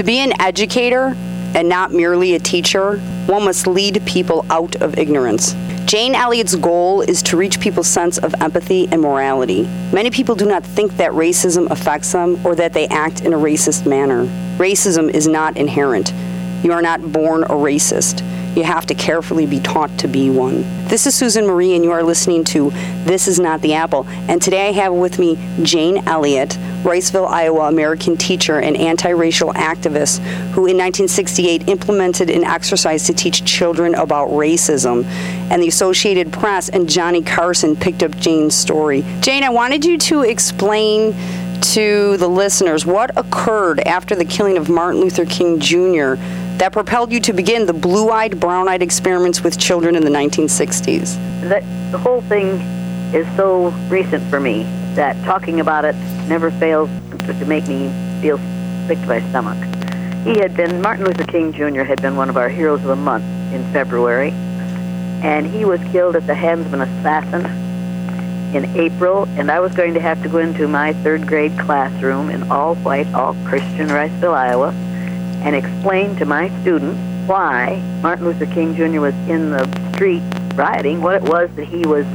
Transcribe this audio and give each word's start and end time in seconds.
To 0.00 0.04
be 0.04 0.20
an 0.20 0.40
educator 0.40 1.14
and 1.54 1.68
not 1.68 1.92
merely 1.92 2.34
a 2.34 2.38
teacher, 2.38 2.96
one 3.26 3.44
must 3.44 3.66
lead 3.66 4.00
people 4.06 4.46
out 4.48 4.76
of 4.76 4.96
ignorance. 4.96 5.52
Jane 5.84 6.14
Elliott's 6.14 6.54
goal 6.54 7.02
is 7.02 7.22
to 7.24 7.36
reach 7.36 7.60
people's 7.60 7.86
sense 7.86 8.16
of 8.16 8.34
empathy 8.40 8.88
and 8.90 9.02
morality. 9.02 9.64
Many 9.92 10.10
people 10.10 10.34
do 10.34 10.46
not 10.46 10.64
think 10.64 10.96
that 10.96 11.12
racism 11.12 11.70
affects 11.70 12.12
them 12.12 12.40
or 12.46 12.54
that 12.54 12.72
they 12.72 12.88
act 12.88 13.20
in 13.20 13.34
a 13.34 13.36
racist 13.36 13.86
manner. 13.86 14.24
Racism 14.56 15.10
is 15.10 15.28
not 15.28 15.58
inherent. 15.58 16.14
You 16.64 16.72
are 16.72 16.80
not 16.80 17.12
born 17.12 17.42
a 17.42 17.48
racist. 17.48 18.22
You 18.56 18.64
have 18.64 18.84
to 18.86 18.94
carefully 18.94 19.46
be 19.46 19.60
taught 19.60 19.96
to 19.98 20.08
be 20.08 20.28
one. 20.28 20.62
This 20.88 21.06
is 21.06 21.14
Susan 21.14 21.46
Marie, 21.46 21.76
and 21.76 21.84
you 21.84 21.92
are 21.92 22.02
listening 22.02 22.42
to 22.46 22.70
This 23.04 23.28
Is 23.28 23.38
Not 23.38 23.60
the 23.60 23.74
Apple. 23.74 24.08
And 24.28 24.42
today 24.42 24.68
I 24.68 24.72
have 24.72 24.92
with 24.92 25.20
me 25.20 25.38
Jane 25.62 25.98
Elliott, 26.08 26.58
Riceville, 26.82 27.28
Iowa 27.28 27.68
American 27.68 28.16
teacher 28.16 28.58
and 28.58 28.76
anti 28.76 29.10
racial 29.10 29.52
activist 29.52 30.18
who 30.50 30.66
in 30.66 30.76
1968 30.76 31.68
implemented 31.68 32.28
an 32.28 32.42
exercise 32.42 33.04
to 33.04 33.12
teach 33.12 33.44
children 33.44 33.94
about 33.94 34.30
racism. 34.30 35.04
And 35.50 35.62
the 35.62 35.68
Associated 35.68 36.32
Press 36.32 36.68
and 36.68 36.88
Johnny 36.88 37.22
Carson 37.22 37.76
picked 37.76 38.02
up 38.02 38.16
Jane's 38.16 38.56
story. 38.56 39.04
Jane, 39.20 39.44
I 39.44 39.50
wanted 39.50 39.84
you 39.84 39.96
to 39.96 40.22
explain 40.22 41.14
to 41.60 42.16
the 42.16 42.26
listeners 42.26 42.84
what 42.84 43.16
occurred 43.16 43.78
after 43.80 44.16
the 44.16 44.24
killing 44.24 44.56
of 44.56 44.68
Martin 44.68 45.00
Luther 45.00 45.26
King 45.26 45.60
Jr 45.60 46.16
that 46.60 46.74
propelled 46.74 47.10
you 47.10 47.20
to 47.20 47.32
begin 47.32 47.64
the 47.64 47.72
blue 47.72 48.10
eyed, 48.10 48.38
brown 48.38 48.68
eyed 48.68 48.82
experiments 48.82 49.42
with 49.42 49.58
children 49.58 49.96
in 49.96 50.04
the 50.04 50.10
1960s? 50.10 51.14
That, 51.48 51.62
the 51.90 51.96
whole 51.96 52.20
thing 52.20 52.60
is 53.14 53.26
so 53.34 53.68
recent 53.88 54.22
for 54.28 54.38
me 54.38 54.64
that 54.94 55.16
talking 55.24 55.60
about 55.60 55.86
it 55.86 55.94
never 56.28 56.50
fails 56.50 56.90
to 57.26 57.46
make 57.46 57.66
me 57.66 57.90
feel 58.20 58.36
sick 58.86 59.00
to 59.00 59.06
my 59.06 59.20
stomach. 59.30 59.56
He 60.26 60.38
had 60.38 60.54
been, 60.54 60.82
Martin 60.82 61.06
Luther 61.06 61.24
King 61.24 61.50
Jr. 61.54 61.80
had 61.80 62.02
been 62.02 62.14
one 62.14 62.28
of 62.28 62.36
our 62.36 62.50
heroes 62.50 62.82
of 62.82 62.88
the 62.88 62.96
month 62.96 63.24
in 63.54 63.64
February, 63.72 64.32
and 65.22 65.46
he 65.46 65.64
was 65.64 65.80
killed 65.84 66.14
at 66.14 66.26
the 66.26 66.34
hands 66.34 66.66
of 66.66 66.74
an 66.74 66.82
assassin 66.82 67.46
in 68.54 68.66
April, 68.76 69.26
and 69.38 69.50
I 69.50 69.60
was 69.60 69.72
going 69.74 69.94
to 69.94 70.00
have 70.00 70.22
to 70.24 70.28
go 70.28 70.36
into 70.36 70.68
my 70.68 70.92
third 70.92 71.26
grade 71.26 71.58
classroom 71.58 72.28
in 72.28 72.50
all 72.50 72.74
white, 72.74 73.06
all 73.14 73.34
Christian 73.46 73.88
Riceville, 73.88 74.34
Iowa, 74.34 74.74
and 75.42 75.56
explain 75.56 76.16
to 76.16 76.24
my 76.24 76.48
students 76.60 76.98
why 77.26 77.80
Martin 78.02 78.26
Luther 78.26 78.46
King 78.46 78.74
Jr. 78.74 79.00
was 79.00 79.14
in 79.28 79.50
the 79.50 79.64
street 79.94 80.22
rioting, 80.54 81.00
what 81.00 81.14
it 81.16 81.22
was 81.22 81.50
that 81.56 81.64
he 81.64 81.86
was 81.86 82.06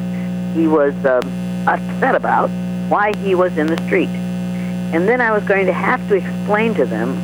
he 0.53 0.67
was 0.67 0.93
um, 1.05 1.23
upset 1.67 2.15
about, 2.15 2.49
why 2.89 3.15
he 3.17 3.35
was 3.35 3.57
in 3.57 3.67
the 3.67 3.81
street. 3.85 4.09
And 4.09 5.07
then 5.07 5.19
I 5.19 5.31
was 5.31 5.43
going 5.43 5.65
to 5.65 5.73
have 5.73 6.07
to 6.07 6.15
explain 6.15 6.73
to 6.75 6.85
them 6.85 7.15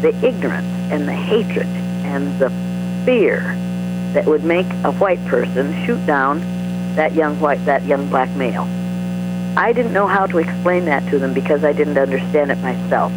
the 0.00 0.14
ignorance 0.26 0.66
and 0.90 1.06
the 1.06 1.12
hatred 1.12 1.66
and 2.04 2.38
the 2.38 2.50
fear 3.04 3.40
that 4.12 4.24
would 4.26 4.44
make 4.44 4.66
a 4.84 4.92
white 4.92 5.24
person 5.26 5.72
shoot 5.84 6.04
down 6.06 6.40
that 6.94 7.14
young 7.14 7.38
white 7.40 7.64
that 7.64 7.84
young 7.84 8.08
black 8.08 8.30
male. 8.36 8.68
I 9.56 9.72
didn't 9.72 9.92
know 9.92 10.06
how 10.06 10.26
to 10.26 10.38
explain 10.38 10.84
that 10.86 11.08
to 11.10 11.18
them 11.18 11.32
because 11.32 11.64
I 11.64 11.72
didn't 11.72 11.98
understand 11.98 12.50
it 12.50 12.58
myself. 12.58 13.12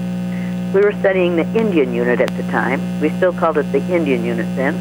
We 0.74 0.82
were 0.82 0.92
studying 1.00 1.38
the 1.38 1.48
Indian 1.58 1.94
unit 1.94 2.20
at 2.20 2.36
the 2.36 2.44
time. 2.44 2.82
We 3.00 3.10
still 3.12 3.32
called 3.32 3.58
it 3.58 3.72
the 3.72 3.80
Indian 3.94 4.24
unit 4.26 4.46
then. 4.56 4.76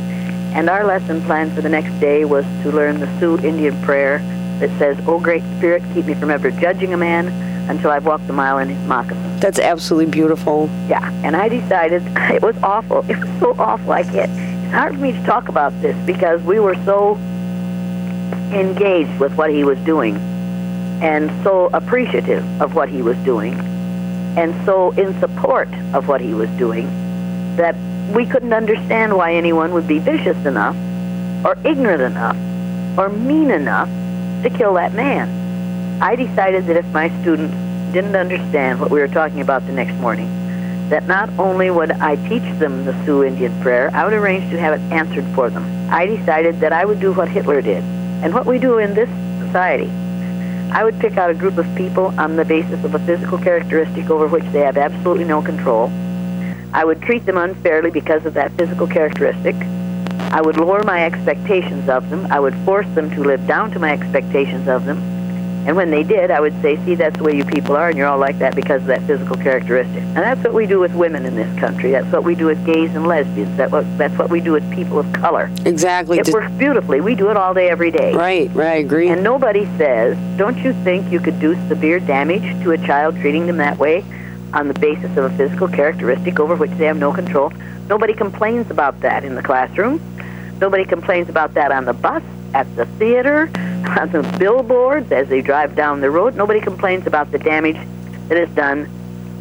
And 0.54 0.68
our 0.68 0.84
lesson 0.84 1.22
plan 1.22 1.54
for 1.54 1.60
the 1.60 1.68
next 1.68 1.98
day 2.00 2.24
was 2.24 2.44
to 2.62 2.72
learn 2.72 2.98
the 2.98 3.20
Sioux 3.20 3.38
Indian 3.38 3.80
prayer 3.82 4.18
that 4.58 4.70
says, 4.78 4.98
O 5.06 5.20
Great 5.20 5.42
Spirit, 5.56 5.82
keep 5.94 6.06
me 6.06 6.14
from 6.14 6.30
ever 6.30 6.50
judging 6.50 6.92
a 6.92 6.96
man 6.96 7.28
until 7.70 7.90
I've 7.90 8.04
walked 8.04 8.28
a 8.28 8.32
mile 8.32 8.58
in 8.58 8.68
his 8.68 8.88
moccasins. 8.88 9.40
That's 9.40 9.58
absolutely 9.58 10.10
beautiful. 10.10 10.68
Yeah, 10.88 11.08
and 11.24 11.36
I 11.36 11.48
decided 11.48 12.02
it 12.16 12.42
was 12.42 12.56
awful. 12.62 13.08
It 13.08 13.18
was 13.18 13.40
so 13.40 13.54
awful. 13.58 13.92
I 13.92 14.02
can't. 14.02 14.30
It's 14.64 14.72
hard 14.72 14.94
for 14.94 15.00
me 15.00 15.12
to 15.12 15.22
talk 15.24 15.48
about 15.48 15.78
this 15.82 15.96
because 16.04 16.42
we 16.42 16.58
were 16.58 16.74
so 16.84 17.16
engaged 18.52 19.20
with 19.20 19.34
what 19.36 19.50
he 19.50 19.62
was 19.62 19.78
doing 19.80 20.16
and 21.00 21.30
so 21.44 21.66
appreciative 21.72 22.44
of 22.60 22.74
what 22.74 22.88
he 22.88 23.02
was 23.02 23.16
doing 23.18 23.54
and 24.36 24.54
so 24.66 24.90
in 24.92 25.18
support 25.18 25.68
of 25.94 26.08
what 26.08 26.20
he 26.20 26.34
was 26.34 26.50
doing 26.50 26.86
that 27.56 27.74
we 28.14 28.26
couldn't 28.26 28.52
understand 28.52 29.16
why 29.16 29.34
anyone 29.34 29.72
would 29.72 29.88
be 29.88 29.98
vicious 29.98 30.36
enough 30.46 30.76
or 31.44 31.56
ignorant 31.64 32.02
enough 32.02 32.36
or 32.98 33.08
mean 33.08 33.50
enough 33.50 33.88
to 34.42 34.50
kill 34.50 34.74
that 34.74 34.92
man. 34.92 35.28
I 36.02 36.14
decided 36.14 36.66
that 36.66 36.76
if 36.76 36.86
my 36.92 37.08
students 37.22 37.54
didn't 37.92 38.14
understand 38.14 38.78
what 38.78 38.90
we 38.90 39.00
were 39.00 39.08
talking 39.08 39.40
about 39.40 39.66
the 39.66 39.72
next 39.72 39.94
morning, 39.94 40.28
that 40.90 41.06
not 41.06 41.30
only 41.38 41.70
would 41.70 41.90
I 41.90 42.16
teach 42.28 42.44
them 42.58 42.84
the 42.84 42.92
Sioux 43.04 43.24
Indian 43.24 43.58
prayer, 43.60 43.90
I 43.92 44.04
would 44.04 44.12
arrange 44.12 44.50
to 44.50 44.60
have 44.60 44.78
it 44.78 44.92
answered 44.92 45.24
for 45.34 45.50
them. 45.50 45.64
I 45.90 46.06
decided 46.06 46.60
that 46.60 46.72
I 46.72 46.84
would 46.84 47.00
do 47.00 47.12
what 47.12 47.28
Hitler 47.28 47.62
did 47.62 47.82
and 48.22 48.32
what 48.34 48.46
we 48.46 48.58
do 48.58 48.78
in 48.78 48.94
this 48.94 49.08
society 49.46 49.90
I 50.72 50.84
would 50.84 50.98
pick 50.98 51.16
out 51.16 51.30
a 51.30 51.34
group 51.34 51.58
of 51.58 51.66
people 51.74 52.12
on 52.18 52.36
the 52.36 52.44
basis 52.44 52.84
of 52.84 52.94
a 52.94 52.98
physical 52.98 53.38
characteristic 53.38 54.10
over 54.10 54.26
which 54.26 54.44
they 54.52 54.60
have 54.60 54.76
absolutely 54.76 55.24
no 55.24 55.40
control. 55.42 55.90
I 56.72 56.84
would 56.84 57.00
treat 57.00 57.24
them 57.24 57.38
unfairly 57.38 57.90
because 57.90 58.26
of 58.26 58.34
that 58.34 58.52
physical 58.52 58.86
characteristic. 58.86 59.54
I 60.32 60.42
would 60.42 60.58
lower 60.58 60.82
my 60.82 61.04
expectations 61.04 61.88
of 61.88 62.10
them. 62.10 62.26
I 62.30 62.40
would 62.40 62.54
force 62.66 62.88
them 62.94 63.10
to 63.10 63.22
live 63.22 63.46
down 63.46 63.70
to 63.70 63.78
my 63.78 63.92
expectations 63.92 64.68
of 64.68 64.84
them. 64.84 65.15
And 65.66 65.76
when 65.76 65.90
they 65.90 66.04
did, 66.04 66.30
I 66.30 66.38
would 66.38 66.54
say, 66.62 66.76
see, 66.84 66.94
that's 66.94 67.16
the 67.16 67.24
way 67.24 67.36
you 67.36 67.44
people 67.44 67.76
are, 67.76 67.88
and 67.88 67.98
you're 67.98 68.06
all 68.06 68.18
like 68.18 68.38
that 68.38 68.54
because 68.54 68.82
of 68.82 68.86
that 68.86 69.02
physical 69.02 69.36
characteristic. 69.36 70.00
And 70.00 70.16
that's 70.16 70.42
what 70.44 70.54
we 70.54 70.64
do 70.64 70.78
with 70.78 70.94
women 70.94 71.26
in 71.26 71.34
this 71.34 71.58
country. 71.58 71.90
That's 71.90 72.10
what 72.12 72.22
we 72.22 72.36
do 72.36 72.46
with 72.46 72.64
gays 72.64 72.94
and 72.94 73.04
lesbians. 73.04 73.56
That 73.56 73.72
what, 73.72 73.84
that's 73.98 74.16
what 74.16 74.30
we 74.30 74.40
do 74.40 74.52
with 74.52 74.70
people 74.72 75.00
of 75.00 75.12
color. 75.12 75.50
Exactly. 75.64 76.18
It 76.18 76.28
works 76.28 76.52
beautifully. 76.52 77.00
We 77.00 77.16
do 77.16 77.30
it 77.30 77.36
all 77.36 77.52
day, 77.52 77.68
every 77.68 77.90
day. 77.90 78.14
Right, 78.14 78.48
right, 78.54 78.66
I 78.66 78.74
agree. 78.76 79.08
And 79.08 79.24
nobody 79.24 79.64
says, 79.76 80.16
don't 80.38 80.56
you 80.58 80.72
think 80.84 81.10
you 81.10 81.18
could 81.18 81.40
do 81.40 81.54
severe 81.66 81.98
damage 81.98 82.62
to 82.62 82.70
a 82.70 82.78
child 82.78 83.16
treating 83.16 83.48
them 83.48 83.56
that 83.56 83.76
way 83.76 84.04
on 84.54 84.68
the 84.68 84.74
basis 84.74 85.16
of 85.16 85.24
a 85.24 85.36
physical 85.36 85.66
characteristic 85.66 86.38
over 86.38 86.54
which 86.54 86.70
they 86.72 86.84
have 86.84 86.96
no 86.96 87.12
control? 87.12 87.52
Nobody 87.88 88.14
complains 88.14 88.70
about 88.70 89.00
that 89.00 89.24
in 89.24 89.34
the 89.34 89.42
classroom. 89.42 90.00
Nobody 90.60 90.84
complains 90.84 91.28
about 91.28 91.54
that 91.54 91.72
on 91.72 91.84
the 91.84 91.92
bus, 91.92 92.22
at 92.54 92.74
the 92.76 92.86
theater, 92.98 93.50
on 93.98 94.10
the 94.10 94.22
billboards 94.38 95.12
as 95.12 95.28
they 95.28 95.42
drive 95.42 95.74
down 95.74 96.00
the 96.00 96.10
road. 96.10 96.34
Nobody 96.34 96.60
complains 96.60 97.06
about 97.06 97.30
the 97.30 97.38
damage 97.38 97.76
that 98.28 98.38
is 98.38 98.48
done 98.50 98.88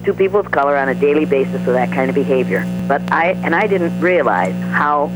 to 0.03 0.13
people 0.13 0.39
of 0.39 0.51
color 0.51 0.77
on 0.77 0.89
a 0.89 0.95
daily 0.95 1.25
basis 1.25 1.65
with 1.65 1.75
that 1.75 1.91
kind 1.91 2.09
of 2.09 2.15
behavior. 2.15 2.63
But 2.87 3.01
I 3.11 3.31
and 3.43 3.55
I 3.55 3.67
didn't 3.67 3.99
realize 3.99 4.53
how 4.71 5.07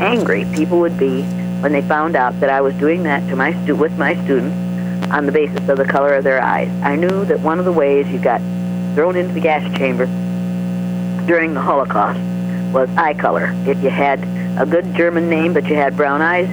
angry 0.00 0.46
people 0.54 0.80
would 0.80 0.98
be 0.98 1.22
when 1.60 1.72
they 1.72 1.82
found 1.82 2.16
out 2.16 2.40
that 2.40 2.48
I 2.48 2.62
was 2.62 2.74
doing 2.76 3.02
that 3.02 3.28
to 3.28 3.36
my 3.36 3.52
stu- 3.64 3.76
with 3.76 3.96
my 3.98 4.14
students 4.24 4.56
on 5.12 5.26
the 5.26 5.32
basis 5.32 5.68
of 5.68 5.76
the 5.76 5.84
color 5.84 6.14
of 6.14 6.24
their 6.24 6.40
eyes. 6.40 6.70
I 6.82 6.96
knew 6.96 7.24
that 7.26 7.40
one 7.40 7.58
of 7.58 7.66
the 7.66 7.72
ways 7.72 8.08
you 8.08 8.18
got 8.18 8.40
thrown 8.94 9.16
into 9.16 9.34
the 9.34 9.40
gas 9.40 9.62
chamber 9.76 10.06
during 11.26 11.52
the 11.52 11.60
Holocaust 11.60 12.20
was 12.72 12.88
eye 12.96 13.14
color. 13.14 13.52
If 13.66 13.82
you 13.82 13.90
had 13.90 14.20
a 14.58 14.66
good 14.66 14.94
German 14.94 15.28
name 15.28 15.52
but 15.52 15.64
you 15.66 15.74
had 15.74 15.96
brown 15.96 16.22
eyes, 16.22 16.48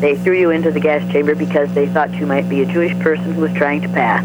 they 0.00 0.16
threw 0.16 0.38
you 0.38 0.50
into 0.50 0.70
the 0.70 0.80
gas 0.80 1.06
chamber 1.12 1.34
because 1.34 1.72
they 1.74 1.86
thought 1.86 2.10
you 2.14 2.26
might 2.26 2.48
be 2.48 2.62
a 2.62 2.66
Jewish 2.66 2.98
person 3.00 3.34
who 3.34 3.42
was 3.42 3.52
trying 3.52 3.82
to 3.82 3.88
pass. 3.88 4.24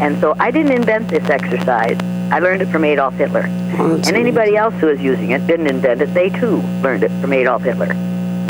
And 0.00 0.20
so 0.20 0.34
I 0.38 0.50
didn't 0.50 0.72
invent 0.72 1.08
this 1.08 1.28
exercise. 1.30 1.98
I 2.30 2.38
learned 2.38 2.60
it 2.60 2.66
from 2.66 2.84
Adolf 2.84 3.14
Hitler. 3.14 3.44
Oh, 3.78 3.94
and 3.94 4.08
anybody 4.08 4.56
else 4.56 4.74
who 4.74 4.88
was 4.88 5.00
using 5.00 5.30
it 5.30 5.46
didn't 5.46 5.68
invent 5.68 6.02
it. 6.02 6.12
They 6.12 6.28
too 6.28 6.56
learned 6.82 7.02
it 7.02 7.10
from 7.20 7.32
Adolf 7.32 7.62
Hitler. 7.62 7.88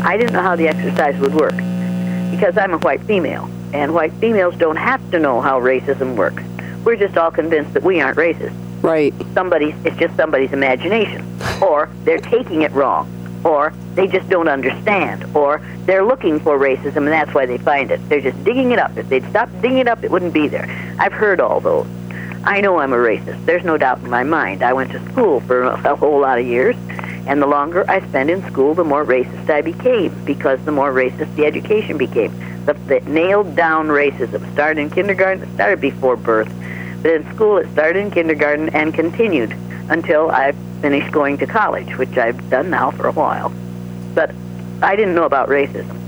I 0.01 0.17
didn't 0.17 0.33
know 0.33 0.41
how 0.41 0.57
the 0.57 0.67
exercise 0.67 1.17
would 1.19 1.33
work 1.33 1.55
because 2.31 2.57
I'm 2.57 2.73
a 2.73 2.79
white 2.79 3.01
female. 3.03 3.49
And 3.73 3.93
white 3.93 4.13
females 4.13 4.55
don't 4.57 4.75
have 4.75 5.09
to 5.11 5.19
know 5.19 5.39
how 5.39 5.61
racism 5.61 6.17
works. 6.17 6.43
We're 6.83 6.97
just 6.97 7.17
all 7.17 7.31
convinced 7.31 7.73
that 7.75 7.83
we 7.83 8.01
aren't 8.01 8.17
racist. 8.17 8.55
Right. 8.81 9.13
Somebody's 9.33 9.75
it's 9.85 9.97
just 9.97 10.15
somebody's 10.17 10.51
imagination. 10.51 11.25
Or 11.61 11.89
they're 12.03 12.19
taking 12.19 12.63
it 12.63 12.71
wrong 12.71 13.09
or 13.47 13.73
they 13.95 14.07
just 14.07 14.29
don't 14.29 14.49
understand, 14.49 15.23
or 15.35 15.61
they're 15.85 16.03
looking 16.03 16.39
for 16.39 16.59
racism 16.59 16.97
and 16.97 17.07
that's 17.07 17.33
why 17.33 17.45
they 17.45 17.57
find 17.57 17.89
it. 17.89 18.09
They're 18.09 18.21
just 18.21 18.43
digging 18.43 18.71
it 18.71 18.79
up. 18.79 18.95
If 18.97 19.07
they'd 19.07 19.27
stop 19.29 19.49
digging 19.61 19.77
it 19.77 19.87
up, 19.87 20.03
it 20.03 20.11
wouldn't 20.11 20.33
be 20.33 20.49
there. 20.49 20.67
I've 20.99 21.13
heard 21.13 21.39
all 21.39 21.61
those. 21.61 21.87
I 22.43 22.59
know 22.61 22.79
I'm 22.79 22.93
a 22.93 22.97
racist. 22.97 23.45
There's 23.45 23.63
no 23.63 23.77
doubt 23.77 23.99
in 23.99 24.09
my 24.09 24.23
mind. 24.23 24.63
I 24.63 24.73
went 24.73 24.91
to 24.91 25.03
school 25.11 25.39
for 25.41 25.63
a 25.63 25.95
whole 25.95 26.19
lot 26.19 26.39
of 26.39 26.45
years, 26.45 26.75
and 27.25 27.41
the 27.41 27.47
longer 27.47 27.89
I 27.89 28.05
spent 28.07 28.29
in 28.29 28.45
school, 28.47 28.73
the 28.73 28.83
more 28.83 29.05
racist 29.05 29.49
I 29.49 29.61
became 29.61 30.13
because 30.25 30.63
the 30.65 30.71
more 30.71 30.91
racist 30.91 31.33
the 31.35 31.45
education 31.45 31.97
became. 31.97 32.37
The, 32.65 32.73
the 32.73 32.99
nailed 33.01 33.55
down 33.55 33.87
racism 33.87 34.51
started 34.53 34.81
in 34.81 34.89
kindergarten. 34.89 35.43
It 35.43 35.53
started 35.53 35.79
before 35.79 36.17
birth, 36.17 36.51
but 37.01 37.11
in 37.11 37.33
school 37.33 37.57
it 37.57 37.71
started 37.71 37.99
in 37.99 38.11
kindergarten 38.11 38.69
and 38.69 38.93
continued 38.93 39.55
until 39.89 40.29
I 40.29 40.53
finished 40.81 41.11
going 41.11 41.37
to 41.39 41.47
college, 41.47 41.97
which 41.97 42.17
I've 42.17 42.49
done 42.49 42.69
now 42.69 42.91
for 42.91 43.07
a 43.07 43.11
while. 43.11 43.53
But 44.13 44.31
I 44.81 44.95
didn't 44.95 45.15
know 45.15 45.25
about 45.25 45.49
racism. 45.49 45.99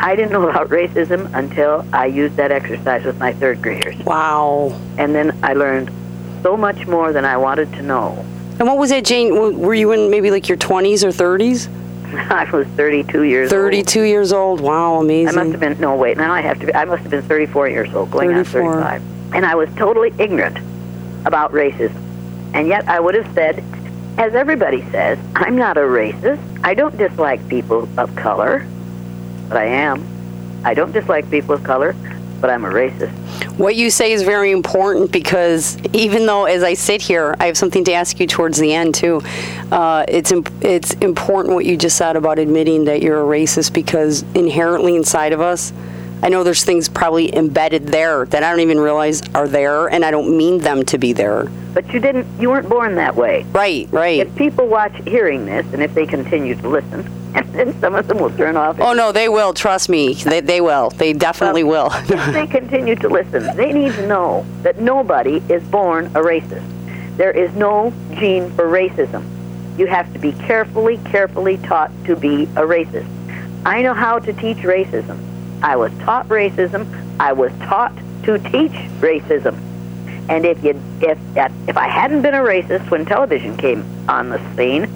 I 0.00 0.14
didn't 0.16 0.32
know 0.32 0.48
about 0.48 0.68
racism 0.68 1.32
until 1.34 1.84
I 1.92 2.06
used 2.06 2.36
that 2.36 2.52
exercise 2.52 3.04
with 3.04 3.18
my 3.18 3.32
third 3.32 3.60
graders. 3.62 3.96
Wow. 4.04 4.78
And 4.96 5.14
then 5.14 5.38
I 5.42 5.54
learned 5.54 5.90
so 6.42 6.56
much 6.56 6.86
more 6.86 7.12
than 7.12 7.24
I 7.24 7.36
wanted 7.36 7.72
to 7.72 7.82
know 7.82 8.24
And 8.58 8.68
what 8.68 8.78
was 8.78 8.90
that, 8.90 9.04
Jane? 9.04 9.58
Were 9.58 9.74
you 9.74 9.92
in 9.92 10.10
maybe 10.10 10.30
like 10.30 10.48
your 10.48 10.58
20s 10.58 11.02
or 11.02 11.08
30s? 11.08 11.68
I 12.30 12.48
was 12.50 12.66
32 12.68 13.24
years 13.24 13.52
old. 13.52 13.60
32 13.60 14.02
years 14.02 14.32
old. 14.32 14.60
Wow, 14.60 15.00
amazing. 15.00 15.28
I 15.38 15.42
must 15.42 15.50
have 15.50 15.60
been 15.60 15.78
no 15.80 15.94
wait. 15.96 16.16
Now 16.16 16.32
I 16.32 16.40
have 16.40 16.58
to. 16.60 16.66
Be, 16.66 16.74
I 16.74 16.84
must 16.84 17.02
have 17.02 17.10
been 17.10 17.22
34 17.22 17.68
years 17.68 17.92
old, 17.94 18.10
going 18.10 18.30
34. 18.30 18.62
on 18.62 18.82
35, 18.82 19.34
and 19.34 19.44
I 19.44 19.54
was 19.54 19.68
totally 19.74 20.12
ignorant 20.18 20.56
about 21.26 21.52
racism. 21.52 22.02
And 22.54 22.68
yet 22.68 22.88
I 22.88 23.00
would 23.00 23.14
have 23.14 23.32
said, 23.34 23.62
as 24.18 24.34
everybody 24.34 24.82
says, 24.90 25.18
I'm 25.34 25.56
not 25.56 25.76
a 25.76 25.82
racist. 25.82 26.40
I 26.64 26.74
don't 26.74 26.96
dislike 26.96 27.46
people 27.48 27.88
of 27.98 28.14
color, 28.16 28.66
but 29.48 29.56
I 29.56 29.66
am. 29.66 30.06
I 30.64 30.74
don't 30.74 30.92
dislike 30.92 31.30
people 31.30 31.54
of 31.54 31.62
color, 31.62 31.94
but 32.40 32.50
I'm 32.50 32.64
a 32.64 32.68
racist. 32.70 33.12
What 33.58 33.76
you 33.76 33.90
say 33.90 34.12
is 34.12 34.22
very 34.22 34.50
important 34.50 35.10
because 35.12 35.78
even 35.92 36.26
though, 36.26 36.44
as 36.44 36.62
I 36.62 36.74
sit 36.74 37.02
here, 37.02 37.34
I 37.40 37.46
have 37.46 37.56
something 37.56 37.84
to 37.84 37.92
ask 37.92 38.18
you 38.20 38.26
towards 38.26 38.58
the 38.58 38.72
end 38.72 38.94
too. 38.94 39.20
Uh, 39.70 40.04
it's 40.08 40.32
imp- 40.32 40.52
it's 40.64 40.94
important 40.94 41.54
what 41.54 41.64
you 41.64 41.76
just 41.76 41.96
said 41.96 42.16
about 42.16 42.38
admitting 42.38 42.84
that 42.84 43.02
you're 43.02 43.20
a 43.20 43.24
racist 43.24 43.72
because 43.72 44.22
inherently 44.34 44.96
inside 44.96 45.32
of 45.32 45.40
us, 45.40 45.72
I 46.22 46.28
know 46.28 46.42
there's 46.42 46.64
things 46.64 46.88
probably 46.88 47.34
embedded 47.34 47.86
there 47.86 48.26
that 48.26 48.42
I 48.42 48.50
don't 48.50 48.60
even 48.60 48.80
realize 48.80 49.22
are 49.38 49.46
there, 49.46 49.86
and 49.86 50.04
I 50.04 50.10
don't 50.10 50.36
mean 50.36 50.58
them 50.58 50.84
to 50.86 50.98
be 50.98 51.12
there. 51.12 51.44
But 51.72 51.92
you 51.92 52.00
didn't. 52.00 52.26
You 52.40 52.50
weren't 52.50 52.68
born 52.68 52.96
that 52.96 53.14
way. 53.14 53.44
Right, 53.52 53.88
right. 53.92 54.18
If 54.18 54.34
people 54.34 54.66
watch 54.66 54.94
hearing 55.06 55.46
this, 55.46 55.64
and 55.72 55.80
if 55.80 55.94
they 55.94 56.06
continue 56.06 56.56
to 56.56 56.68
listen, 56.68 57.00
and 57.36 57.46
then 57.54 57.80
some 57.80 57.94
of 57.94 58.08
them 58.08 58.18
will 58.18 58.36
turn 58.36 58.56
off. 58.56 58.80
Oh 58.80 58.92
no, 58.94 59.12
they 59.12 59.28
will. 59.28 59.54
Trust 59.54 59.88
me, 59.88 60.14
they 60.14 60.40
they 60.40 60.60
will. 60.60 60.90
They 60.90 61.12
definitely 61.12 61.62
will. 61.62 61.90
if 61.92 62.32
they 62.32 62.46
continue 62.58 62.96
to 62.96 63.08
listen, 63.08 63.56
they 63.56 63.72
need 63.72 63.92
to 63.94 64.06
know 64.08 64.44
that 64.62 64.80
nobody 64.80 65.36
is 65.48 65.62
born 65.68 66.06
a 66.06 66.20
racist. 66.20 66.66
There 67.16 67.30
is 67.30 67.54
no 67.54 67.92
gene 68.14 68.50
for 68.52 68.66
racism. 68.66 69.24
You 69.78 69.86
have 69.86 70.12
to 70.14 70.18
be 70.18 70.32
carefully, 70.32 70.98
carefully 71.04 71.58
taught 71.58 71.92
to 72.06 72.16
be 72.16 72.44
a 72.56 72.62
racist. 72.62 73.08
I 73.64 73.82
know 73.82 73.94
how 73.94 74.18
to 74.18 74.32
teach 74.32 74.58
racism. 74.58 75.18
I 75.62 75.76
was 75.76 75.92
taught 75.98 76.26
racism. 76.28 76.86
I 77.20 77.32
was 77.32 77.52
taught 77.60 77.92
to 78.24 78.38
teach 78.38 78.72
racism. 79.00 79.56
And 80.28 80.44
if 80.44 80.62
you 80.62 80.80
if 81.00 81.18
if 81.68 81.76
I 81.76 81.88
hadn't 81.88 82.22
been 82.22 82.34
a 82.34 82.38
racist 82.38 82.90
when 82.90 83.06
television 83.06 83.56
came 83.56 83.84
on 84.08 84.28
the 84.28 84.38
scene, 84.56 84.86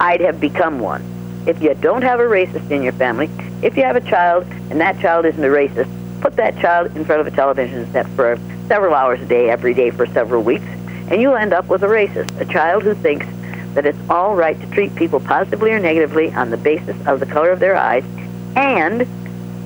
I'd 0.00 0.20
have 0.20 0.40
become 0.40 0.80
one. 0.80 1.04
If 1.46 1.62
you 1.62 1.74
don't 1.74 2.02
have 2.02 2.20
a 2.20 2.24
racist 2.24 2.70
in 2.70 2.82
your 2.82 2.92
family, 2.92 3.30
if 3.62 3.76
you 3.76 3.84
have 3.84 3.96
a 3.96 4.00
child 4.00 4.44
and 4.70 4.80
that 4.80 4.98
child 5.00 5.26
isn't 5.26 5.42
a 5.42 5.48
racist, 5.48 5.90
put 6.20 6.36
that 6.36 6.58
child 6.58 6.94
in 6.96 7.04
front 7.04 7.20
of 7.20 7.26
a 7.26 7.30
television 7.30 7.90
set 7.92 8.06
for 8.10 8.38
several 8.66 8.94
hours 8.94 9.20
a 9.20 9.26
day, 9.26 9.48
every 9.48 9.74
day 9.74 9.90
for 9.90 10.06
several 10.06 10.42
weeks, 10.42 10.64
and 11.08 11.20
you'll 11.20 11.36
end 11.36 11.52
up 11.52 11.66
with 11.66 11.82
a 11.82 11.86
racist, 11.86 12.38
a 12.40 12.44
child 12.44 12.82
who 12.82 12.94
thinks 12.94 13.26
that 13.74 13.86
it's 13.86 13.98
all 14.08 14.34
right 14.34 14.60
to 14.60 14.66
treat 14.70 14.94
people 14.94 15.20
positively 15.20 15.70
or 15.70 15.78
negatively 15.78 16.32
on 16.32 16.50
the 16.50 16.56
basis 16.56 16.96
of 17.06 17.20
the 17.20 17.26
color 17.26 17.50
of 17.50 17.60
their 17.60 17.76
eyes, 17.76 18.04
and 18.56 19.06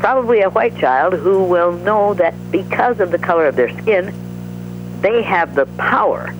probably 0.04 0.42
a 0.42 0.50
white 0.50 0.76
child 0.76 1.14
who 1.14 1.42
will 1.44 1.72
know 1.78 2.12
that 2.12 2.34
because 2.52 3.00
of 3.00 3.10
the 3.10 3.16
color 3.16 3.46
of 3.46 3.56
their 3.56 3.70
skin, 3.80 4.12
they 5.00 5.22
have 5.22 5.54
the 5.54 5.64
power 5.78 6.34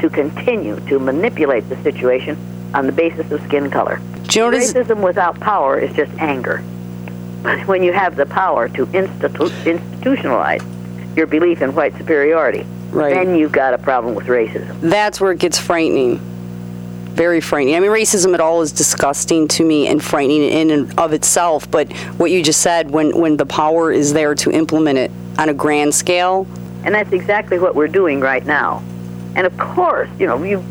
to 0.00 0.10
continue 0.10 0.78
to 0.80 0.98
manipulate 0.98 1.66
the 1.70 1.82
situation 1.82 2.36
on 2.74 2.84
the 2.84 2.92
basis 2.92 3.32
of 3.32 3.40
skin 3.44 3.70
color. 3.70 3.98
Racism 4.24 5.02
without 5.02 5.40
power 5.40 5.78
is 5.78 5.96
just 5.96 6.12
anger. 6.18 6.62
But 7.42 7.66
when 7.66 7.82
you 7.82 7.94
have 7.94 8.16
the 8.16 8.26
power 8.26 8.68
to 8.68 8.84
institu- 8.84 9.48
institutionalize 9.64 11.16
your 11.16 11.26
belief 11.26 11.62
in 11.62 11.74
white 11.74 11.96
superiority, 11.96 12.66
Right. 12.90 13.14
then 13.14 13.34
you've 13.34 13.50
got 13.50 13.72
a 13.72 13.78
problem 13.78 14.14
with 14.14 14.26
racism. 14.26 14.78
That's 14.82 15.22
where 15.22 15.32
it 15.32 15.38
gets 15.38 15.58
frightening. 15.58 16.20
Very 17.16 17.40
frightening. 17.40 17.74
I 17.76 17.80
mean, 17.80 17.90
racism 17.90 18.34
at 18.34 18.40
all 18.40 18.60
is 18.60 18.72
disgusting 18.72 19.48
to 19.48 19.64
me 19.64 19.88
and 19.88 20.04
frightening 20.04 20.42
in 20.42 20.70
and 20.70 21.00
of 21.00 21.14
itself. 21.14 21.68
But 21.70 21.90
what 22.18 22.30
you 22.30 22.42
just 22.42 22.60
said, 22.60 22.90
when 22.90 23.18
when 23.18 23.38
the 23.38 23.46
power 23.46 23.90
is 23.90 24.12
there 24.12 24.34
to 24.34 24.50
implement 24.50 24.98
it 24.98 25.10
on 25.38 25.48
a 25.48 25.54
grand 25.54 25.94
scale, 25.94 26.46
And 26.84 26.94
that's 26.94 27.12
exactly 27.12 27.58
what 27.58 27.74
we're 27.74 27.88
doing 27.88 28.20
right 28.20 28.44
now. 28.44 28.82
And 29.34 29.46
of 29.46 29.56
course, 29.56 30.10
you 30.18 30.26
know, 30.26 30.42
you 30.42 30.62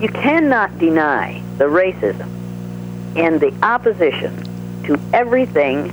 you 0.00 0.08
cannot 0.08 0.78
deny 0.78 1.42
the 1.58 1.64
racism 1.64 2.28
and 3.16 3.40
the 3.40 3.52
opposition 3.62 4.32
to 4.84 4.96
everything 5.12 5.92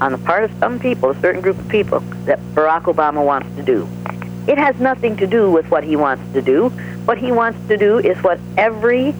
on 0.00 0.12
the 0.12 0.18
part 0.18 0.44
of 0.44 0.52
some 0.60 0.78
people, 0.78 1.10
a 1.10 1.20
certain 1.20 1.40
group 1.40 1.58
of 1.58 1.68
people, 1.68 2.00
that 2.26 2.38
Barack 2.54 2.82
Obama 2.84 3.24
wants 3.24 3.54
to 3.56 3.62
do. 3.62 3.88
It 4.46 4.58
has 4.58 4.78
nothing 4.78 5.16
to 5.16 5.26
do 5.26 5.50
with 5.50 5.68
what 5.70 5.82
he 5.82 5.96
wants 5.96 6.22
to 6.34 6.40
do. 6.40 6.68
What 7.04 7.18
he 7.18 7.32
wants 7.32 7.58
to 7.68 7.76
do 7.76 7.98
is 7.98 8.16
what 8.22 8.38
every 8.56 9.14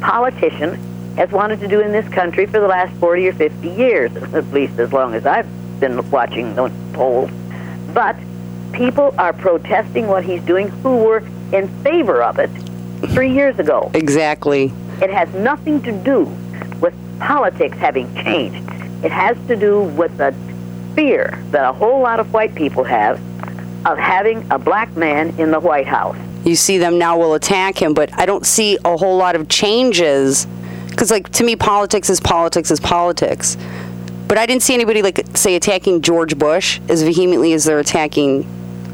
politician 0.00 0.74
has 1.16 1.30
wanted 1.30 1.60
to 1.60 1.68
do 1.68 1.80
in 1.80 1.92
this 1.92 2.06
country 2.08 2.46
for 2.46 2.60
the 2.60 2.66
last 2.66 2.94
40 2.96 3.28
or 3.28 3.32
50 3.32 3.68
years, 3.68 4.16
at 4.34 4.46
least 4.52 4.78
as 4.78 4.92
long 4.92 5.14
as 5.14 5.26
I've 5.26 5.48
been 5.80 6.08
watching 6.10 6.54
the 6.54 6.70
polls. 6.92 7.30
But 7.92 8.16
people 8.72 9.14
are 9.18 9.32
protesting 9.32 10.06
what 10.06 10.24
he's 10.24 10.42
doing 10.42 10.68
who 10.68 10.96
were 10.96 11.24
in 11.52 11.68
favor 11.82 12.22
of 12.22 12.38
it 12.38 12.50
three 13.14 13.32
years 13.32 13.58
ago. 13.58 13.90
exactly. 13.94 14.72
It 15.00 15.10
has 15.10 15.32
nothing 15.34 15.82
to 15.82 15.92
do 15.92 16.24
with 16.80 16.94
politics 17.18 17.76
having 17.76 18.12
changed. 18.14 18.66
It 19.04 19.12
has 19.12 19.36
to 19.46 19.56
do 19.56 19.82
with 19.82 20.16
the 20.16 20.34
fear 20.94 21.42
that 21.50 21.68
a 21.68 21.72
whole 21.72 22.00
lot 22.00 22.18
of 22.18 22.32
white 22.32 22.54
people 22.54 22.82
have 22.84 23.20
of 23.86 23.98
having 23.98 24.46
a 24.50 24.58
black 24.58 24.94
man 24.96 25.38
in 25.38 25.50
the 25.50 25.60
White 25.60 25.86
House. 25.86 26.16
You 26.46 26.54
see 26.54 26.78
them 26.78 26.96
now 26.96 27.18
will 27.18 27.34
attack 27.34 27.76
him, 27.82 27.92
but 27.92 28.08
I 28.18 28.24
don't 28.24 28.46
see 28.46 28.78
a 28.84 28.96
whole 28.96 29.16
lot 29.16 29.34
of 29.34 29.48
changes. 29.48 30.46
Because, 30.88 31.10
like, 31.10 31.28
to 31.32 31.44
me, 31.44 31.56
politics 31.56 32.08
is 32.08 32.20
politics 32.20 32.70
is 32.70 32.78
politics. 32.80 33.56
But 34.28 34.38
I 34.38 34.46
didn't 34.46 34.62
see 34.62 34.72
anybody, 34.72 35.02
like, 35.02 35.26
say, 35.36 35.56
attacking 35.56 36.02
George 36.02 36.38
Bush 36.38 36.80
as 36.88 37.02
vehemently 37.02 37.52
as 37.52 37.64
they're 37.64 37.80
attacking 37.80 38.44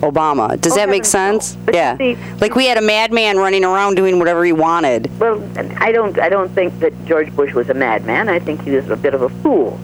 Obama. 0.01 0.59
Does 0.61 0.73
Oh, 0.73 0.77
that 0.77 0.89
make 0.89 1.05
sense? 1.05 1.57
no. 1.67 1.73
Yeah. 1.75 1.97
see- 1.99 2.17
like, 2.41 2.55
we 2.57 2.67
had 2.67 2.79
a 2.79 2.83
madman 2.83 3.37
running 3.39 3.65
around 3.65 3.95
doing 3.97 4.19
whatever 4.19 4.45
he 4.45 4.53
wanted. 4.53 5.11
Well, 5.21 5.41
I 5.79 5.93
don't 5.93 6.19
I 6.19 6.29
don't 6.31 6.51
think 6.55 6.81
that 6.81 6.93
George 7.05 7.35
Bush 7.37 7.53
was 7.55 7.69
a 7.71 7.75
madman. 7.75 8.29
I 8.29 8.39
think 8.41 8.63
he 8.63 8.71
was 8.73 8.89
a 8.91 8.97
bit 8.97 9.15
of 9.15 9.23
a 9.23 9.29
fool. 9.29 9.79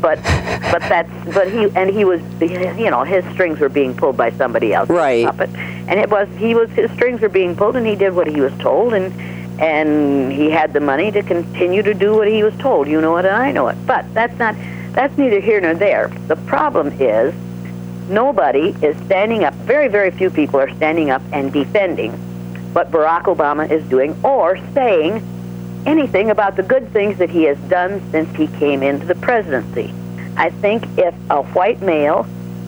But 0.00 0.22
but 0.70 0.80
that's 0.80 1.10
but 1.34 1.50
he 1.50 1.64
and 1.74 1.90
he 1.90 2.04
was 2.04 2.20
you 2.40 2.90
know 2.90 3.04
his 3.04 3.24
strings 3.32 3.58
were 3.58 3.68
being 3.68 3.96
pulled 3.96 4.16
by 4.16 4.30
somebody 4.32 4.72
else. 4.72 4.88
Right. 4.88 5.26
Puppet. 5.26 5.50
And 5.54 5.98
it 5.98 6.10
was 6.10 6.28
he 6.36 6.54
was 6.54 6.70
his 6.70 6.90
strings 6.92 7.20
were 7.20 7.28
being 7.28 7.56
pulled 7.56 7.76
and 7.76 7.86
he 7.86 7.96
did 7.96 8.14
what 8.14 8.26
he 8.26 8.40
was 8.40 8.52
told 8.58 8.94
and 8.94 9.12
and 9.60 10.32
he 10.32 10.50
had 10.50 10.72
the 10.72 10.80
money 10.80 11.10
to 11.10 11.22
continue 11.22 11.82
to 11.82 11.94
do 11.94 12.14
what 12.14 12.28
he 12.28 12.42
was 12.42 12.56
told. 12.58 12.86
You 12.86 13.00
know 13.00 13.16
it 13.16 13.24
and 13.24 13.34
I 13.34 13.50
know 13.50 13.68
it. 13.68 13.76
But 13.86 14.12
that's 14.14 14.38
not 14.38 14.54
that's 14.92 15.16
neither 15.18 15.40
here 15.40 15.60
nor 15.60 15.74
there. 15.74 16.08
The 16.28 16.36
problem 16.36 16.88
is 17.00 17.34
nobody 18.08 18.74
is 18.82 18.96
standing 19.06 19.44
up. 19.44 19.54
Very 19.54 19.88
very 19.88 20.10
few 20.10 20.30
people 20.30 20.60
are 20.60 20.74
standing 20.76 21.10
up 21.10 21.22
and 21.32 21.52
defending 21.52 22.12
what 22.72 22.90
Barack 22.90 23.24
Obama 23.24 23.68
is 23.70 23.82
doing 23.88 24.16
or 24.24 24.58
saying 24.74 25.22
anything 25.88 26.30
about 26.30 26.54
the 26.56 26.62
good 26.62 26.92
things 26.92 27.18
that 27.18 27.30
he 27.30 27.44
has 27.44 27.58
done 27.70 28.02
since 28.10 28.28
he 28.36 28.46
came 28.58 28.82
into 28.82 29.06
the 29.06 29.14
presidency. 29.16 29.92
I 30.36 30.50
think 30.50 30.84
if 30.98 31.14
a 31.30 31.42
white 31.42 31.80
male 31.80 32.24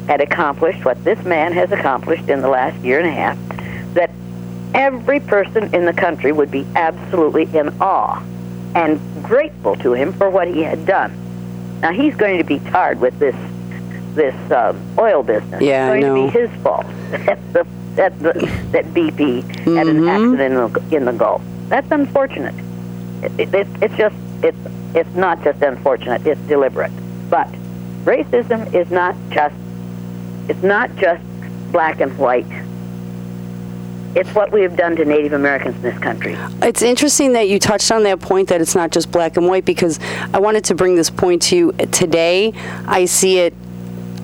had 0.07 0.21
accomplished 0.21 0.85
what 0.85 1.03
this 1.05 1.23
man 1.25 1.53
has 1.53 1.71
accomplished 1.71 2.29
in 2.29 2.41
the 2.41 2.49
last 2.49 2.83
year 2.83 2.99
and 2.99 3.07
a 3.07 3.13
half, 3.13 3.39
that 3.95 4.11
every 4.75 5.21
person 5.21 5.73
in 5.75 5.85
the 5.85 5.93
country 5.93 6.33
would 6.33 6.51
be 6.51 6.67
absolutely 6.75 7.45
in 7.57 7.69
awe 7.81 8.23
and 8.75 8.99
grateful 9.23 9.77
to 9.77 9.93
him 9.93 10.13
for 10.15 10.31
what 10.31 10.49
he 10.49 10.63
had 10.63 10.87
done. 10.87 11.13
Now 11.83 11.93
he's 11.93 12.17
going 12.17 12.39
to 12.39 12.45
be 12.45 12.59
tarred 12.59 13.01
with 13.01 13.19
this 13.19 13.37
this 14.15 14.35
um, 14.51 14.77
oil 14.99 15.23
business. 15.23 15.63
Yeah, 15.63 15.93
I 15.93 15.97
it's 15.97 16.03
going 16.05 16.15
know. 16.15 16.27
to 16.27 16.33
be 16.33 16.39
his 16.39 16.63
fault 16.63 16.87
that 17.13 17.53
the, 17.53 17.65
that 17.95 18.19
the, 18.19 18.33
that 18.73 18.85
BP 18.87 19.43
had 19.77 19.87
an 19.87 20.01
Mhm. 20.01 20.09
accident 20.09 20.41
in 20.41 20.55
the, 20.91 20.97
in 20.97 21.05
the 21.05 21.13
Gulf. 21.13 21.43
That's 21.69 21.89
unfortunate. 21.93 22.55
It, 23.23 23.55
it, 23.55 23.67
it's 23.83 23.97
just 23.97 24.17
it's 24.43 24.59
it's 24.95 25.15
not 25.15 25.43
just 25.43 25.63
unfortunate. 25.63 26.27
It's 26.27 26.41
deliberate. 26.43 26.93
But 27.29 27.49
racism 28.05 28.73
is 28.75 28.91
not 28.91 29.15
just 29.31 29.55
it's 30.49 30.63
not 30.63 30.95
just 30.97 31.23
black 31.73 32.01
and 32.01 32.17
white. 32.19 32.47
It's 34.17 34.35
what 34.35 34.51
we 34.51 34.63
have 34.63 34.77
done 34.77 34.97
to 34.97 35.05
Native 35.05 35.35
Americans 35.35 35.77
in 35.77 35.83
this 35.83 35.99
country. 35.99 36.37
It's 36.63 36.83
interesting 36.83 37.33
that 37.35 37.49
you 37.49 37.61
touched 37.61 37.93
on 37.93 38.03
that 38.03 38.21
point 38.21 38.49
that 38.49 38.61
it's 38.61 38.75
not 38.75 38.91
just 38.91 39.13
black 39.13 39.37
and 39.37 39.47
white 39.47 39.65
because 39.65 40.01
I 40.35 40.41
wanted 40.41 40.65
to 40.65 40.75
bring 40.75 40.97
this 40.97 41.11
point 41.11 41.43
to 41.43 41.57
you 41.57 41.73
today. 41.93 42.53
I 42.87 43.05
see 43.05 43.39
it 43.39 43.55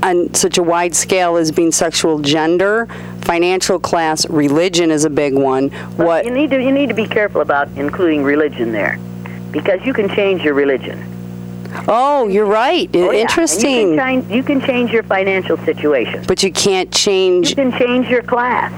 on 0.03 0.35
such 0.35 0.59
a 0.59 0.63
wide 0.63 0.95
scale 0.95 1.37
as 1.37 1.53
being 1.53 1.71
sexual 1.71 2.19
gender, 2.19 2.89
financial 3.27 3.79
class, 3.81 4.29
religion 4.31 4.91
is 4.91 5.05
a 5.05 5.11
big 5.11 5.35
one. 5.35 5.69
What 5.97 6.25
you 6.25 6.31
need 6.31 6.51
to 6.51 6.63
you 6.63 6.73
need 6.73 6.89
to 6.89 6.95
be 6.95 7.07
careful 7.07 7.41
about 7.41 7.69
including 7.77 8.23
religion 8.23 8.73
there, 8.73 8.99
because 9.51 9.85
you 9.85 9.93
can 9.93 10.09
change 10.09 10.43
your 10.43 10.55
religion. 10.55 11.13
Oh, 11.89 12.29
you're 12.29 12.47
right. 12.47 12.89
Oh, 12.95 13.11
yeah. 13.11 13.21
Interesting. 13.21 13.91
You, 13.91 13.97
can 13.97 14.07
change, 14.07 14.31
you 14.31 14.43
can 14.43 14.61
change 14.63 14.93
your 14.93 15.03
financial 15.03 15.59
situation. 15.59 16.25
but 16.27 16.43
you 16.43 16.53
can't 16.53 16.91
change. 16.93 17.51
You 17.51 17.57
can 17.57 17.73
change 17.73 18.09
your 18.09 18.23
class. 18.23 18.73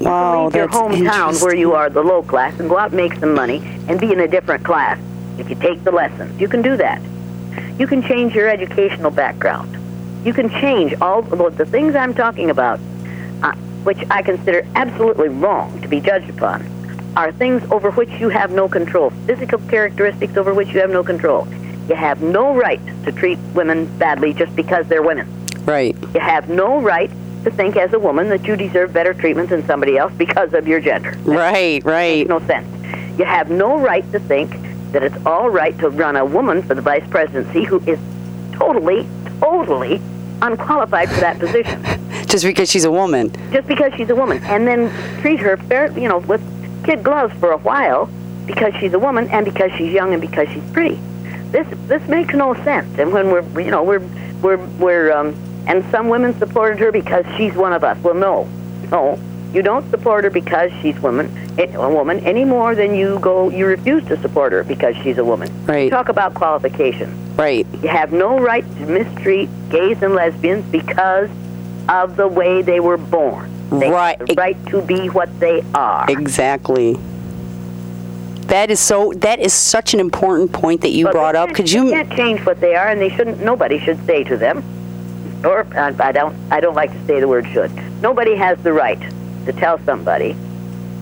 Wow, 0.00 0.46
leave 0.46 0.56
your 0.56 0.68
hometown 0.68 1.42
where 1.42 1.54
you 1.54 1.72
are 1.72 1.88
the 1.90 2.02
low 2.02 2.22
class 2.22 2.58
and 2.58 2.68
go 2.68 2.78
out 2.78 2.90
and 2.92 2.96
make 2.96 3.14
some 3.14 3.34
money 3.34 3.58
and 3.88 4.00
be 4.00 4.12
in 4.12 4.20
a 4.20 4.28
different 4.28 4.64
class 4.64 4.98
if 5.38 5.48
you 5.48 5.56
take 5.56 5.82
the 5.84 5.92
lessons. 5.92 6.40
You 6.40 6.48
can 6.48 6.62
do 6.62 6.76
that. 6.76 7.00
You 7.78 7.86
can 7.86 8.02
change 8.02 8.34
your 8.34 8.48
educational 8.48 9.10
background. 9.10 9.76
You 10.26 10.32
can 10.32 10.48
change 10.48 10.94
all 11.00 11.22
the 11.22 11.66
things 11.66 11.94
I'm 11.94 12.14
talking 12.14 12.50
about, 12.50 12.80
which 13.84 13.98
I 14.10 14.22
consider 14.22 14.66
absolutely 14.74 15.28
wrong 15.28 15.80
to 15.82 15.88
be 15.88 16.00
judged 16.00 16.30
upon, 16.30 16.66
are 17.16 17.30
things 17.32 17.62
over 17.70 17.90
which 17.92 18.10
you 18.12 18.28
have 18.28 18.50
no 18.50 18.68
control, 18.68 19.10
physical 19.26 19.58
characteristics 19.68 20.36
over 20.36 20.52
which 20.52 20.68
you 20.68 20.80
have 20.80 20.90
no 20.90 21.04
control. 21.04 21.46
You 21.88 21.94
have 21.94 22.22
no 22.22 22.54
right 22.54 22.80
to 23.04 23.12
treat 23.12 23.38
women 23.54 23.86
badly 23.98 24.32
just 24.32 24.56
because 24.56 24.86
they're 24.88 25.02
women. 25.02 25.28
Right. 25.64 25.96
You 26.14 26.20
have 26.20 26.48
no 26.48 26.80
right 26.80 27.10
to 27.44 27.50
think 27.50 27.76
as 27.76 27.92
a 27.92 27.98
woman 27.98 28.30
that 28.30 28.46
you 28.46 28.56
deserve 28.56 28.92
better 28.92 29.12
treatment 29.14 29.50
than 29.50 29.64
somebody 29.66 29.98
else 29.98 30.12
because 30.14 30.54
of 30.54 30.66
your 30.66 30.80
gender. 30.80 31.12
That 31.12 31.26
Right, 31.26 31.84
right. 31.84 32.16
makes 32.26 32.28
no 32.28 32.40
sense. 32.46 32.66
You 33.18 33.26
have 33.26 33.50
no 33.50 33.78
right 33.78 34.10
to 34.12 34.18
think 34.18 34.50
that 34.92 35.02
it's 35.02 35.16
all 35.26 35.50
right 35.50 35.78
to 35.78 35.90
run 35.90 36.16
a 36.16 36.24
woman 36.24 36.62
for 36.62 36.74
the 36.74 36.80
vice 36.82 37.06
presidency 37.10 37.64
who 37.64 37.80
is 37.80 37.98
totally, 38.52 39.06
totally 39.40 40.00
unqualified 40.40 41.10
for 41.10 41.20
that 41.20 41.38
position 41.38 41.82
Just 42.34 42.46
because 42.46 42.68
she's 42.68 42.82
a 42.82 42.90
woman. 42.90 43.30
just 43.52 43.68
because 43.68 43.94
she's 43.94 44.10
a 44.10 44.14
woman, 44.16 44.42
and 44.42 44.66
then 44.66 44.90
treat 45.20 45.38
her 45.38 45.56
fair, 45.56 45.96
you 45.96 46.08
know, 46.08 46.18
with 46.18 46.42
kid 46.84 47.04
gloves 47.04 47.32
for 47.38 47.52
a 47.52 47.58
while 47.58 48.10
because 48.44 48.74
she's 48.80 48.92
a 48.92 48.98
woman 48.98 49.28
and 49.28 49.44
because 49.44 49.70
she's 49.78 49.92
young 49.92 50.12
and 50.12 50.20
because 50.20 50.48
she's 50.48 50.64
pretty. 50.72 50.96
This 51.52 51.68
this 51.86 52.02
makes 52.08 52.34
no 52.34 52.54
sense. 52.64 52.98
And 52.98 53.12
when 53.12 53.30
we're, 53.30 53.60
you 53.60 53.70
know, 53.70 53.84
we're 53.84 54.02
we're 54.42 54.56
we're 54.80 55.12
um, 55.12 55.36
and 55.68 55.84
some 55.92 56.08
women 56.08 56.36
supported 56.40 56.80
her 56.80 56.90
because 56.90 57.24
she's 57.36 57.54
one 57.54 57.72
of 57.72 57.84
us. 57.84 57.96
Well, 58.02 58.14
no, 58.14 58.48
no, 58.90 59.16
you 59.52 59.62
don't 59.62 59.88
support 59.92 60.24
her 60.24 60.30
because 60.30 60.72
she's 60.82 60.98
woman, 60.98 61.30
eh, 61.56 61.72
a 61.72 61.88
woman 61.88 62.18
any 62.26 62.44
more 62.44 62.74
than 62.74 62.96
you 62.96 63.20
go 63.20 63.48
you 63.48 63.64
refuse 63.64 64.04
to 64.08 64.20
support 64.20 64.50
her 64.50 64.64
because 64.64 64.96
she's 65.04 65.18
a 65.18 65.24
woman. 65.24 65.48
Right. 65.66 65.88
Talk 65.88 66.08
about 66.08 66.34
qualifications. 66.34 67.14
Right. 67.38 67.64
You 67.80 67.88
have 67.90 68.12
no 68.12 68.40
right 68.40 68.64
to 68.78 68.86
mistreat 68.86 69.48
gays 69.70 70.02
and 70.02 70.16
lesbians 70.16 70.64
because 70.72 71.30
of 71.88 72.16
the 72.16 72.28
way 72.28 72.62
they 72.62 72.80
were 72.80 72.96
born. 72.96 73.50
They 73.70 73.90
Right. 73.90 74.18
have 74.18 74.28
the 74.28 74.34
right 74.34 74.66
to 74.66 74.80
be 74.82 75.08
what 75.08 75.28
they 75.40 75.62
are. 75.74 76.06
Exactly. 76.08 76.96
That 78.48 78.70
is 78.70 78.78
so. 78.78 79.12
That 79.16 79.40
is 79.40 79.52
such 79.54 79.94
an 79.94 80.00
important 80.00 80.52
point 80.52 80.82
that 80.82 80.90
you 80.90 81.04
But 81.06 81.12
brought 81.12 81.34
up. 81.34 81.54
Could 81.54 81.66
they 81.66 81.72
you? 81.78 81.90
can't 81.90 82.10
change 82.12 82.44
what 82.44 82.60
they 82.60 82.74
are, 82.74 82.88
and 82.88 83.00
they 83.00 83.08
shouldn't. 83.08 83.42
Nobody 83.42 83.78
should 83.78 84.04
say 84.06 84.22
to 84.24 84.36
them, 84.36 84.62
or 85.44 85.66
I 85.74 85.94
I 85.98 86.12
don't. 86.12 86.36
I 86.50 86.60
don't 86.60 86.74
like 86.74 86.92
to 86.92 87.06
say 87.06 87.20
the 87.20 87.26
word 87.28 87.46
should. 87.54 87.70
Nobody 88.02 88.36
has 88.36 88.58
the 88.58 88.72
right 88.72 89.00
to 89.46 89.52
tell 89.52 89.80
somebody, 89.86 90.36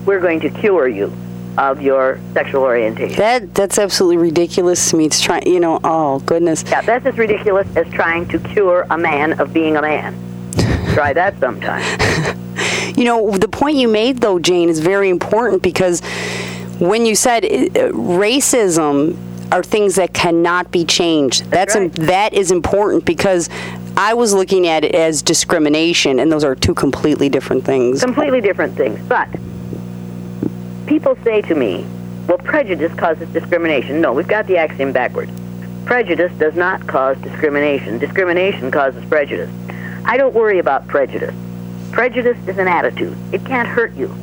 "We're 0.05 0.21
going 0.21 0.39
to 0.39 0.49
cure 0.49 0.87
you 0.87 1.11
of 1.57 1.81
your 1.81 2.17
sexual 2.33 2.63
orientation." 2.63 3.17
That 3.17 3.53
that's 3.53 3.77
absolutely 3.77 4.17
ridiculous 4.17 4.89
to 4.91 4.95
me. 4.95 5.05
It's 5.05 5.19
trying. 5.19 5.45
You 5.45 5.59
know. 5.59 5.81
Oh 5.83 6.19
goodness. 6.19 6.63
Yeah, 6.71 6.81
that's 6.81 7.05
as 7.05 7.17
ridiculous 7.17 7.67
as 7.75 7.87
trying 7.91 8.25
to 8.29 8.39
cure 8.39 8.87
a 8.89 8.97
man 8.97 9.33
of 9.41 9.51
being 9.53 9.75
a 9.75 9.81
man. 9.81 10.15
Try 10.93 11.13
that 11.13 11.39
sometime. 11.39 11.83
You 12.95 13.05
know, 13.05 13.31
the 13.31 13.47
point 13.47 13.77
you 13.77 13.87
made, 13.87 14.19
though, 14.19 14.39
Jane, 14.39 14.69
is 14.69 14.79
very 14.79 15.09
important 15.09 15.63
because 15.63 16.01
when 16.79 17.05
you 17.05 17.15
said 17.15 17.43
uh, 17.43 17.47
racism 17.91 19.17
are 19.51 19.63
things 19.63 19.95
that 19.95 20.13
cannot 20.13 20.71
be 20.71 20.85
changed, 20.85 21.45
that's 21.45 21.75
right. 21.75 21.91
that 21.93 22.33
is 22.33 22.51
important 22.51 23.05
because 23.05 23.49
I 23.97 24.13
was 24.13 24.33
looking 24.33 24.67
at 24.67 24.83
it 24.83 24.93
as 24.95 25.21
discrimination, 25.21 26.19
and 26.19 26.31
those 26.31 26.43
are 26.43 26.55
two 26.55 26.73
completely 26.73 27.29
different 27.29 27.65
things. 27.65 28.03
completely 28.03 28.41
different 28.41 28.75
things. 28.75 28.99
But 29.07 29.27
people 30.85 31.17
say 31.23 31.41
to 31.43 31.55
me, 31.55 31.85
well, 32.27 32.37
prejudice 32.37 32.93
causes 32.93 33.27
discrimination. 33.29 34.01
No, 34.01 34.13
we've 34.13 34.27
got 34.27 34.47
the 34.47 34.57
axiom 34.57 34.91
backwards. 34.91 35.31
Prejudice 35.85 36.31
does 36.37 36.55
not 36.55 36.85
cause 36.87 37.17
discrimination. 37.17 37.97
Discrimination 37.97 38.71
causes 38.71 39.03
prejudice. 39.05 39.49
I 40.05 40.17
don't 40.17 40.33
worry 40.33 40.59
about 40.59 40.87
prejudice. 40.87 41.35
Prejudice 41.91 42.37
is 42.47 42.57
an 42.57 42.67
attitude. 42.67 43.17
It 43.31 43.45
can't 43.45 43.67
hurt 43.67 43.93
you. 43.93 44.13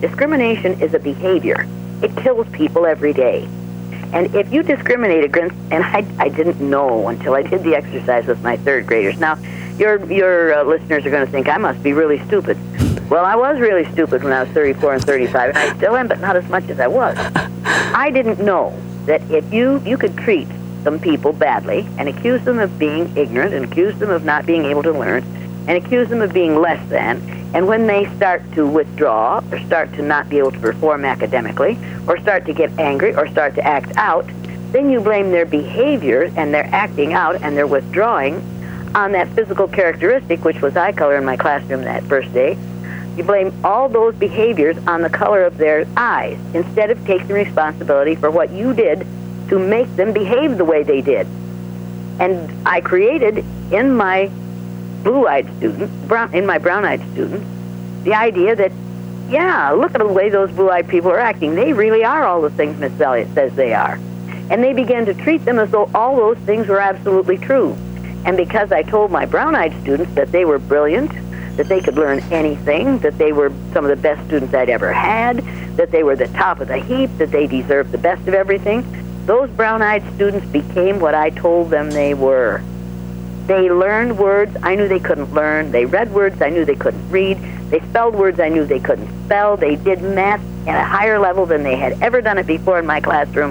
Discrimination 0.00 0.80
is 0.80 0.94
a 0.94 0.98
behavior. 0.98 1.66
It 2.02 2.16
kills 2.16 2.48
people 2.48 2.86
every 2.86 3.12
day. 3.12 3.48
And 4.12 4.34
if 4.34 4.52
you 4.52 4.62
discriminate 4.62 5.24
against, 5.24 5.54
and 5.70 5.84
I, 5.84 6.06
I 6.18 6.28
didn't 6.28 6.60
know 6.60 7.08
until 7.08 7.34
I 7.34 7.42
did 7.42 7.62
the 7.62 7.74
exercise 7.74 8.26
with 8.26 8.42
my 8.42 8.56
third 8.56 8.86
graders. 8.86 9.18
Now, 9.18 9.36
your 9.76 10.04
your 10.10 10.54
uh, 10.54 10.64
listeners 10.64 11.04
are 11.06 11.10
going 11.10 11.24
to 11.24 11.30
think 11.30 11.48
I 11.48 11.58
must 11.58 11.82
be 11.82 11.92
really 11.92 12.18
stupid. 12.26 12.56
Well, 13.10 13.24
I 13.24 13.36
was 13.36 13.60
really 13.60 13.90
stupid 13.92 14.24
when 14.24 14.32
I 14.32 14.42
was 14.42 14.52
34 14.52 14.94
and 14.94 15.04
35, 15.04 15.48
and 15.50 15.58
I 15.58 15.76
still 15.76 15.96
am, 15.96 16.08
but 16.08 16.20
not 16.20 16.36
as 16.36 16.48
much 16.48 16.68
as 16.68 16.80
I 16.80 16.86
was. 16.86 17.16
I 17.64 18.10
didn't 18.10 18.44
know 18.44 18.78
that 19.06 19.22
if 19.30 19.52
you 19.52 19.80
you 19.80 19.96
could 19.96 20.16
treat 20.16 20.48
some 20.82 20.98
people 20.98 21.32
badly 21.32 21.86
and 21.98 22.08
accuse 22.08 22.42
them 22.44 22.58
of 22.58 22.78
being 22.78 23.14
ignorant 23.16 23.54
and 23.54 23.64
accuse 23.64 23.98
them 23.98 24.10
of 24.10 24.24
not 24.24 24.46
being 24.46 24.64
able 24.64 24.82
to 24.82 24.92
learn 24.92 25.24
and 25.68 25.70
accuse 25.70 26.08
them 26.08 26.22
of 26.22 26.32
being 26.32 26.60
less 26.60 26.88
than, 26.88 27.22
and 27.54 27.66
when 27.66 27.86
they 27.86 28.06
start 28.16 28.42
to 28.54 28.66
withdraw 28.66 29.42
or 29.50 29.58
start 29.60 29.92
to 29.94 30.02
not 30.02 30.28
be 30.28 30.38
able 30.38 30.50
to 30.50 30.58
perform 30.58 31.04
academically 31.04 31.78
or 32.06 32.18
start 32.20 32.46
to 32.46 32.54
get 32.54 32.70
angry 32.78 33.14
or 33.14 33.28
start 33.28 33.54
to 33.54 33.66
act 33.66 33.94
out, 33.96 34.26
then 34.72 34.90
you 34.90 35.00
blame 35.00 35.30
their 35.30 35.46
behavior 35.46 36.30
and 36.36 36.52
their 36.52 36.66
acting 36.72 37.12
out 37.12 37.42
and 37.42 37.56
their 37.56 37.66
withdrawing 37.66 38.36
on 38.94 39.12
that 39.12 39.28
physical 39.28 39.68
characteristic, 39.68 40.44
which 40.44 40.60
was 40.60 40.76
eye 40.76 40.92
color 40.92 41.16
in 41.16 41.24
my 41.24 41.36
classroom 41.36 41.82
that 41.82 42.02
first 42.04 42.32
day. 42.32 42.56
You 43.16 43.24
blame 43.24 43.52
all 43.64 43.88
those 43.88 44.14
behaviors 44.14 44.76
on 44.86 45.02
the 45.02 45.10
color 45.10 45.42
of 45.42 45.58
their 45.58 45.86
eyes 45.96 46.38
instead 46.54 46.90
of 46.90 47.04
taking 47.04 47.28
responsibility 47.28 48.14
for 48.14 48.30
what 48.30 48.50
you 48.50 48.72
did 48.72 49.06
to 49.48 49.58
make 49.58 49.94
them 49.96 50.12
behave 50.12 50.58
the 50.58 50.64
way 50.64 50.82
they 50.82 51.00
did. 51.00 51.26
And 52.20 52.66
I 52.66 52.80
created 52.80 53.44
in 53.72 53.92
my 53.94 54.30
blue-eyed 55.02 55.46
student, 55.56 56.08
brown, 56.08 56.34
in 56.34 56.44
my 56.44 56.58
brown-eyed 56.58 57.00
students, 57.12 57.46
the 58.04 58.14
idea 58.14 58.56
that, 58.56 58.72
yeah, 59.28 59.70
look 59.70 59.94
at 59.94 59.98
the 59.98 60.06
way 60.06 60.28
those 60.28 60.50
blue-eyed 60.50 60.88
people 60.88 61.10
are 61.10 61.20
acting. 61.20 61.54
They 61.54 61.72
really 61.72 62.04
are 62.04 62.24
all 62.24 62.40
the 62.40 62.50
things 62.50 62.78
Miss 62.78 63.00
Elliott 63.00 63.32
says 63.34 63.54
they 63.54 63.74
are. 63.74 63.98
And 64.50 64.64
they 64.64 64.72
began 64.72 65.06
to 65.06 65.14
treat 65.14 65.44
them 65.44 65.58
as 65.58 65.70
though 65.70 65.90
all 65.94 66.16
those 66.16 66.38
things 66.38 66.68
were 66.68 66.80
absolutely 66.80 67.38
true. 67.38 67.76
And 68.24 68.36
because 68.36 68.72
I 68.72 68.82
told 68.82 69.10
my 69.10 69.26
brown-eyed 69.26 69.80
students 69.82 70.14
that 70.14 70.32
they 70.32 70.44
were 70.44 70.58
brilliant, 70.58 71.12
that 71.56 71.68
they 71.68 71.80
could 71.80 71.96
learn 71.96 72.20
anything, 72.32 72.98
that 72.98 73.18
they 73.18 73.32
were 73.32 73.52
some 73.72 73.84
of 73.84 73.90
the 73.90 73.96
best 73.96 74.26
students 74.26 74.54
I'd 74.54 74.70
ever 74.70 74.92
had, 74.92 75.38
that 75.76 75.90
they 75.90 76.02
were 76.02 76.16
the 76.16 76.28
top 76.28 76.60
of 76.60 76.68
the 76.68 76.78
heap, 76.78 77.10
that 77.18 77.30
they 77.30 77.46
deserved 77.46 77.92
the 77.92 77.98
best 77.98 78.26
of 78.26 78.34
everything, 78.34 78.84
those 79.28 79.50
brown-eyed 79.50 80.02
students 80.14 80.46
became 80.46 81.00
what 81.00 81.14
I 81.14 81.28
told 81.28 81.68
them 81.68 81.90
they 81.90 82.14
were. 82.14 82.62
They 83.46 83.70
learned 83.70 84.18
words 84.18 84.56
I 84.62 84.74
knew 84.74 84.88
they 84.88 84.98
couldn't 84.98 85.34
learn. 85.34 85.70
They 85.70 85.84
read 85.84 86.10
words 86.14 86.40
I 86.40 86.48
knew 86.48 86.64
they 86.64 86.74
couldn't 86.74 87.10
read. 87.10 87.36
They 87.68 87.80
spelled 87.80 88.14
words 88.14 88.40
I 88.40 88.48
knew 88.48 88.64
they 88.64 88.80
couldn't 88.80 89.26
spell. 89.26 89.58
They 89.58 89.76
did 89.76 90.00
math 90.00 90.40
at 90.66 90.80
a 90.80 90.82
higher 90.82 91.18
level 91.18 91.44
than 91.44 91.62
they 91.62 91.76
had 91.76 92.02
ever 92.02 92.22
done 92.22 92.38
it 92.38 92.46
before 92.46 92.78
in 92.78 92.86
my 92.86 93.02
classroom. 93.02 93.50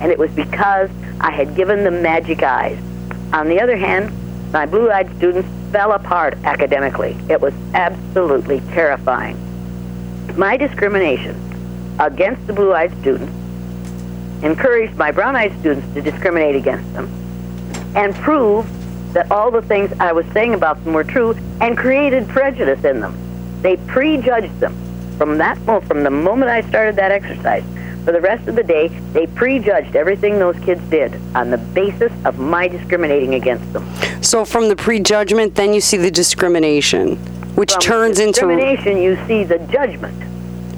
And 0.00 0.10
it 0.10 0.18
was 0.18 0.30
because 0.30 0.88
I 1.20 1.30
had 1.30 1.54
given 1.54 1.84
them 1.84 2.00
magic 2.00 2.42
eyes. 2.42 2.78
On 3.34 3.48
the 3.48 3.60
other 3.60 3.76
hand, 3.76 4.10
my 4.50 4.64
blue 4.64 4.90
eyed 4.90 5.14
students 5.18 5.46
fell 5.72 5.92
apart 5.92 6.38
academically. 6.44 7.18
It 7.28 7.38
was 7.38 7.52
absolutely 7.74 8.60
terrifying. 8.72 9.36
My 10.38 10.56
discrimination 10.56 11.36
against 11.98 12.46
the 12.46 12.54
blue 12.54 12.72
eyed 12.72 12.98
students 13.00 13.37
encouraged 14.42 14.96
my 14.96 15.10
brown 15.10 15.36
eyed 15.36 15.58
students 15.60 15.92
to 15.94 16.02
discriminate 16.02 16.56
against 16.56 16.92
them 16.92 17.06
and 17.96 18.14
prove 18.16 18.66
that 19.12 19.30
all 19.30 19.50
the 19.50 19.62
things 19.62 19.92
I 19.98 20.12
was 20.12 20.26
saying 20.32 20.54
about 20.54 20.82
them 20.84 20.92
were 20.92 21.04
true 21.04 21.36
and 21.60 21.76
created 21.76 22.28
prejudice 22.28 22.84
in 22.84 23.00
them. 23.00 23.16
They 23.62 23.76
prejudged 23.78 24.60
them. 24.60 24.76
From 25.16 25.38
that 25.38 25.58
mo- 25.62 25.80
from 25.80 26.04
the 26.04 26.10
moment 26.10 26.50
I 26.50 26.60
started 26.68 26.94
that 26.96 27.10
exercise, 27.10 27.64
for 28.04 28.12
the 28.12 28.20
rest 28.20 28.46
of 28.48 28.54
the 28.54 28.62
day, 28.62 28.88
they 29.12 29.26
prejudged 29.26 29.96
everything 29.96 30.38
those 30.38 30.58
kids 30.60 30.80
did 30.88 31.14
on 31.34 31.50
the 31.50 31.58
basis 31.58 32.12
of 32.24 32.38
my 32.38 32.68
discriminating 32.68 33.34
against 33.34 33.70
them. 33.72 33.86
So 34.22 34.44
from 34.44 34.68
the 34.68 34.76
prejudgment, 34.76 35.54
then 35.54 35.74
you 35.74 35.80
see 35.80 35.96
the 35.96 36.10
discrimination, 36.10 37.16
which 37.56 37.72
From 37.72 37.80
turns 37.80 38.20
into 38.20 38.32
discrimination, 38.46 38.98
you 38.98 39.18
see 39.26 39.44
the 39.44 39.58
judgment, 39.58 40.14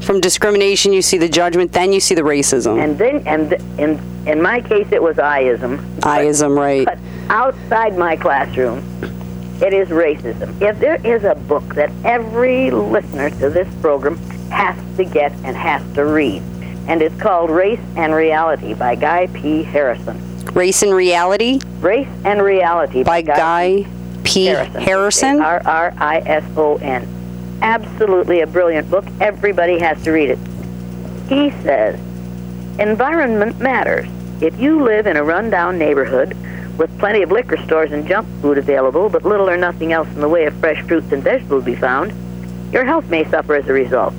from 0.02 0.20
discrimination 0.20 0.92
you 0.92 1.02
see 1.02 1.18
the 1.18 1.28
judgment, 1.28 1.72
then 1.72 1.92
you 1.92 2.00
see 2.00 2.14
the 2.14 2.22
racism. 2.22 2.82
and 2.82 2.98
then 2.98 3.22
and 3.26 3.50
th- 3.50 3.62
in 3.78 4.00
in 4.26 4.42
my 4.42 4.60
case, 4.60 4.88
it 4.92 5.02
was 5.02 5.16
iism. 5.16 5.78
Iism, 6.00 6.56
right? 6.56 6.84
But 6.84 6.98
outside 7.30 7.96
my 7.96 8.16
classroom, 8.16 8.78
it 9.62 9.72
is 9.72 9.88
racism. 9.88 10.60
If 10.60 10.78
there 10.78 10.96
is 11.04 11.24
a 11.24 11.34
book 11.34 11.74
that 11.74 11.90
every 12.04 12.70
listener 12.70 13.30
to 13.30 13.50
this 13.50 13.68
program 13.80 14.16
has 14.50 14.76
to 14.96 15.04
get 15.04 15.32
and 15.44 15.56
has 15.56 15.82
to 15.94 16.04
read, 16.04 16.42
and 16.86 17.02
it's 17.02 17.18
called 17.20 17.50
Race 17.50 17.80
and 17.96 18.14
Reality 18.14 18.74
by 18.74 18.94
Guy 18.94 19.26
P. 19.28 19.62
Harrison. 19.62 20.20
Race 20.54 20.82
and 20.82 20.92
reality 20.92 21.60
Race 21.80 22.08
and 22.24 22.42
Reality 22.42 23.04
by 23.04 23.22
Guy 23.22 23.86
P. 24.24 24.46
Harrison. 24.46 25.40
R 25.40 25.62
R 25.64 25.94
I 25.96 26.18
S 26.26 26.44
O 26.56 26.76
N. 26.76 27.06
absolutely 27.62 28.40
a 28.40 28.46
brilliant 28.46 28.90
book. 28.90 29.04
Everybody 29.20 29.78
has 29.78 30.02
to 30.04 30.10
read 30.10 30.30
it. 30.30 30.38
He 31.28 31.50
says, 31.62 31.98
environment 32.78 33.60
matters. 33.60 34.08
If 34.40 34.58
you 34.58 34.82
live 34.82 35.06
in 35.06 35.16
a 35.16 35.22
rundown 35.22 35.78
neighborhood 35.78 36.36
with 36.78 36.96
plenty 36.98 37.22
of 37.22 37.30
liquor 37.30 37.58
stores 37.58 37.92
and 37.92 38.06
junk 38.06 38.26
food 38.40 38.58
available, 38.58 39.08
but 39.08 39.24
little 39.24 39.48
or 39.48 39.56
nothing 39.56 39.92
else 39.92 40.08
in 40.08 40.20
the 40.20 40.28
way 40.28 40.46
of 40.46 40.54
fresh 40.54 40.82
fruits 40.86 41.12
and 41.12 41.22
vegetables 41.22 41.64
be 41.64 41.74
found, 41.74 42.12
your 42.72 42.84
health 42.84 43.08
may 43.10 43.24
suffer 43.24 43.54
as 43.54 43.68
a 43.68 43.72
result. 43.72 44.14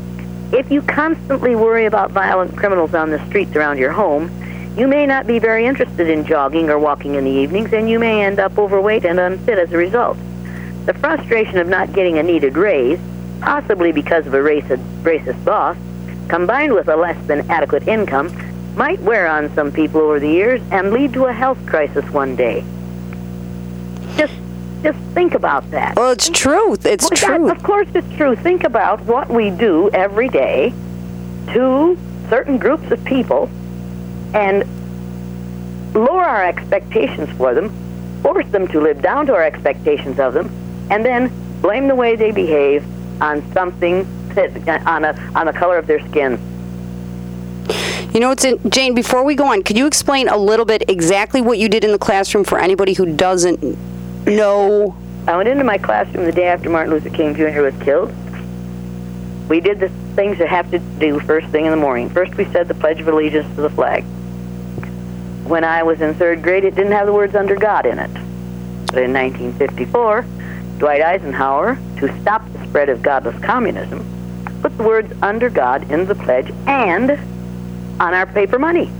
If 0.53 0.69
you 0.69 0.81
constantly 0.81 1.55
worry 1.55 1.85
about 1.85 2.11
violent 2.11 2.55
criminals 2.55 2.93
on 2.93 3.09
the 3.09 3.25
streets 3.27 3.55
around 3.55 3.77
your 3.77 3.91
home, 3.91 4.29
you 4.77 4.87
may 4.87 5.05
not 5.05 5.25
be 5.25 5.39
very 5.39 5.65
interested 5.65 6.09
in 6.09 6.25
jogging 6.25 6.69
or 6.69 6.77
walking 6.77 7.15
in 7.15 7.23
the 7.23 7.31
evenings, 7.31 7.73
and 7.73 7.89
you 7.89 7.99
may 7.99 8.23
end 8.23 8.39
up 8.39 8.57
overweight 8.57 9.05
and 9.05 9.19
unfit 9.19 9.57
as 9.57 9.71
a 9.73 9.77
result. 9.77 10.17
The 10.85 10.93
frustration 10.93 11.57
of 11.57 11.67
not 11.67 11.93
getting 11.93 12.19
a 12.19 12.23
needed 12.23 12.57
raise, 12.57 12.99
possibly 13.41 13.91
because 13.91 14.25
of 14.27 14.33
a 14.33 14.37
racist, 14.37 14.83
racist 15.03 15.43
boss, 15.43 15.75
combined 16.29 16.73
with 16.73 16.87
a 16.87 16.95
less 16.95 17.17
than 17.27 17.49
adequate 17.51 17.87
income, 17.87 18.29
might 18.75 18.99
wear 19.01 19.27
on 19.27 19.53
some 19.53 19.71
people 19.71 19.99
over 20.01 20.19
the 20.19 20.29
years 20.29 20.61
and 20.71 20.91
lead 20.91 21.11
to 21.13 21.25
a 21.25 21.33
health 21.33 21.57
crisis 21.65 22.05
one 22.11 22.35
day. 22.35 22.63
Just 24.15 24.33
just 24.83 24.97
think 25.13 25.35
about 25.35 25.69
that. 25.71 25.95
Well, 25.95 26.09
it's 26.09 26.29
true. 26.29 26.73
It's 26.83 27.03
Well, 27.03 27.11
true. 27.11 27.47
that- 27.47 27.57
of 27.57 27.61
course, 27.63 27.87
it's 27.93 28.15
true. 28.17 28.35
Think 28.35 28.63
about 28.63 29.01
what 29.01 29.29
we 29.29 29.51
do 29.51 29.91
every 29.93 30.27
day 30.27 30.73
to 31.53 31.95
certain 32.31 32.57
groups 32.57 32.89
of 32.91 33.03
people 33.05 33.47
and 34.33 34.63
lower 35.93 36.23
our 36.23 36.43
expectations 36.45 37.29
for 37.37 37.53
them, 37.53 37.69
force 38.23 38.47
them 38.47 38.67
to 38.69 38.79
live 38.79 39.03
down 39.03 39.27
to 39.27 39.35
our 39.35 39.43
expectations 39.43 40.19
of 40.19 40.33
them, 40.33 40.49
and 40.89 41.05
then 41.05 41.31
blame 41.61 41.87
the 41.87 41.95
way 41.95 42.15
they 42.15 42.31
behave 42.31 42.83
on 43.21 43.49
something 43.53 44.05
that, 44.33 44.85
on 44.85 45.05
a 45.05 45.31
on 45.35 45.45
the 45.45 45.53
color 45.53 45.77
of 45.77 45.87
their 45.87 45.99
skin. 46.09 46.39
You 48.13 48.19
know, 48.19 48.31
it's 48.31 48.43
in, 48.43 48.59
Jane. 48.69 48.93
Before 48.93 49.23
we 49.23 49.35
go 49.35 49.45
on, 49.45 49.63
could 49.63 49.77
you 49.77 49.87
explain 49.87 50.27
a 50.27 50.37
little 50.37 50.65
bit 50.65 50.83
exactly 50.89 51.41
what 51.41 51.57
you 51.57 51.69
did 51.69 51.85
in 51.85 51.91
the 51.91 51.99
classroom 51.99 52.43
for 52.43 52.59
anybody 52.59 52.93
who 52.93 53.15
doesn't 53.15 53.63
know? 54.25 54.95
I 55.27 55.37
went 55.37 55.47
into 55.47 55.63
my 55.63 55.77
classroom 55.77 56.25
the 56.25 56.31
day 56.31 56.47
after 56.47 56.69
Martin 56.69 56.93
Luther 56.93 57.09
King 57.09 57.35
Jr. 57.35 57.61
was 57.61 57.75
killed. 57.79 58.13
We 59.47 59.61
did 59.61 59.79
the 59.79 59.89
things 60.15 60.39
that 60.39 60.49
have 60.49 60.71
to 60.71 60.79
do 60.79 61.19
first 61.19 61.47
thing 61.49 61.65
in 61.65 61.71
the 61.71 61.77
morning. 61.77 62.09
First, 62.09 62.35
we 62.35 62.45
said 62.45 62.67
the 62.67 62.73
Pledge 62.73 62.99
of 62.99 63.07
Allegiance 63.07 63.47
to 63.55 63.61
the 63.61 63.69
flag. 63.69 64.03
When 65.45 65.63
I 65.63 65.83
was 65.83 66.01
in 66.01 66.13
third 66.15 66.41
grade, 66.41 66.63
it 66.63 66.75
didn't 66.75 66.93
have 66.93 67.05
the 67.05 67.13
words 67.13 67.35
under 67.35 67.55
God 67.55 67.85
in 67.85 67.99
it. 67.99 68.11
But 68.87 69.03
in 69.03 69.13
1954, 69.13 70.25
Dwight 70.79 71.01
Eisenhower, 71.01 71.77
to 72.01 72.21
stop 72.21 72.43
the 72.51 72.67
spread 72.67 72.89
of 72.89 73.01
godless 73.01 73.41
communism, 73.43 74.05
put 74.61 74.75
the 74.77 74.83
words 74.83 75.13
under 75.21 75.49
God 75.49 75.89
in 75.89 76.05
the 76.05 76.15
pledge 76.15 76.51
and 76.67 77.11
on 78.01 78.13
our 78.13 78.25
paper 78.25 78.59
money. 78.59 78.91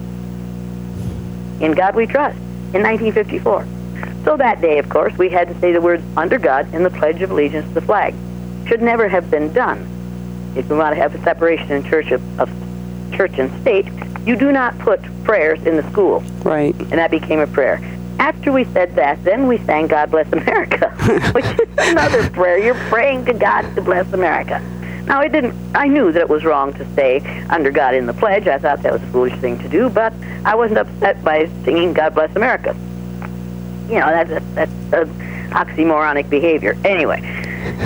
In 1.59 1.73
God 1.73 1.95
we 1.95 2.07
trust, 2.07 2.37
in 2.73 2.81
1954. 2.83 3.67
So 4.23 4.37
that 4.37 4.61
day, 4.61 4.77
of 4.77 4.87
course, 4.89 5.17
we 5.17 5.29
had 5.29 5.47
to 5.47 5.59
say 5.59 5.71
the 5.71 5.81
words 5.81 6.03
under 6.15 6.37
God 6.37 6.73
in 6.73 6.83
the 6.83 6.91
Pledge 6.91 7.21
of 7.21 7.31
Allegiance 7.31 7.67
to 7.69 7.73
the 7.73 7.81
flag. 7.81 8.13
Should 8.67 8.81
never 8.81 9.07
have 9.07 9.31
been 9.31 9.51
done. 9.51 9.87
If 10.55 10.69
you 10.69 10.75
want 10.75 10.95
to 10.95 11.01
have 11.01 11.15
a 11.15 11.23
separation 11.23 11.71
in 11.71 11.83
church 11.83 12.11
of, 12.11 12.39
of 12.39 12.49
church 13.13 13.39
and 13.39 13.51
state, 13.61 13.87
you 14.25 14.35
do 14.35 14.51
not 14.51 14.77
put 14.79 15.01
prayers 15.23 15.63
in 15.65 15.75
the 15.75 15.89
school. 15.91 16.21
Right. 16.43 16.75
And 16.75 16.93
that 16.93 17.09
became 17.09 17.39
a 17.39 17.47
prayer. 17.47 17.77
After 18.19 18.51
we 18.51 18.65
said 18.65 18.95
that, 18.95 19.23
then 19.23 19.47
we 19.47 19.57
sang 19.59 19.87
God 19.87 20.11
Bless 20.11 20.31
America, 20.31 20.89
which 21.33 21.45
is 21.45 21.59
another 21.77 22.29
prayer. 22.29 22.57
You're 22.57 22.75
praying 22.89 23.25
to 23.25 23.33
God 23.33 23.63
to 23.75 23.81
bless 23.81 24.11
America. 24.13 24.59
Now, 25.05 25.19
I 25.19 25.27
didn't. 25.27 25.55
I 25.75 25.87
knew 25.87 26.11
that 26.11 26.21
it 26.21 26.29
was 26.29 26.45
wrong 26.45 26.73
to 26.73 26.85
say 26.93 27.19
"under 27.49 27.71
God" 27.71 27.95
in 27.95 28.05
the 28.05 28.13
pledge. 28.13 28.47
I 28.47 28.59
thought 28.59 28.83
that 28.83 28.93
was 28.93 29.01
a 29.01 29.07
foolish 29.07 29.37
thing 29.39 29.57
to 29.59 29.67
do, 29.67 29.89
but 29.89 30.13
I 30.45 30.55
wasn't 30.55 30.79
upset 30.79 31.23
by 31.23 31.47
singing 31.63 31.93
"God 31.93 32.13
Bless 32.13 32.35
America." 32.35 32.75
You 33.87 33.99
know, 33.99 34.07
that's 34.07 34.31
a, 34.31 34.39
that's 34.53 34.71
a 34.93 35.05
oxymoronic 35.51 36.29
behavior. 36.29 36.77
Anyway, 36.85 37.21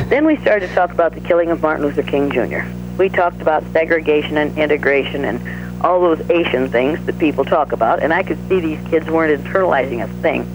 then 0.09 0.25
we 0.25 0.37
started 0.37 0.67
to 0.67 0.75
talk 0.75 0.91
about 0.91 1.15
the 1.15 1.21
killing 1.21 1.49
of 1.49 1.61
Martin 1.61 1.85
Luther 1.85 2.03
King 2.03 2.29
Jr. 2.29 2.61
We 2.97 3.09
talked 3.09 3.41
about 3.41 3.63
segregation 3.73 4.37
and 4.37 4.57
integration 4.57 5.25
and 5.25 5.39
all 5.81 6.01
those 6.01 6.29
Asian 6.29 6.69
things 6.69 7.03
that 7.05 7.17
people 7.19 7.45
talk 7.45 7.71
about, 7.71 8.01
and 8.01 8.13
I 8.13 8.23
could 8.23 8.37
see 8.47 8.59
these 8.59 8.87
kids 8.89 9.07
weren't 9.07 9.43
internalizing 9.43 10.03
a 10.03 10.07
thing. 10.21 10.51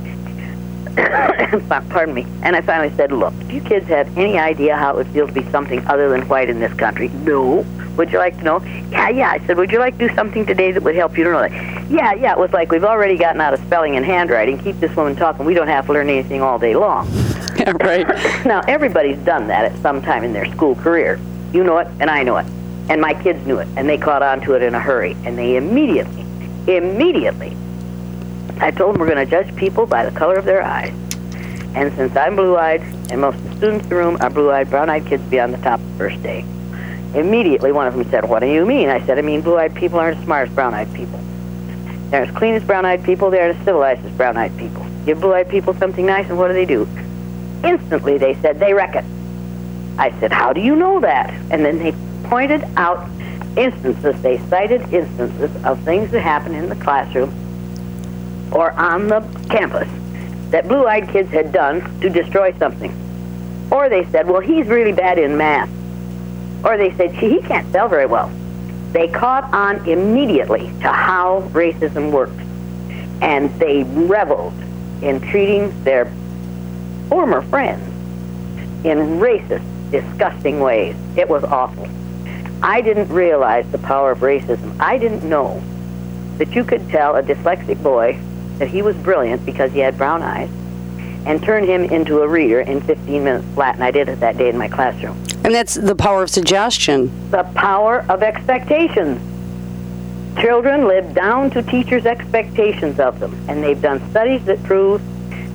Pardon 1.91 2.15
me. 2.15 2.27
And 2.43 2.57
I 2.57 2.61
finally 2.63 2.95
said, 2.97 3.13
look, 3.13 3.33
do 3.47 3.55
you 3.55 3.61
kids 3.61 3.87
have 3.87 4.17
any 4.19 4.39
idea 4.39 4.77
how 4.77 4.91
it 4.91 4.97
would 4.97 5.07
feel 5.09 5.27
to 5.27 5.33
be 5.33 5.45
something 5.51 5.87
other 5.87 6.09
than 6.09 6.27
white 6.29 6.51
in 6.51 6.59
this 6.59 6.73
country? 6.75 7.09
No. 7.09 7.65
Would 7.97 8.13
you 8.13 8.19
like 8.19 8.37
to 8.39 8.43
know? 8.43 8.61
Yeah, 8.91 9.09
yeah. 9.11 9.31
I 9.31 9.47
said, 9.47 9.57
would 9.57 9.71
you 9.71 9.79
like 9.79 9.99
to 9.99 10.09
do 10.09 10.15
something 10.15 10.47
today 10.47 10.73
that 10.73 10.83
would 10.83 10.97
help 10.97 11.17
you 11.17 11.25
to 11.25 11.33
know 11.33 11.41
that? 11.41 11.91
Yeah, 11.91 12.15
yeah. 12.15 12.33
It 12.33 12.39
was 12.39 12.53
like 12.53 12.73
we've 12.73 12.85
already 12.85 13.17
gotten 13.17 13.41
out 13.41 13.55
of 13.55 13.61
spelling 13.61 13.97
and 13.97 14.05
handwriting. 14.05 14.59
Keep 14.59 14.81
this 14.81 14.95
woman 14.97 15.17
talking. 15.17 15.45
We 15.45 15.55
don't 15.55 15.69
have 15.69 15.87
to 15.87 15.93
learn 15.93 16.09
anything 16.09 16.43
all 16.43 16.59
day 16.59 16.75
long. 16.75 17.09
Yeah, 17.61 17.73
right. 17.73 18.07
now, 18.47 18.63
everybody's 18.67 19.19
done 19.19 19.47
that 19.49 19.67
at 19.67 19.77
some 19.83 20.01
time 20.01 20.25
in 20.25 20.33
their 20.33 20.47
school 20.47 20.77
career. 20.77 21.21
You 21.53 21.63
know 21.63 21.77
it, 21.77 21.89
and 22.01 22.09
I 22.09 22.23
know 22.23 22.39
it. 22.39 22.47
And 22.91 23.01
my 23.01 23.15
kids 23.15 23.47
knew 23.47 23.59
it, 23.59 23.69
and 23.77 23.89
they 23.89 23.97
caught 23.97 24.23
on 24.23 24.41
to 24.43 24.55
it 24.55 24.63
in 24.63 24.75
a 24.75 24.81
hurry. 24.81 25.17
And 25.25 25.39
they 25.39 25.57
immediately, 25.57 26.27
immediately, 26.67 27.57
I 28.59 28.73
told 28.73 28.95
them 28.95 29.01
we're 29.01 29.07
going 29.07 29.25
to 29.25 29.31
judge 29.31 29.55
people 29.55 29.87
by 29.87 30.05
the 30.05 30.11
color 30.19 30.35
of 30.35 30.45
their 30.45 30.61
eyes. 30.61 30.93
And 31.77 31.95
since 31.95 32.17
I'm 32.17 32.35
blue-eyed, 32.35 32.83
and 33.11 33.21
most 33.21 33.37
of 33.37 33.45
the 33.45 33.57
students 33.57 33.85
in 33.85 33.91
the 33.91 33.97
room 33.97 34.19
are 34.21 34.29
blue-eyed, 34.29 34.69
brown-eyed 34.71 35.07
kids 35.07 35.23
be 35.31 35.39
on 35.39 35.53
the 35.53 35.59
top 35.59 35.79
the 35.81 35.99
first 35.99 36.21
day. 36.21 36.45
Immediately, 37.15 37.71
one 37.71 37.87
of 37.87 37.95
them 37.95 38.11
said, 38.11 38.29
"What 38.29 38.41
do 38.41 38.47
you 38.47 38.67
mean?" 38.67 38.89
I 38.89 39.01
said, 39.07 39.19
"I 39.19 39.23
mean 39.23 39.41
blue-eyed 39.41 39.75
people 39.75 40.01
aren't 40.01 40.19
as 40.19 40.25
smart 40.25 40.49
as 40.49 40.55
brown-eyed 40.55 40.93
people. 40.93 41.21
They're 42.11 42.23
as 42.23 42.31
clean 42.33 42.55
as 42.55 42.65
brown-eyed 42.65 43.05
people. 43.05 43.31
They're 43.31 43.51
as 43.51 43.57
civilized 43.65 44.05
as 44.05 44.11
brown-eyed 44.13 44.57
people. 44.59 44.85
Give 45.07 45.21
blue-eyed 45.21 45.49
people 45.49 45.75
something 45.75 46.07
nice, 46.07 46.29
and 46.29 46.37
what 46.37 46.49
do 46.49 46.55
they 46.55 46.67
do? 46.67 46.89
Instantly, 47.63 48.19
they 48.19 48.35
said 48.43 48.59
they 48.59 48.75
wreck 48.75 48.97
it. 48.97 49.05
I 49.97 50.11
said, 50.19 50.33
"How 50.33 50.53
do 50.53 50.61
you 50.61 50.75
know 50.75 50.99
that?" 51.01 51.33
And 51.51 51.65
then 51.65 51.79
they 51.79 51.95
pointed 52.31 52.65
out 52.77 53.11
instances. 53.59 54.23
They 54.23 54.39
cited 54.49 54.81
instances 54.95 55.51
of 55.65 55.83
things 55.83 56.13
that 56.13 56.21
happen 56.21 56.55
in 56.55 56.69
the 56.69 56.77
classroom 56.77 57.35
or 58.53 58.71
on 58.73 59.09
the 59.09 59.21
campus 59.51 59.89
that 60.51 60.69
blue-eyed 60.69 61.09
kids 61.09 61.31
had 61.31 61.53
done 61.53 62.01
to 62.01 62.09
destroy 62.09 62.57
something. 62.57 62.95
Or 63.71 63.89
they 63.89 64.05
said, 64.07 64.29
well, 64.29 64.41
he's 64.41 64.67
really 64.69 64.93
bad 64.93 65.19
in 65.19 65.37
math. 65.37 65.69
Or 66.65 66.77
they 66.77 66.95
said, 66.97 67.13
he 67.13 67.41
can't 67.43 67.69
spell 67.69 67.89
very 67.89 68.07
well. 68.07 68.31
They 68.93 69.09
caught 69.09 69.53
on 69.53 69.89
immediately 69.89 70.67
to 70.81 70.89
how 70.89 71.49
racism 71.53 72.13
works. 72.13 72.33
And 73.23 73.51
they 73.59 73.83
reveled 73.85 74.55
in 75.03 75.21
treating 75.21 75.85
their 75.85 76.13
former 77.09 77.43
friends 77.43 77.87
in 78.85 79.19
racist, 79.19 79.65
disgusting 79.91 80.61
ways. 80.61 80.97
It 81.17 81.29
was 81.29 81.45
awful. 81.45 81.89
I 82.63 82.83
didn't 82.83 83.09
realize 83.09 83.71
the 83.73 83.79
power 83.79 84.11
of 84.11 84.19
racism. 84.19 84.79
I 84.79 84.99
didn't 84.99 85.27
know 85.29 85.63
that 86.37 86.55
you 86.55 86.65
could 86.65 86.89
tell 86.91 87.17
a 87.17 87.23
dyslexic 87.23 87.83
boy 87.83 88.19
that 88.59 88.69
he 88.69 88.83
was 88.83 88.97
brilliant 88.97 89.47
because 89.47 89.73
he 89.73 89.79
had 89.79 89.97
brown 89.97 90.23
eyes 90.23 90.51
and 91.27 91.43
turn 91.43 91.65
him 91.65 91.85
into 91.85 92.21
a 92.21 92.29
reader 92.29 92.61
in 92.61 92.81
15 92.83 93.25
minutes 93.25 93.47
flat, 93.55 93.75
and 93.75 93.85
I 93.85 93.91
did 93.91 94.09
it 94.09 94.21
that 94.21 94.37
day 94.37 94.49
in 94.49 94.59
my 94.59 94.69
classroom. 94.69 95.23
And 95.45 95.55
that's 95.55 95.75
the 95.75 95.95
power 95.95 96.23
of 96.23 96.31
suggestion. 96.31 97.31
The 97.31 97.45
power 97.55 98.05
of 98.09 98.23
expectations. 98.23 99.21
Children 100.41 100.87
live 100.87 101.15
down 101.15 101.51
to 101.51 101.63
teachers' 101.63 102.07
expectations 102.07 103.01
of 103.01 103.21
them, 103.21 103.35
and 103.49 103.63
they've 103.63 103.81
done 103.81 104.09
studies 104.11 104.45
that 104.45 104.63
prove 104.63 105.03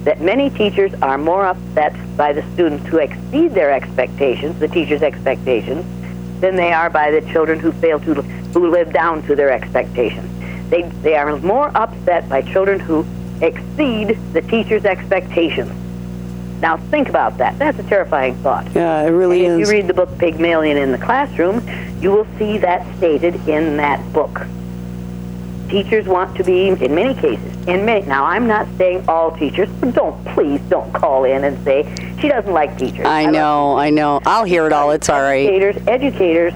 that 0.06 0.22
many 0.22 0.50
teachers 0.52 0.94
are 1.02 1.18
more 1.18 1.46
upset 1.46 1.96
by 2.15 2.34
the 2.34 2.44
students 2.54 2.86
who 2.88 2.98
exceed 2.98 3.54
their 3.54 3.72
expectations, 3.72 4.60
the 4.60 4.68
teachers' 4.68 5.02
expectations, 5.02 5.84
than 6.41 6.56
they 6.56 6.74
are 6.74 6.89
by 6.89 7.12
the 7.12 7.21
children 7.32 7.60
who 7.60 7.71
fail 7.74 8.00
to 8.02 8.13
who 8.13 8.69
live 8.69 8.93
down 8.93 9.21
to 9.24 9.36
their 9.36 9.52
expectations. 9.52 10.30
They 10.69 10.84
they 11.02 11.15
are 11.15 11.38
more 11.39 11.76
upset 11.76 12.28
by 12.30 12.41
children 12.41 12.80
who 12.80 13.06
exceed 13.41 14.17
the 14.34 14.41
teacher's 14.41 14.86
expectations. 14.86 15.71
Now 16.62 16.78
think 16.78 17.10
about 17.10 17.38
that. 17.38 17.60
That's 17.60 17.78
a 17.80 17.84
terrifying 17.84 18.36
thought. 18.36 18.74
Yeah, 18.74 19.02
it 19.02 19.10
really 19.10 19.45
and 19.45 19.56
if 19.56 19.63
is. 19.63 19.69
you 19.69 19.76
read 19.76 19.88
the 19.88 19.93
book 19.93 20.10
Pygmalion 20.17 20.78
in 20.78 20.91
the 20.91 20.98
classroom, 20.98 21.67
you 22.02 22.12
will 22.12 22.28
see 22.38 22.58
that 22.60 22.86
stated 22.98 23.36
in 23.48 23.78
that 23.78 24.02
book. 24.13 24.41
Teachers 25.69 26.06
want 26.06 26.38
to 26.38 26.43
be, 26.43 26.67
in 26.67 26.95
many 26.95 27.13
cases, 27.15 27.67
in 27.67 27.86
many. 27.86 28.06
Now, 28.06 28.25
I'm 28.25 28.47
not 28.47 28.67
saying 28.78 29.06
all 29.08 29.36
teachers. 29.36 29.69
But 29.80 29.95
don't 29.95 30.25
please 30.25 30.62
don't 30.69 30.91
call 30.93 31.23
in 31.23 31.43
and 31.43 31.63
say 31.63 31.84
she 32.19 32.28
doesn't 32.28 32.54
like 32.54 32.78
teachers. 32.78 33.06
I 33.06 33.23
love 33.23 33.34
know, 33.34 33.78
I 33.78 33.89
know. 33.89 34.21
I'll 34.25 34.43
hear 34.43 34.67
it 34.67 34.73
all. 34.73 34.91
It's 34.91 35.10
all 35.10 35.21
right. 35.21 35.47
Educators, 35.47 35.88
educators 35.88 36.54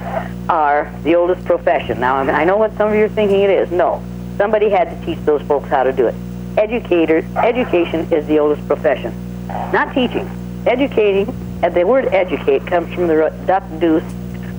are 0.48 0.94
the 1.04 1.16
oldest 1.16 1.44
profession. 1.46 2.00
Now, 2.00 2.18
I 2.18 2.44
know 2.44 2.58
what 2.58 2.76
some 2.78 2.90
of 2.90 2.96
you 2.96 3.06
are 3.06 3.10
thinking 3.10 3.42
it 3.42 3.50
is. 3.50 3.72
No, 3.72 4.04
somebody 4.38 4.70
had 4.70 4.90
to 4.90 5.06
teach 5.06 5.20
those 5.26 5.42
folks 5.44 5.68
how 5.70 5.84
to 5.84 5.92
do 5.92 6.08
it. 6.08 6.16
Educators, 6.58 7.26
education 7.36 8.12
is 8.12 8.28
the 8.28 8.38
oldest 8.40 8.66
profession. 8.68 9.14
Not 9.48 9.94
teaching. 9.94 10.30
Educating 10.66 11.28
and 11.62 11.74
the 11.74 11.86
word 11.86 12.06
educate 12.08 12.66
comes 12.66 12.94
from 12.94 13.08
the 13.08 13.16
root 13.18 13.46
duck 13.46 13.64
deuce, 13.80 14.04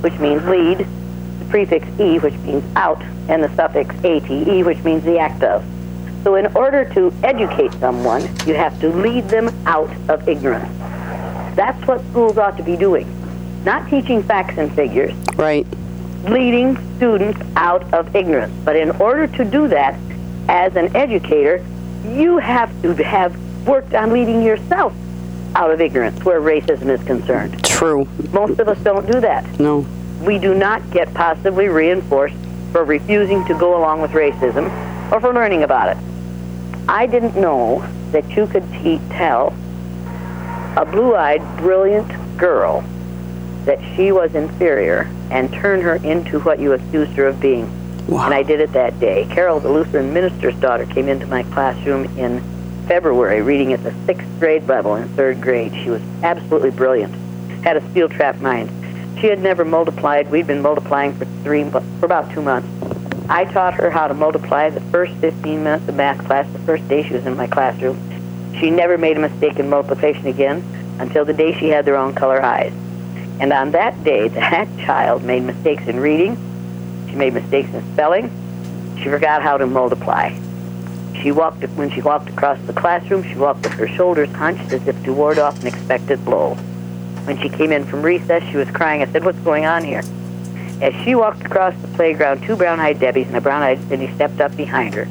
which 0.03 0.19
means 0.19 0.45
lead, 0.45 0.79
the 0.79 1.45
prefix 1.49 1.87
e, 1.99 2.19
which 2.19 2.35
means 2.39 2.65
out, 2.77 3.03
and 3.29 3.43
the 3.43 3.55
suffix 3.55 3.95
ate, 4.05 4.65
which 4.65 4.79
means 4.85 5.05
the 5.05 5.19
act 5.19 5.43
of. 5.43 5.65
So 6.25 6.35
in 6.35 6.55
order 6.57 6.85
to 6.95 7.13
educate 7.23 7.73
someone, 7.75 8.23
you 8.47 8.55
have 8.55 8.79
to 8.81 8.89
lead 8.91 9.29
them 9.29 9.49
out 9.67 9.91
of 10.09 10.29
ignorance. 10.29 10.69
That's 11.57 11.87
what 11.87 12.01
schools 12.11 12.39
ought 12.39 12.57
to 12.57 12.63
be 12.63 12.77
doing. 12.77 13.07
Not 13.65 13.89
teaching 13.89 14.23
facts 14.23 14.59
and 14.59 14.73
figures, 14.75 15.13
Right. 15.37 15.67
leading 16.25 16.77
students 16.97 17.41
out 17.57 17.83
of 17.95 18.15
ignorance. 18.15 18.53
But 18.65 18.77
in 18.77 18.91
order 18.93 19.27
to 19.27 19.45
do 19.45 19.69
that, 19.69 19.95
as 20.49 20.77
an 20.77 20.95
educator, 20.97 21.65
you 22.09 22.39
have 22.39 22.71
to 22.83 22.95
have 23.05 23.35
worked 23.67 23.95
on 23.95 24.13
leading 24.13 24.43
yourself 24.43 24.93
out 25.55 25.71
of 25.71 25.81
ignorance 25.81 26.23
where 26.25 26.41
racism 26.41 26.89
is 26.89 27.03
concerned. 27.05 27.63
True. 27.65 28.07
Most 28.33 28.59
of 28.61 28.69
us 28.69 28.79
don't 28.79 29.11
do 29.11 29.21
that. 29.21 29.45
No. 29.59 29.87
We 30.23 30.39
do 30.39 30.55
not 30.55 30.89
get 30.91 31.13
positively 31.15 31.69
reinforced 31.69 32.37
for 32.73 32.85
refusing 32.85 33.45
to 33.47 33.55
go 33.55 33.77
along 33.79 34.01
with 34.01 34.13
racism 34.13 34.71
or 35.13 35.21
for 35.21 35.33
learning 35.33 35.63
about 35.63 35.97
it. 35.97 36.03
I 36.89 37.07
didn't 37.07 37.37
know 37.37 37.81
that 38.13 38.29
you 38.37 38.47
could 38.47 38.65
te- 38.73 39.01
tell 39.11 39.55
a 40.77 40.85
blue-eyed, 40.85 41.43
brilliant 41.57 42.11
girl 42.37 42.85
that 43.65 43.79
she 43.95 44.13
was 44.13 44.35
inferior 44.35 45.11
and 45.31 45.53
turn 45.53 45.81
her 45.81 45.97
into 45.97 46.41
what 46.41 46.59
you 46.59 46.73
accused 46.73 47.13
her 47.13 47.27
of 47.27 47.41
being. 47.41 47.69
Wow. 48.07 48.25
And 48.25 48.35
I 48.35 48.43
did 48.43 48.61
it 48.61 48.73
that 48.73 48.99
day. 48.99 49.27
Carol, 49.31 49.61
the 49.61 49.71
Lutheran 49.71 50.13
minister's 50.13 50.55
daughter, 50.57 50.87
came 50.87 51.09
into 51.09 51.27
my 51.27 51.43
classroom 51.45 52.07
in 52.19 52.43
February 52.89 53.43
reading 53.43 53.73
at 53.73 53.85
the 53.85 53.95
sixth 54.07 54.27
grade 54.41 54.67
level 54.67 54.97
in 54.97 55.09
third 55.11 55.41
grade. 55.41 55.73
She 55.75 55.91
was 55.91 56.03
absolutely 56.23 56.71
brilliant, 56.71 57.15
had 57.63 57.77
a 57.77 57.91
steel 57.91 58.09
trap 58.09 58.37
mind. 58.39 58.69
She 59.21 59.27
had 59.27 59.43
never 59.43 59.67
multiplied. 59.67 60.31
We'd 60.31 60.47
been 60.47 60.63
multiplying 60.63 61.13
for 61.13 61.27
three, 61.43 61.69
for 61.69 62.07
about 62.07 62.33
two 62.33 62.41
months. 62.41 62.69
I 63.29 63.45
taught 63.45 63.75
her 63.75 63.91
how 63.91 64.09
to 64.09 64.15
multiply 64.15 64.71
the 64.71 64.81
first 64.81 65.13
15 65.17 65.63
minutes 65.63 65.87
of 65.89 65.95
math 65.95 66.25
class 66.25 66.51
the 66.53 66.59
first 66.61 66.89
day 66.89 67.03
she 67.03 67.13
was 67.13 67.27
in 67.27 67.37
my 67.37 67.47
classroom. 67.47 67.99
She 68.59 68.71
never 68.71 68.97
made 68.97 69.19
a 69.19 69.21
mistake 69.21 69.59
in 69.59 69.69
multiplication 69.69 70.27
again 70.27 70.65
until 70.99 71.27
the 71.27 71.35
day 71.35 71.53
she 71.59 71.69
had 71.69 71.85
their 71.85 71.97
own 71.97 72.15
color 72.15 72.43
eyes. 72.43 72.73
And 73.41 73.53
on 73.53 73.73
that 73.73 74.03
day, 74.05 74.29
that 74.29 74.69
child 74.79 75.23
made 75.23 75.43
mistakes 75.43 75.87
in 75.87 76.01
reading. 76.01 76.37
She 77.11 77.15
made 77.15 77.35
mistakes 77.35 77.69
in 77.75 77.93
spelling. 77.93 78.31
She 78.97 79.05
forgot 79.05 79.43
how 79.43 79.59
to 79.59 79.67
multiply. 79.67 80.35
She 81.23 81.31
walked 81.31 81.63
when 81.71 81.91
she 81.91 82.01
walked 82.01 82.31
across 82.31 82.59
the 82.63 82.73
classroom. 82.73 83.23
She 83.23 83.37
walked 83.37 83.65
with 83.65 83.75
her 83.75 83.89
shoulders 83.89 84.31
hunched 84.31 84.73
as 84.73 84.89
if 84.89 85.05
to 85.05 85.13
ward 85.13 85.39
off 85.39 85.61
an 85.61 85.67
expected 85.67 86.25
blow. 86.25 86.57
When 87.25 87.39
she 87.39 87.49
came 87.49 87.73
in 87.73 87.85
from 87.85 88.03
recess, 88.03 88.43
she 88.51 88.57
was 88.57 88.71
crying. 88.71 89.03
I 89.03 89.07
said, 89.07 89.25
"What's 89.25 89.39
going 89.41 89.67
on 89.67 89.85
here?" 89.85 90.03
As 90.81 90.95
she 91.05 91.15
walked 91.15 91.45
across 91.45 91.75
the 91.83 91.89
playground, 91.89 92.43
two 92.43 92.57
brown-eyed 92.57 92.99
Debbies 92.99 93.27
and 93.27 93.37
a 93.37 93.41
brown-eyed 93.41 93.79
Cindy 93.89 94.13
stepped 94.15 94.41
up 94.41 94.57
behind 94.57 94.95
her. 94.95 95.05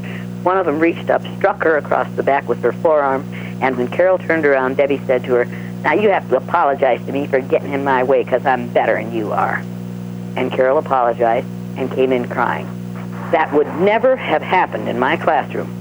One 0.43 0.57
of 0.57 0.65
them 0.65 0.79
reached 0.79 1.09
up, 1.09 1.21
struck 1.37 1.63
her 1.63 1.77
across 1.77 2.07
the 2.15 2.23
back 2.23 2.47
with 2.47 2.61
her 2.63 2.71
forearm, 2.71 3.23
and 3.61 3.77
when 3.77 3.87
Carol 3.87 4.17
turned 4.17 4.45
around, 4.45 4.77
Debbie 4.77 5.01
said 5.05 5.23
to 5.25 5.33
her, 5.35 5.45
"Now 5.83 5.93
you 5.93 6.09
have 6.09 6.27
to 6.29 6.37
apologize 6.37 7.05
to 7.05 7.11
me 7.11 7.27
for 7.27 7.39
getting 7.39 7.73
in 7.73 7.83
my 7.83 8.03
way 8.03 8.23
because 8.23 8.45
I'm 8.45 8.67
better 8.69 8.95
than 8.95 9.13
you 9.13 9.31
are." 9.31 9.61
And 10.35 10.51
Carol 10.51 10.77
apologized 10.77 11.47
and 11.77 11.91
came 11.91 12.11
in 12.11 12.27
crying. 12.27 12.67
That 13.31 13.53
would 13.53 13.67
never 13.79 14.15
have 14.15 14.41
happened 14.41 14.89
in 14.89 14.97
my 14.97 15.17
classroom. 15.17 15.78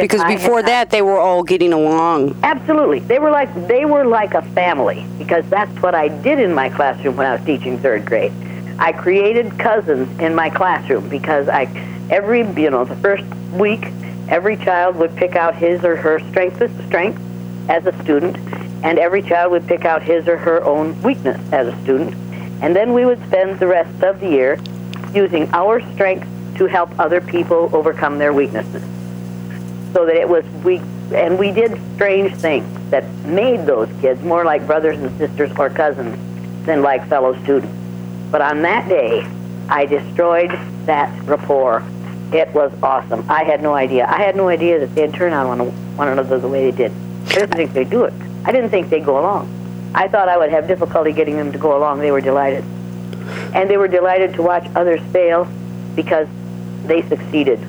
Because 0.00 0.24
before 0.24 0.62
that, 0.62 0.90
they 0.90 1.02
were 1.02 1.18
all 1.18 1.42
getting 1.42 1.72
along. 1.72 2.36
Absolutely. 2.42 3.00
They 3.00 3.18
were 3.18 3.30
like 3.30 3.52
they 3.68 3.84
were 3.84 4.04
like 4.04 4.34
a 4.34 4.42
family 4.50 5.06
because 5.18 5.48
that's 5.48 5.76
what 5.82 5.94
I 5.94 6.08
did 6.08 6.40
in 6.40 6.52
my 6.52 6.68
classroom 6.68 7.16
when 7.16 7.26
I 7.26 7.36
was 7.36 7.44
teaching 7.44 7.78
third 7.78 8.04
grade. 8.04 8.32
I 8.78 8.92
created 8.92 9.56
cousins 9.58 10.18
in 10.18 10.34
my 10.34 10.50
classroom 10.50 11.08
because 11.08 11.48
I 11.48 11.64
every 12.10 12.40
you 12.60 12.70
know 12.70 12.84
the 12.84 12.96
first 12.96 13.24
week 13.52 13.84
every 14.28 14.56
child 14.56 14.96
would 14.96 15.14
pick 15.16 15.36
out 15.36 15.54
his 15.54 15.84
or 15.84 15.96
her 15.96 16.18
strength 16.30 16.56
strength 16.86 17.20
as 17.68 17.86
a 17.86 18.02
student 18.02 18.36
and 18.84 18.98
every 18.98 19.22
child 19.22 19.52
would 19.52 19.66
pick 19.66 19.84
out 19.84 20.02
his 20.02 20.26
or 20.28 20.36
her 20.36 20.62
own 20.64 21.00
weakness 21.02 21.40
as 21.52 21.68
a 21.68 21.82
student 21.82 22.14
and 22.62 22.74
then 22.74 22.92
we 22.92 23.04
would 23.04 23.22
spend 23.26 23.58
the 23.60 23.66
rest 23.66 24.02
of 24.02 24.20
the 24.20 24.28
year 24.28 24.58
using 25.14 25.48
our 25.52 25.80
strengths 25.92 26.28
to 26.56 26.66
help 26.66 26.90
other 26.98 27.20
people 27.20 27.70
overcome 27.72 28.18
their 28.18 28.32
weaknesses 28.32 28.82
so 29.94 30.04
that 30.04 30.16
it 30.16 30.28
was 30.28 30.44
we 30.64 30.78
and 31.14 31.38
we 31.38 31.52
did 31.52 31.80
strange 31.94 32.34
things 32.34 32.66
that 32.90 33.08
made 33.24 33.64
those 33.64 33.88
kids 34.00 34.20
more 34.22 34.44
like 34.44 34.66
brothers 34.66 34.98
and 34.98 35.16
sisters 35.18 35.50
or 35.58 35.70
cousins 35.70 36.18
than 36.66 36.82
like 36.82 37.06
fellow 37.08 37.40
students. 37.44 37.72
But 38.30 38.42
on 38.42 38.62
that 38.62 38.88
day, 38.88 39.26
I 39.68 39.86
destroyed 39.86 40.50
that 40.86 41.10
rapport. 41.24 41.82
It 42.32 42.52
was 42.52 42.72
awesome. 42.82 43.30
I 43.30 43.44
had 43.44 43.62
no 43.62 43.74
idea. 43.74 44.06
I 44.06 44.18
had 44.18 44.34
no 44.34 44.48
idea 44.48 44.80
that 44.80 44.94
they'd 44.94 45.14
turn 45.14 45.32
on 45.32 45.46
one, 45.46 45.96
one 45.96 46.08
another 46.08 46.38
the 46.38 46.48
way 46.48 46.70
they 46.70 46.76
did. 46.76 46.92
I 47.28 47.34
didn't 47.34 47.52
think 47.52 47.72
they'd 47.72 47.90
do 47.90 48.04
it. 48.04 48.14
I 48.44 48.50
didn't 48.50 48.70
think 48.70 48.90
they'd 48.90 49.04
go 49.04 49.20
along. 49.20 49.92
I 49.94 50.08
thought 50.08 50.28
I 50.28 50.36
would 50.36 50.50
have 50.50 50.66
difficulty 50.66 51.12
getting 51.12 51.36
them 51.36 51.52
to 51.52 51.58
go 51.58 51.76
along. 51.76 52.00
They 52.00 52.10
were 52.10 52.20
delighted. 52.20 52.64
And 53.54 53.70
they 53.70 53.76
were 53.76 53.88
delighted 53.88 54.34
to 54.34 54.42
watch 54.42 54.66
others 54.74 55.00
fail 55.12 55.46
because 55.94 56.26
they 56.84 57.02
succeeded. 57.02 57.60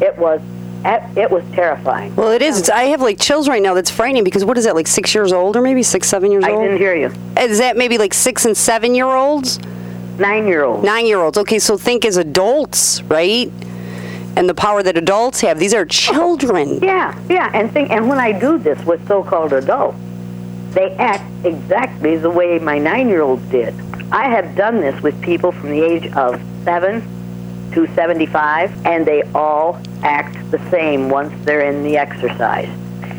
It 0.00 0.18
was 0.18 0.40
it 0.84 1.30
was 1.30 1.44
terrifying. 1.52 2.14
Well, 2.14 2.30
it 2.30 2.42
is. 2.42 2.58
It's, 2.58 2.70
I 2.70 2.84
have 2.84 3.00
like 3.00 3.18
chills 3.18 3.48
right 3.48 3.62
now. 3.62 3.74
That's 3.74 3.90
frightening 3.90 4.24
because 4.24 4.44
what 4.44 4.58
is 4.58 4.64
that, 4.64 4.74
like 4.74 4.86
six 4.86 5.14
years 5.14 5.32
old 5.32 5.56
or 5.56 5.62
maybe 5.62 5.82
six, 5.82 6.08
seven 6.08 6.30
years 6.30 6.44
I 6.44 6.50
old? 6.50 6.62
I 6.62 6.66
didn't 6.66 6.78
hear 6.78 6.94
you. 6.94 7.12
Is 7.38 7.58
that 7.58 7.76
maybe 7.76 7.98
like 7.98 8.12
six 8.12 8.44
and 8.44 8.56
seven 8.56 8.94
year 8.94 9.06
olds? 9.06 9.58
Nine 10.18 10.46
year 10.46 10.62
olds. 10.64 10.84
Nine 10.84 11.06
year 11.06 11.20
olds. 11.20 11.38
Okay, 11.38 11.58
so 11.58 11.76
think 11.76 12.04
as 12.04 12.16
adults, 12.16 13.02
right? 13.02 13.50
And 14.36 14.48
the 14.48 14.54
power 14.54 14.82
that 14.82 14.96
adults 14.96 15.40
have. 15.40 15.58
These 15.58 15.74
are 15.74 15.84
children. 15.84 16.80
Yeah, 16.82 17.18
yeah, 17.28 17.50
and 17.54 17.70
think, 17.72 17.90
and 17.90 18.08
when 18.08 18.18
I 18.18 18.32
do 18.38 18.58
this 18.58 18.84
with 18.84 19.06
so-called 19.08 19.52
adults, 19.52 19.98
they 20.72 20.92
act 20.96 21.24
exactly 21.46 22.16
the 22.16 22.30
way 22.30 22.58
my 22.58 22.78
nine-year-old 22.78 23.48
did. 23.50 23.74
I 24.10 24.28
have 24.28 24.56
done 24.56 24.80
this 24.80 25.00
with 25.02 25.20
people 25.22 25.52
from 25.52 25.70
the 25.70 25.80
age 25.80 26.12
of 26.14 26.40
seven 26.64 27.00
to 27.74 27.86
75, 27.94 28.86
and 28.86 29.04
they 29.04 29.22
all 29.34 29.80
act 30.02 30.50
the 30.50 30.58
same 30.70 31.10
once 31.10 31.32
they're 31.44 31.68
in 31.68 31.82
the 31.82 31.96
exercise. 31.96 32.68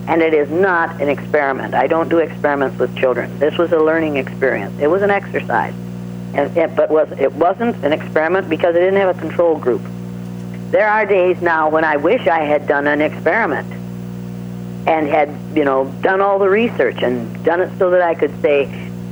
And 0.07 0.21
it 0.21 0.33
is 0.33 0.49
not 0.49 1.01
an 1.01 1.09
experiment. 1.09 1.73
I 1.73 1.87
don't 1.87 2.09
do 2.09 2.19
experiments 2.19 2.77
with 2.77 2.95
children. 2.95 3.37
This 3.39 3.57
was 3.57 3.71
a 3.71 3.79
learning 3.79 4.17
experience. 4.17 4.79
It 4.79 4.87
was 4.87 5.01
an 5.01 5.09
exercise, 5.09 5.73
and 6.33 6.55
it, 6.55 6.75
but 6.75 6.89
was 6.89 7.11
it 7.13 7.33
wasn't 7.33 7.75
an 7.83 7.91
experiment 7.91 8.49
because 8.49 8.75
it 8.75 8.79
didn't 8.79 8.99
have 8.99 9.15
a 9.15 9.19
control 9.19 9.57
group. 9.57 9.81
There 10.71 10.87
are 10.87 11.05
days 11.05 11.41
now 11.41 11.69
when 11.69 11.83
I 11.83 11.97
wish 11.97 12.27
I 12.27 12.41
had 12.41 12.67
done 12.67 12.87
an 12.87 13.01
experiment 13.01 13.71
and 14.87 15.07
had, 15.07 15.29
you 15.55 15.65
know, 15.65 15.85
done 16.01 16.21
all 16.21 16.37
the 16.37 16.49
research 16.49 17.01
and 17.01 17.43
done 17.43 17.61
it 17.61 17.71
so 17.79 17.89
that 17.91 18.01
I 18.01 18.13
could 18.13 18.39
say, 18.41 18.65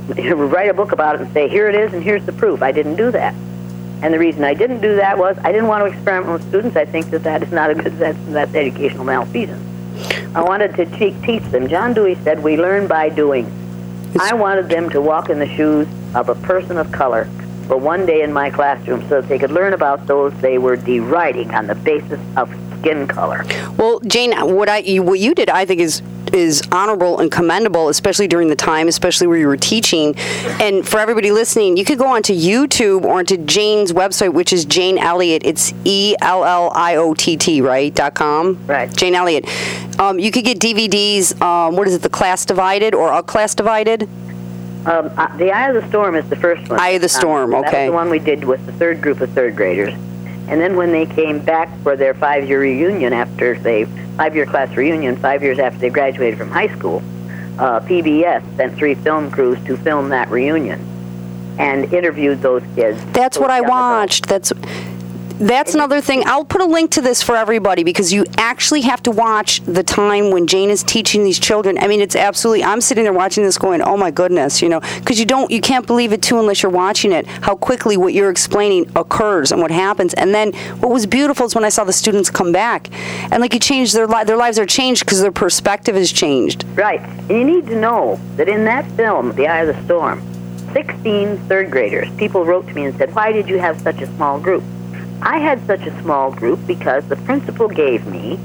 write 0.34 0.70
a 0.70 0.74
book 0.74 0.92
about 0.92 1.16
it 1.16 1.22
and 1.22 1.32
say, 1.32 1.48
here 1.48 1.68
it 1.68 1.74
is 1.74 1.92
and 1.92 2.02
here's 2.02 2.24
the 2.24 2.32
proof. 2.32 2.62
I 2.62 2.70
didn't 2.70 2.96
do 2.96 3.10
that. 3.10 3.34
And 4.02 4.12
the 4.12 4.18
reason 4.18 4.44
I 4.44 4.54
didn't 4.54 4.80
do 4.80 4.96
that 4.96 5.16
was 5.16 5.36
I 5.38 5.52
didn't 5.52 5.68
want 5.68 5.84
to 5.84 5.92
experiment 5.92 6.32
with 6.32 6.48
students. 6.48 6.76
I 6.76 6.84
think 6.84 7.10
that 7.10 7.22
that 7.22 7.42
is 7.42 7.52
not 7.52 7.70
a 7.70 7.74
good, 7.74 7.96
that's, 7.98 8.18
that's 8.28 8.54
educational 8.54 9.04
malfeasance. 9.04 9.62
I 10.34 10.42
wanted 10.42 10.74
to 10.76 10.86
te- 10.86 11.16
teach 11.24 11.44
them. 11.44 11.68
John 11.68 11.94
Dewey 11.94 12.16
said, 12.16 12.42
we 12.42 12.56
learn 12.56 12.86
by 12.86 13.08
doing. 13.08 13.50
I 14.20 14.34
wanted 14.34 14.68
them 14.68 14.90
to 14.90 15.00
walk 15.00 15.30
in 15.30 15.38
the 15.38 15.48
shoes 15.56 15.88
of 16.14 16.28
a 16.28 16.34
person 16.34 16.76
of 16.76 16.90
color 16.92 17.28
for 17.66 17.76
one 17.76 18.04
day 18.04 18.22
in 18.22 18.32
my 18.32 18.50
classroom 18.50 19.00
so 19.08 19.20
that 19.20 19.28
they 19.28 19.38
could 19.38 19.50
learn 19.50 19.72
about 19.72 20.06
those 20.06 20.32
they 20.40 20.58
were 20.58 20.76
deriding 20.76 21.50
on 21.52 21.66
the 21.66 21.74
basis 21.74 22.20
of 22.36 22.54
skin 22.78 23.06
color. 23.06 23.44
Well, 23.76 24.00
Jane, 24.00 24.32
what 24.54 24.68
I 24.68 24.82
what 24.96 25.18
you 25.18 25.34
did, 25.34 25.48
I 25.48 25.64
think 25.64 25.80
is 25.80 26.02
is 26.34 26.62
honorable 26.72 27.20
and 27.20 27.30
commendable, 27.30 27.88
especially 27.88 28.26
during 28.28 28.48
the 28.48 28.56
time, 28.56 28.88
especially 28.88 29.26
where 29.26 29.38
you 29.38 29.46
were 29.46 29.56
teaching. 29.56 30.14
And 30.60 30.86
for 30.86 30.98
everybody 30.98 31.30
listening, 31.30 31.76
you 31.76 31.84
could 31.84 31.98
go 31.98 32.06
onto 32.06 32.34
YouTube 32.34 33.04
or 33.04 33.18
onto 33.18 33.36
Jane's 33.38 33.92
website, 33.92 34.32
which 34.32 34.52
is 34.52 34.64
Jane 34.64 34.98
Elliott. 34.98 35.42
It's 35.44 35.72
E 35.84 36.14
L 36.20 36.44
L 36.44 36.70
I 36.74 36.96
O 36.96 37.14
T 37.14 37.36
T, 37.36 37.60
right? 37.60 37.94
dot 37.94 38.14
com. 38.14 38.64
Right. 38.66 38.94
Jane 38.94 39.14
Elliott. 39.14 39.46
Um, 40.00 40.18
you 40.18 40.30
could 40.30 40.44
get 40.44 40.58
DVDs. 40.58 41.40
Um, 41.40 41.76
what 41.76 41.86
is 41.86 41.94
it? 41.94 42.02
The 42.02 42.08
Class 42.08 42.44
Divided 42.44 42.94
or 42.94 43.12
A 43.12 43.22
Class 43.22 43.54
Divided? 43.54 44.02
Um, 44.86 45.10
uh, 45.16 45.34
the 45.38 45.50
Eye 45.50 45.68
of 45.70 45.80
the 45.82 45.88
Storm 45.88 46.14
is 46.14 46.28
the 46.28 46.36
first 46.36 46.68
one. 46.68 46.78
Eye 46.78 46.90
of 46.90 47.02
the 47.02 47.08
Storm, 47.08 47.52
That 47.52 47.66
okay. 47.68 47.86
the 47.86 47.92
one 47.92 48.10
we 48.10 48.18
did 48.18 48.44
with 48.44 48.66
the 48.66 48.72
third 48.72 49.00
group 49.00 49.20
of 49.22 49.30
third 49.30 49.56
graders. 49.56 49.94
And 50.48 50.60
then 50.60 50.76
when 50.76 50.92
they 50.92 51.06
came 51.06 51.40
back 51.40 51.76
for 51.82 51.96
their 51.96 52.14
five-year 52.14 52.60
reunion 52.60 53.12
after 53.12 53.58
they 53.58 53.84
five-year 54.16 54.46
class 54.46 54.74
reunion, 54.76 55.16
five 55.16 55.42
years 55.42 55.58
after 55.58 55.78
they 55.78 55.90
graduated 55.90 56.38
from 56.38 56.50
high 56.50 56.68
school, 56.68 57.02
uh, 57.58 57.80
PBS 57.80 58.56
sent 58.56 58.76
three 58.76 58.94
film 58.94 59.30
crews 59.30 59.62
to 59.64 59.76
film 59.76 60.08
that 60.10 60.28
reunion 60.28 60.80
and 61.58 61.92
interviewed 61.92 62.42
those 62.42 62.62
kids. 62.74 63.02
That's 63.12 63.36
those 63.36 63.42
what 63.42 63.50
I 63.50 63.58
young 63.58 63.66
adults. 63.66 63.70
watched. 63.70 64.26
That's 64.26 64.52
That's 65.40 65.74
another 65.74 66.00
thing. 66.00 66.22
I'll 66.26 66.44
put 66.44 66.60
a 66.60 66.64
link 66.64 66.92
to 66.92 67.00
this 67.00 67.20
for 67.20 67.34
everybody 67.34 67.82
because 67.82 68.12
you 68.12 68.24
actually 68.38 68.82
have 68.82 69.02
to 69.02 69.10
watch 69.10 69.60
the 69.62 69.82
time 69.82 70.30
when 70.30 70.46
Jane 70.46 70.70
is 70.70 70.84
teaching 70.84 71.24
these 71.24 71.40
children. 71.40 71.76
I 71.78 71.88
mean, 71.88 72.00
it's 72.00 72.14
absolutely. 72.14 72.62
I'm 72.62 72.80
sitting 72.80 73.02
there 73.02 73.12
watching 73.12 73.42
this, 73.42 73.58
going, 73.58 73.82
"Oh 73.82 73.96
my 73.96 74.12
goodness," 74.12 74.62
you 74.62 74.68
know, 74.68 74.78
because 75.00 75.18
you 75.18 75.26
don't, 75.26 75.50
you 75.50 75.60
can't 75.60 75.88
believe 75.88 76.12
it 76.12 76.22
too 76.22 76.38
unless 76.38 76.62
you're 76.62 76.70
watching 76.70 77.10
it. 77.10 77.26
How 77.26 77.56
quickly 77.56 77.96
what 77.96 78.14
you're 78.14 78.30
explaining 78.30 78.88
occurs 78.94 79.50
and 79.50 79.60
what 79.60 79.72
happens. 79.72 80.14
And 80.14 80.32
then 80.32 80.52
what 80.78 80.92
was 80.92 81.04
beautiful 81.04 81.46
is 81.46 81.54
when 81.54 81.64
I 81.64 81.68
saw 81.68 81.82
the 81.82 81.92
students 81.92 82.30
come 82.30 82.52
back, 82.52 82.88
and 83.32 83.40
like 83.40 83.52
you 83.54 83.60
changed 83.60 83.92
their 83.92 84.06
li- 84.06 84.22
their 84.22 84.36
lives 84.36 84.60
are 84.60 84.66
changed 84.66 85.04
because 85.04 85.20
their 85.20 85.32
perspective 85.32 85.96
has 85.96 86.12
changed. 86.12 86.64
Right. 86.76 87.00
And 87.00 87.30
you 87.30 87.44
need 87.44 87.66
to 87.66 87.76
know 87.76 88.20
that 88.36 88.48
in 88.48 88.64
that 88.66 88.88
film, 88.92 89.34
The 89.34 89.48
Eye 89.48 89.62
of 89.62 89.74
the 89.74 89.84
Storm, 89.84 90.22
16 90.72 91.38
third 91.48 91.72
graders, 91.72 92.08
people 92.16 92.44
wrote 92.44 92.68
to 92.68 92.74
me 92.74 92.84
and 92.84 92.96
said, 92.96 93.12
Why 93.16 93.32
did 93.32 93.48
you 93.48 93.58
have 93.58 93.80
such 93.80 94.00
a 94.00 94.06
small 94.14 94.38
group? 94.38 94.62
I 95.22 95.38
had 95.38 95.66
such 95.66 95.80
a 95.82 96.02
small 96.02 96.30
group 96.30 96.66
because 96.66 97.06
the 97.08 97.16
principal 97.16 97.68
gave 97.68 98.06
me 98.06 98.38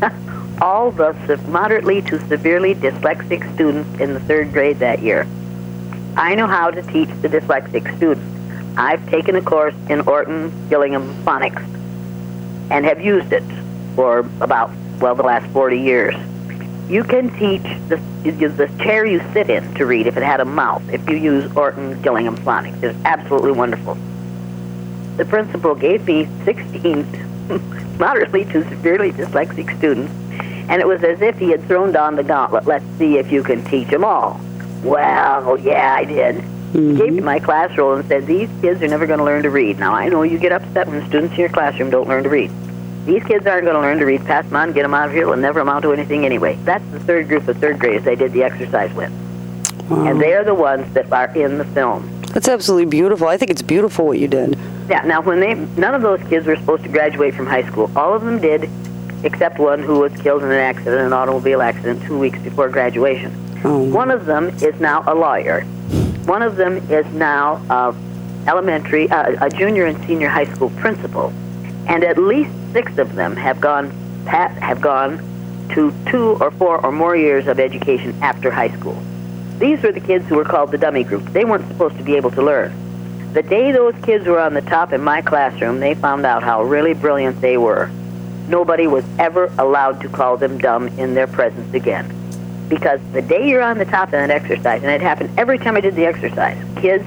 all 0.62 0.90
the 0.90 1.40
moderately 1.48 2.02
to 2.02 2.18
severely 2.28 2.74
dyslexic 2.74 3.52
students 3.54 4.00
in 4.00 4.14
the 4.14 4.20
third 4.20 4.52
grade 4.52 4.78
that 4.78 5.02
year. 5.02 5.26
I 6.16 6.34
know 6.34 6.46
how 6.46 6.70
to 6.70 6.82
teach 6.82 7.10
the 7.20 7.28
dyslexic 7.28 7.96
students. 7.96 8.24
I've 8.76 9.06
taken 9.10 9.36
a 9.36 9.42
course 9.42 9.74
in 9.88 10.00
Orton 10.02 10.68
Gillingham 10.68 11.14
phonics 11.24 11.62
and 12.70 12.84
have 12.84 13.00
used 13.00 13.32
it 13.32 13.44
for 13.94 14.20
about, 14.40 14.70
well, 15.00 15.14
the 15.14 15.22
last 15.22 15.50
40 15.52 15.78
years. 15.78 16.14
You 16.88 17.04
can 17.04 17.36
teach 17.38 17.62
the, 17.88 17.96
the 18.24 18.70
chair 18.82 19.04
you 19.04 19.20
sit 19.32 19.50
in 19.50 19.74
to 19.74 19.84
read 19.84 20.06
if 20.06 20.16
it 20.16 20.22
had 20.22 20.40
a 20.40 20.44
mouth, 20.44 20.82
if 20.90 21.08
you 21.08 21.16
use 21.16 21.54
Orton 21.56 22.00
Gillingham 22.02 22.36
phonics. 22.38 22.82
It's 22.82 22.98
absolutely 23.04 23.52
wonderful 23.52 23.98
the 25.18 25.24
principal 25.24 25.74
gave 25.74 26.06
me 26.06 26.28
16 26.44 27.04
moderately 27.98 28.44
to 28.46 28.62
severely 28.68 29.12
dyslexic 29.12 29.76
students, 29.76 30.12
and 30.70 30.80
it 30.80 30.86
was 30.86 31.02
as 31.02 31.20
if 31.20 31.36
he 31.38 31.50
had 31.50 31.62
thrown 31.64 31.92
down 31.92 32.14
the 32.14 32.22
gauntlet. 32.22 32.66
Let's 32.66 32.84
see 32.98 33.18
if 33.18 33.30
you 33.30 33.42
can 33.42 33.64
teach 33.64 33.88
them 33.88 34.04
all. 34.04 34.40
Well, 34.82 35.58
yeah, 35.58 35.94
I 35.94 36.04
did. 36.04 36.36
Mm-hmm. 36.36 36.90
He 36.90 36.96
gave 36.96 37.12
me 37.14 37.20
my 37.20 37.40
class 37.40 37.76
roll 37.76 37.96
and 37.96 38.06
said, 38.06 38.26
These 38.26 38.48
kids 38.60 38.80
are 38.80 38.88
never 38.88 39.06
going 39.06 39.18
to 39.18 39.24
learn 39.24 39.42
to 39.42 39.50
read. 39.50 39.78
Now, 39.78 39.92
I 39.92 40.08
know 40.08 40.22
you 40.22 40.38
get 40.38 40.52
upset 40.52 40.86
when 40.86 41.04
students 41.08 41.34
in 41.34 41.40
your 41.40 41.48
classroom 41.48 41.90
don't 41.90 42.08
learn 42.08 42.22
to 42.22 42.28
read. 42.28 42.50
These 43.06 43.24
kids 43.24 43.46
aren't 43.46 43.64
going 43.64 43.74
to 43.74 43.80
learn 43.80 43.98
to 43.98 44.04
read. 44.04 44.24
Pass 44.24 44.44
them 44.44 44.56
on, 44.56 44.72
get 44.72 44.82
them 44.82 44.94
out 44.94 45.08
of 45.08 45.14
here. 45.14 45.22
It'll 45.22 45.36
never 45.36 45.60
amount 45.60 45.82
to 45.82 45.92
anything 45.92 46.26
anyway. 46.26 46.58
That's 46.64 46.84
the 46.92 47.00
third 47.00 47.26
group 47.26 47.48
of 47.48 47.56
third 47.56 47.78
graders 47.80 48.06
I 48.06 48.14
did 48.14 48.32
the 48.32 48.44
exercise 48.44 48.92
with. 48.94 49.10
Wow. 49.88 50.06
And 50.06 50.20
they 50.20 50.34
are 50.34 50.44
the 50.44 50.54
ones 50.54 50.92
that 50.92 51.10
are 51.10 51.34
in 51.34 51.56
the 51.56 51.64
film. 51.64 52.20
That's 52.34 52.48
absolutely 52.48 52.84
beautiful. 52.86 53.26
I 53.26 53.38
think 53.38 53.50
it's 53.50 53.62
beautiful 53.62 54.06
what 54.06 54.18
you 54.18 54.28
did. 54.28 54.58
Yeah. 54.88 55.02
Now, 55.02 55.20
when 55.20 55.40
they 55.40 55.54
none 55.54 55.94
of 55.94 56.02
those 56.02 56.20
kids 56.28 56.46
were 56.46 56.56
supposed 56.56 56.82
to 56.84 56.88
graduate 56.88 57.34
from 57.34 57.46
high 57.46 57.64
school. 57.64 57.90
All 57.94 58.14
of 58.14 58.22
them 58.22 58.40
did, 58.40 58.70
except 59.22 59.58
one 59.58 59.82
who 59.82 60.00
was 60.00 60.12
killed 60.22 60.42
in 60.42 60.50
an 60.50 60.56
accident, 60.56 61.00
an 61.00 61.12
automobile 61.12 61.60
accident, 61.60 62.02
two 62.04 62.18
weeks 62.18 62.38
before 62.40 62.68
graduation. 62.68 63.32
Oh. 63.64 63.82
One 63.82 64.10
of 64.10 64.24
them 64.24 64.48
is 64.62 64.80
now 64.80 65.04
a 65.06 65.14
lawyer. 65.14 65.62
One 66.24 66.42
of 66.42 66.56
them 66.56 66.78
is 66.90 67.06
now 67.12 67.56
a 67.68 67.94
elementary, 68.48 69.10
uh, 69.10 69.44
a 69.44 69.50
junior 69.50 69.84
and 69.84 70.02
senior 70.06 70.28
high 70.28 70.46
school 70.46 70.70
principal, 70.70 71.32
and 71.86 72.02
at 72.02 72.16
least 72.16 72.50
six 72.72 72.96
of 72.96 73.14
them 73.14 73.36
have 73.36 73.60
gone 73.60 73.90
have 74.26 74.80
gone 74.80 75.18
to 75.70 75.92
two 76.06 76.36
or 76.40 76.50
four 76.52 76.84
or 76.84 76.92
more 76.92 77.16
years 77.16 77.46
of 77.46 77.60
education 77.60 78.14
after 78.22 78.50
high 78.50 78.70
school. 78.70 79.00
These 79.58 79.82
were 79.82 79.92
the 79.92 80.00
kids 80.00 80.26
who 80.28 80.36
were 80.36 80.44
called 80.44 80.70
the 80.70 80.78
dummy 80.78 81.04
group. 81.04 81.24
They 81.32 81.44
weren't 81.44 81.66
supposed 81.68 81.96
to 81.98 82.04
be 82.04 82.16
able 82.16 82.30
to 82.32 82.42
learn. 82.42 82.87
The 83.32 83.42
day 83.42 83.72
those 83.72 83.94
kids 84.02 84.26
were 84.26 84.40
on 84.40 84.54
the 84.54 84.62
top 84.62 84.92
in 84.94 85.02
my 85.02 85.20
classroom, 85.20 85.80
they 85.80 85.94
found 85.94 86.24
out 86.24 86.42
how 86.42 86.62
really 86.62 86.94
brilliant 86.94 87.40
they 87.42 87.58
were. 87.58 87.90
Nobody 88.48 88.86
was 88.86 89.04
ever 89.18 89.52
allowed 89.58 90.00
to 90.00 90.08
call 90.08 90.38
them 90.38 90.56
dumb 90.56 90.88
in 90.98 91.12
their 91.14 91.26
presence 91.26 91.74
again. 91.74 92.14
Because 92.70 93.00
the 93.12 93.20
day 93.20 93.46
you're 93.46 93.62
on 93.62 93.76
the 93.76 93.84
top 93.84 94.14
in 94.14 94.26
that 94.26 94.30
exercise, 94.30 94.82
and 94.82 94.90
it 94.90 95.02
happened 95.02 95.38
every 95.38 95.58
time 95.58 95.76
I 95.76 95.80
did 95.80 95.94
the 95.94 96.06
exercise, 96.06 96.56
kids 96.80 97.04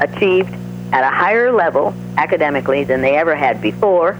achieved 0.00 0.54
at 0.92 1.02
a 1.02 1.10
higher 1.10 1.50
level 1.50 1.92
academically 2.16 2.84
than 2.84 3.00
they 3.00 3.16
ever 3.16 3.34
had 3.34 3.60
before, 3.60 4.12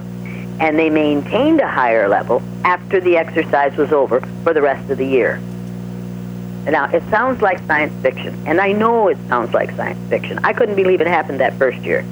and 0.59 0.77
they 0.77 0.89
maintained 0.89 1.61
a 1.61 1.67
higher 1.69 2.09
level 2.09 2.43
after 2.65 2.99
the 2.99 3.15
exercise 3.15 3.77
was 3.77 3.93
over 3.93 4.19
for 4.43 4.53
the 4.53 4.61
rest 4.61 4.89
of 4.89 4.97
the 4.97 5.07
year. 5.07 5.41
Now, 6.65 6.85
it 6.85 7.03
sounds 7.09 7.41
like 7.41 7.59
science 7.67 7.93
fiction, 8.01 8.47
and 8.47 8.59
I 8.59 8.71
know 8.71 9.07
it 9.07 9.17
sounds 9.27 9.53
like 9.53 9.71
science 9.75 9.99
fiction. 10.09 10.39
I 10.43 10.51
couldn't 10.53 10.75
believe 10.75 10.99
it 10.99 11.07
happened 11.07 11.39
that 11.39 11.53
first 11.57 11.77
year. 11.79 12.03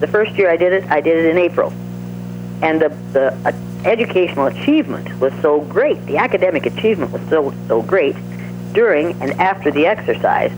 The 0.00 0.08
first 0.08 0.32
year 0.32 0.50
I 0.50 0.56
did 0.56 0.72
it, 0.72 0.84
I 0.90 1.00
did 1.00 1.24
it 1.24 1.30
in 1.30 1.38
April. 1.38 1.72
And 2.62 2.80
the, 2.80 2.88
the 3.12 3.32
uh, 3.44 3.52
educational 3.84 4.46
achievement 4.46 5.20
was 5.20 5.32
so 5.40 5.60
great, 5.62 6.04
the 6.06 6.16
academic 6.16 6.66
achievement 6.66 7.12
was 7.12 7.22
so, 7.28 7.54
so 7.68 7.82
great 7.82 8.16
during 8.72 9.12
and 9.20 9.32
after 9.32 9.70
the 9.70 9.86
exercise 9.86 10.52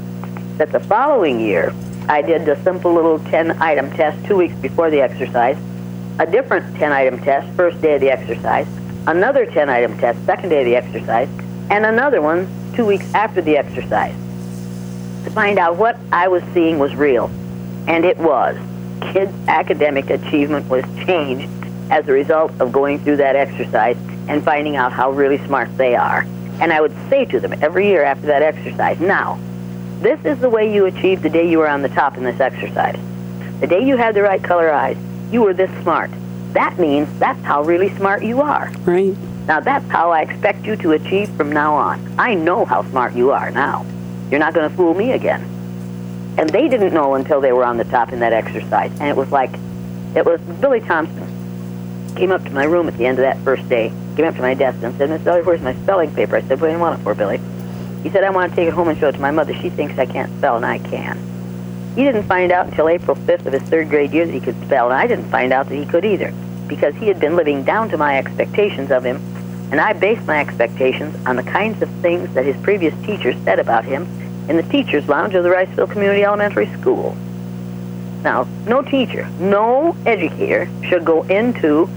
that 0.57 0.71
the 0.71 0.81
following 0.81 1.41
year 1.41 1.75
I 2.09 2.23
did 2.23 2.49
a 2.49 2.63
simple 2.63 2.93
little 2.93 3.19
10 3.19 3.63
item 3.63 3.91
test 3.93 4.25
two 4.27 4.37
weeks 4.37 4.55
before 4.57 4.91
the 4.91 5.01
exercise, 5.01 5.57
a 6.19 6.27
different 6.27 6.77
10 6.77 6.93
item 6.93 7.19
test 7.21 7.49
first 7.57 7.81
day 7.81 7.95
of 7.95 8.01
the 8.01 8.11
exercise, 8.11 8.67
another 9.07 9.47
10 9.47 9.69
item 9.69 9.99
test 9.99 10.25
second 10.27 10.51
day 10.51 10.61
of 10.61 10.67
the 10.67 10.77
exercise, 10.77 11.29
and 11.71 11.87
another 11.87 12.21
one 12.21 12.47
two 12.75 12.85
weeks 12.85 13.13
after 13.15 13.41
the 13.41 13.57
exercise 13.57 14.15
to 15.25 15.31
find 15.31 15.59
out 15.59 15.77
what 15.77 15.99
I 16.13 16.29
was 16.29 16.43
seeing 16.53 16.79
was 16.79 16.95
real. 16.95 17.31
And 17.87 18.05
it 18.05 18.19
was. 18.19 18.57
Kids' 19.13 19.33
academic 19.49 20.11
achievement 20.11 20.69
was 20.69 20.85
changed 21.07 21.51
as 21.91 22.09
a 22.09 22.13
result 22.13 22.53
of 22.61 22.73
going 22.73 22.99
through 22.99 23.17
that 23.17 23.37
exercise 23.37 23.97
and 24.29 24.43
finding 24.43 24.77
out 24.77 24.93
how 24.93 25.11
really 25.11 25.39
smart 25.47 25.75
they 25.77 25.95
are. 25.95 26.27
And 26.61 26.73
I 26.73 26.81
would 26.81 26.95
say 27.11 27.25
to 27.27 27.41
them 27.41 27.53
every 27.63 27.89
year 27.89 28.03
after 28.05 28.27
that 28.27 28.43
exercise, 28.43 29.01
now, 29.01 29.39
this 30.01 30.23
is 30.25 30.39
the 30.39 30.49
way 30.49 30.73
you 30.73 30.87
achieved 30.87 31.23
the 31.23 31.31
day 31.31 31.49
you 31.49 31.59
were 31.59 31.69
on 31.69 31.83
the 31.83 31.89
top 31.89 32.17
in 32.17 32.25
this 32.25 32.41
exercise. 32.41 32.99
The 33.61 33.67
day 33.67 33.85
you 33.85 33.97
had 33.97 34.15
the 34.15 34.23
right 34.23 34.43
color 34.43 34.71
eyes, 34.71 34.97
you 35.31 35.43
were 35.43 35.55
this 35.55 35.71
smart. 35.83 36.11
That 36.53 36.79
means 36.79 37.09
that's 37.19 37.43
how 37.43 37.63
really 37.63 37.95
smart 37.97 38.23
you 38.23 38.41
are. 38.41 38.71
Right. 38.85 39.17
Now, 39.47 39.61
that's 39.61 39.89
how 39.91 40.11
I 40.11 40.23
expect 40.23 40.65
you 40.65 40.75
to 40.77 40.93
achieve 40.93 41.29
from 41.37 41.53
now 41.53 41.75
on. 41.75 42.15
I 42.19 42.35
know 42.35 42.65
how 42.65 42.83
smart 42.91 43.15
you 43.15 43.31
are 43.33 43.51
now. 43.51 43.85
You're 44.31 44.41
not 44.41 44.55
going 44.55 44.71
to 44.71 44.75
fool 44.75 44.95
me 44.95 45.13
again. 45.13 45.43
And 46.39 46.49
they 46.49 46.67
didn't 46.67 46.95
know 46.95 47.15
until 47.15 47.41
they 47.41 47.53
were 47.53 47.65
on 47.65 47.77
the 47.77 47.85
top 47.85 48.13
in 48.13 48.21
that 48.21 48.33
exercise. 48.33 48.91
And 48.93 49.09
it 49.09 49.17
was 49.17 49.31
like, 49.31 49.51
it 50.17 50.25
was 50.25 50.41
Billy 50.61 50.81
Thompson 50.81 51.35
came 52.17 52.31
up 52.31 52.45
to 52.45 52.51
my 52.51 52.65
room 52.65 52.89
at 52.89 52.97
the 52.97 53.05
end 53.07 53.19
of 53.19 53.23
that 53.23 53.39
first 53.41 53.69
day, 53.69 53.93
came 54.17 54.25
up 54.25 54.35
to 54.37 54.41
my 54.41 54.55
desk 54.55 54.83
and 54.83 54.97
said, 54.97 55.11
Miss 55.11 55.27
Elliott, 55.27 55.47
where's 55.47 55.61
my 55.61 55.75
spelling 55.83 56.15
paper? 56.15 56.37
I 56.37 56.43
said, 56.43 56.61
what 56.61 56.69
do 56.69 56.73
you 56.73 56.79
want 56.79 57.01
it 57.01 57.03
for, 57.03 57.15
Billy? 57.15 57.41
He 58.03 58.11
said, 58.11 58.25
I 58.25 58.31
want 58.31 58.53
to 58.53 58.57
take 58.57 58.69
it 58.69 58.75
home 58.75 58.89
and 58.89 58.99
show 58.99 59.09
it 59.09 59.13
to 59.13 59.21
my 59.21 59.31
mother. 59.31 59.55
She 59.55 59.71
thinks 59.71 59.99
I 59.99 60.07
can't 60.07 60.33
spell, 60.39 60.57
and 60.57 60.65
I 60.65 60.79
can. 60.79 61.19
He 61.97 62.05
didn't 62.05 62.25
find 62.25 62.53
out 62.53 62.67
until 62.67 62.89
April 62.89 63.17
5th 63.17 63.47
of 63.47 63.53
his 63.53 63.63
third 63.63 63.89
grade 63.89 64.13
year 64.13 64.27
that 64.27 64.33
he 64.33 64.41
could 64.41 64.61
spell, 64.63 64.87
and 64.91 64.95
I 64.95 65.07
didn't 65.07 65.29
find 65.31 65.53
out 65.53 65.69
that 65.69 65.75
he 65.75 65.87
could 65.87 66.05
either, 66.05 66.33
because 66.69 66.95
he 66.95 67.09
had 67.09 67.19
been 67.19 67.37
living 67.37 67.65
down 67.65 67.89
to 67.91 67.97
my 67.97 68.19
expectations 68.19 68.91
of 68.91 69.05
him 69.05 69.21
and 69.75 69.81
I 69.81 69.93
based 69.93 70.25
my 70.25 70.39
expectations 70.39 71.17
on 71.27 71.35
the 71.35 71.43
kinds 71.43 71.83
of 71.83 71.91
things 71.95 72.33
that 72.35 72.45
his 72.45 72.57
previous 72.59 72.95
teachers 73.05 73.35
said 73.43 73.59
about 73.59 73.85
him 73.85 74.05
in 74.49 74.57
the 74.57 74.63
teacher's 74.63 75.09
lounge 75.09 75.35
of 75.35 75.43
the 75.43 75.49
Riceville 75.49 75.91
Community 75.91 76.23
Elementary 76.23 76.73
School. 76.79 77.17
Now, 78.23 78.47
no 78.69 78.83
teacher, 78.83 79.29
no 79.41 79.97
educator 80.07 80.71
should 80.89 81.05
go 81.05 81.25
into 81.25 81.91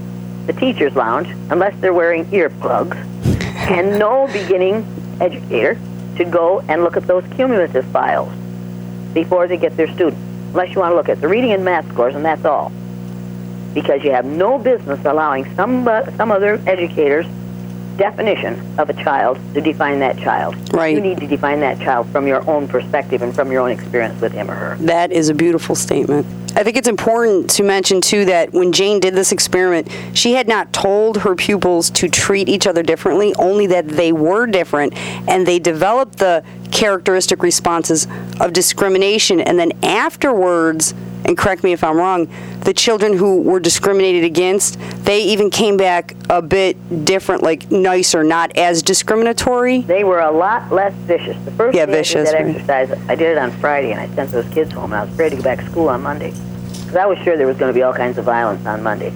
the 0.46 0.54
teacher's 0.54 0.96
lounge 0.96 1.28
unless 1.52 1.72
they're 1.80 1.94
wearing 1.94 2.24
earplugs, 2.32 2.96
and 3.70 3.96
no 3.96 4.26
beginning 4.32 4.84
educator 5.20 5.78
should 6.16 6.32
go 6.32 6.58
and 6.62 6.82
look 6.82 6.96
at 6.96 7.06
those 7.06 7.22
cumulative 7.36 7.84
files 7.92 8.32
before 9.14 9.46
they 9.46 9.56
get 9.56 9.76
their 9.76 9.86
students, 9.94 10.20
unless 10.48 10.74
you 10.74 10.80
want 10.80 10.90
to 10.90 10.96
look 10.96 11.08
at 11.08 11.20
the 11.20 11.28
reading 11.28 11.52
and 11.52 11.64
math 11.64 11.88
scores, 11.92 12.16
and 12.16 12.24
that's 12.24 12.44
all. 12.44 12.72
Because 13.72 14.02
you 14.02 14.10
have 14.10 14.24
no 14.24 14.58
business 14.58 14.98
allowing 15.04 15.54
some, 15.54 15.86
uh, 15.86 16.10
some 16.16 16.32
other 16.32 16.60
educators 16.66 17.24
definition 17.98 18.54
of 18.78 18.88
a 18.88 18.94
child 18.94 19.38
to 19.52 19.60
define 19.60 19.98
that 19.98 20.16
child. 20.18 20.54
Right. 20.72 20.94
You 20.94 21.02
need 21.02 21.18
to 21.18 21.26
define 21.26 21.60
that 21.60 21.78
child 21.78 22.08
from 22.08 22.26
your 22.26 22.48
own 22.48 22.68
perspective 22.68 23.20
and 23.20 23.34
from 23.34 23.52
your 23.52 23.60
own 23.60 23.70
experience 23.70 24.18
with 24.20 24.32
him 24.32 24.50
or 24.50 24.54
her. 24.54 24.76
That 24.76 25.12
is 25.12 25.28
a 25.28 25.34
beautiful 25.34 25.74
statement. 25.74 26.26
I 26.56 26.64
think 26.64 26.76
it's 26.76 26.88
important 26.88 27.50
to 27.50 27.62
mention, 27.62 28.00
too, 28.00 28.24
that 28.24 28.52
when 28.52 28.72
Jane 28.72 29.00
did 29.00 29.14
this 29.14 29.32
experiment, 29.32 29.88
she 30.14 30.32
had 30.32 30.48
not 30.48 30.72
told 30.72 31.18
her 31.18 31.34
pupils 31.34 31.90
to 31.90 32.08
treat 32.08 32.48
each 32.48 32.66
other 32.66 32.82
differently, 32.82 33.34
only 33.36 33.66
that 33.68 33.86
they 33.86 34.12
were 34.12 34.46
different, 34.46 34.96
and 35.28 35.46
they 35.46 35.58
developed 35.58 36.18
the 36.18 36.42
characteristic 36.72 37.42
responses 37.42 38.08
of 38.40 38.52
discrimination. 38.52 39.40
And 39.40 39.58
then 39.58 39.72
afterwards, 39.84 40.94
and 41.24 41.36
correct 41.36 41.62
me 41.62 41.72
if 41.72 41.84
I'm 41.84 41.96
wrong, 41.96 42.28
the 42.60 42.72
children 42.72 43.12
who 43.12 43.42
were 43.42 43.60
discriminated 43.60 44.24
against, 44.24 44.78
they 45.04 45.22
even 45.24 45.50
came 45.50 45.76
back 45.76 46.14
a 46.30 46.40
bit 46.40 47.04
different, 47.04 47.42
like 47.42 47.70
nicer, 47.70 48.24
not 48.24 48.56
as 48.56 48.82
discriminatory. 48.82 49.82
They 49.82 50.04
were 50.04 50.20
a 50.20 50.30
lot 50.30 50.72
less 50.72 50.94
vicious. 50.94 51.36
The 51.44 51.50
first 51.52 51.76
yeah, 51.76 51.86
day 51.86 51.92
vicious, 51.92 52.30
I 52.30 52.42
did 52.42 52.56
that 52.66 52.68
right. 52.68 52.82
exercise, 52.82 53.08
I 53.08 53.14
did 53.14 53.32
it 53.32 53.38
on 53.38 53.50
Friday, 53.52 53.92
and 53.92 54.00
I 54.00 54.08
sent 54.14 54.30
those 54.30 54.48
kids 54.48 54.72
home, 54.72 54.92
and 54.92 55.00
I 55.00 55.04
was 55.04 55.14
ready 55.16 55.36
to 55.36 55.42
go 55.42 55.44
back 55.44 55.58
to 55.58 55.70
school 55.70 55.88
on 55.88 56.02
Monday. 56.02 56.32
Because 56.88 57.02
I 57.02 57.04
was 57.04 57.18
sure 57.18 57.36
there 57.36 57.46
was 57.46 57.58
going 57.58 57.68
to 57.68 57.74
be 57.74 57.82
all 57.82 57.92
kinds 57.92 58.16
of 58.16 58.24
violence 58.24 58.64
on 58.64 58.82
Monday. 58.82 59.12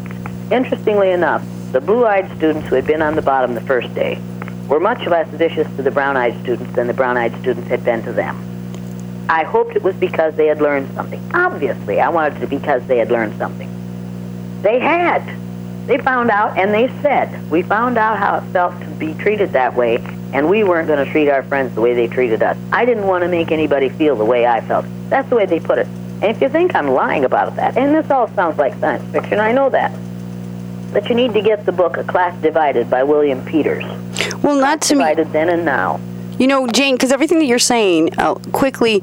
Interestingly 0.55 1.11
enough, 1.11 1.43
the 1.73 1.81
blue-eyed 1.81 2.31
students 2.37 2.69
who 2.69 2.75
had 2.75 2.87
been 2.87 3.01
on 3.01 3.17
the 3.17 3.23
bottom 3.23 3.55
the 3.55 3.63
first 3.63 3.95
day 3.95 4.21
were 4.69 4.79
much 4.79 5.07
less 5.07 5.27
vicious 5.29 5.67
to 5.77 5.83
the 5.83 5.91
brown-eyed 5.91 6.39
students 6.43 6.71
than 6.75 6.87
the 6.87 6.93
brown-eyed 6.93 7.35
students 7.41 7.67
had 7.71 7.83
been 7.83 8.03
to 8.03 8.13
them. 8.13 8.37
I 9.31 9.45
hoped 9.45 9.75
it 9.75 9.83
was 9.83 9.97
because 9.97 10.35
they 10.35 10.49
had 10.49 10.61
learned 10.61 10.93
something. 10.95 11.19
Obviously, 11.33 11.99
I 11.99 12.11
wanted 12.11 12.37
it 12.37 12.41
to 12.41 12.47
be 12.47 12.59
because 12.59 12.87
they 12.89 12.99
had 12.99 13.11
learned 13.11 13.39
something. 13.39 13.71
They 14.61 14.79
had. 14.79 15.23
They 15.87 15.97
found 15.97 16.31
out 16.31 16.59
and 16.59 16.75
they 16.75 16.89
said, 17.01 17.51
we 17.51 17.63
found 17.63 17.97
out 17.97 18.19
how 18.19 18.37
it 18.37 18.53
felt 18.53 18.79
to 18.81 18.87
be 18.99 19.15
treated 19.15 19.51
that 19.53 19.75
way, 19.75 19.97
and 20.35 20.51
we 20.51 20.63
weren't 20.63 20.89
going 20.89 21.03
to 21.03 21.11
treat 21.11 21.31
our 21.31 21.43
friends 21.45 21.75
the 21.75 21.81
way 21.81 21.95
they 21.95 22.07
treated 22.07 22.43
us. 22.43 22.59
I 22.71 22.85
didn't 22.85 23.07
want 23.07 23.23
to 23.23 23.29
make 23.29 23.51
anybody 23.51 23.89
feel 23.89 24.15
the 24.15 24.27
way 24.27 24.45
I 24.45 24.61
felt. 24.61 24.85
That's 25.09 25.31
the 25.31 25.37
way 25.37 25.47
they 25.47 25.59
put 25.59 25.79
it. 25.79 25.87
And 26.23 26.31
if 26.31 26.41
you 26.41 26.49
think 26.49 26.77
I'm 26.77 26.87
lying 26.87 27.25
about 27.25 27.57
that, 27.57 27.77
and 27.77 27.93
this 27.93 28.09
all 28.09 28.29
sounds 28.29 28.57
like 28.57 28.75
science 28.79 29.03
fiction, 29.11 29.41
I 29.41 29.51
know 29.51 29.69
that. 29.71 29.93
But 30.93 31.09
you 31.09 31.17
need 31.17 31.35
to 31.35 31.43
get 31.43 31.67
the 31.67 31.73
book 31.73 31.97
A 31.97 32.05
Class 32.05 32.41
Divided 32.41 32.89
by 32.89 33.03
William 33.03 33.45
Peters. 33.45 33.85
Well, 34.41 34.57
not 34.61 34.81
to 34.83 34.95
me. 34.95 35.01
Divided 35.01 35.33
then 35.33 35.49
and 35.49 35.65
now. 35.65 35.99
You 36.39 36.47
know, 36.47 36.69
Jane, 36.69 36.95
because 36.95 37.11
everything 37.11 37.41
that 37.41 37.47
you're 37.47 37.59
saying, 37.59 38.17
uh, 38.21 38.35
quickly, 38.53 39.03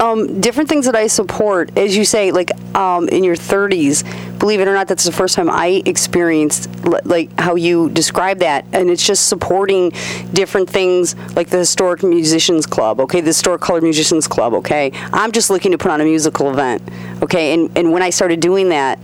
um, 0.00 0.40
different 0.40 0.70
things 0.70 0.86
that 0.86 0.96
I 0.96 1.06
support, 1.06 1.76
as 1.76 1.94
you 1.94 2.06
say, 2.06 2.30
like 2.32 2.50
um, 2.74 3.10
in 3.10 3.24
your 3.24 3.36
30s, 3.36 4.02
believe 4.44 4.60
it 4.60 4.68
or 4.68 4.74
not, 4.74 4.86
that's 4.86 5.04
the 5.04 5.12
first 5.12 5.34
time 5.34 5.48
I 5.48 5.82
experienced 5.86 6.68
like 7.06 7.30
how 7.40 7.54
you 7.54 7.88
describe 7.88 8.40
that, 8.40 8.66
and 8.74 8.90
it's 8.90 9.06
just 9.06 9.26
supporting 9.26 9.90
different 10.34 10.68
things 10.68 11.16
like 11.34 11.48
the 11.48 11.56
Historic 11.56 12.02
Musicians 12.02 12.66
Club, 12.66 13.00
okay, 13.00 13.22
the 13.22 13.28
Historic 13.28 13.62
Colored 13.62 13.82
Musicians 13.82 14.28
Club, 14.28 14.52
okay. 14.52 14.92
I'm 15.14 15.32
just 15.32 15.48
looking 15.48 15.72
to 15.72 15.78
put 15.78 15.90
on 15.90 16.02
a 16.02 16.04
musical 16.04 16.50
event, 16.50 16.82
okay, 17.22 17.54
and 17.54 17.70
and 17.74 17.90
when 17.90 18.02
I 18.02 18.10
started 18.10 18.40
doing 18.40 18.68
that. 18.68 18.98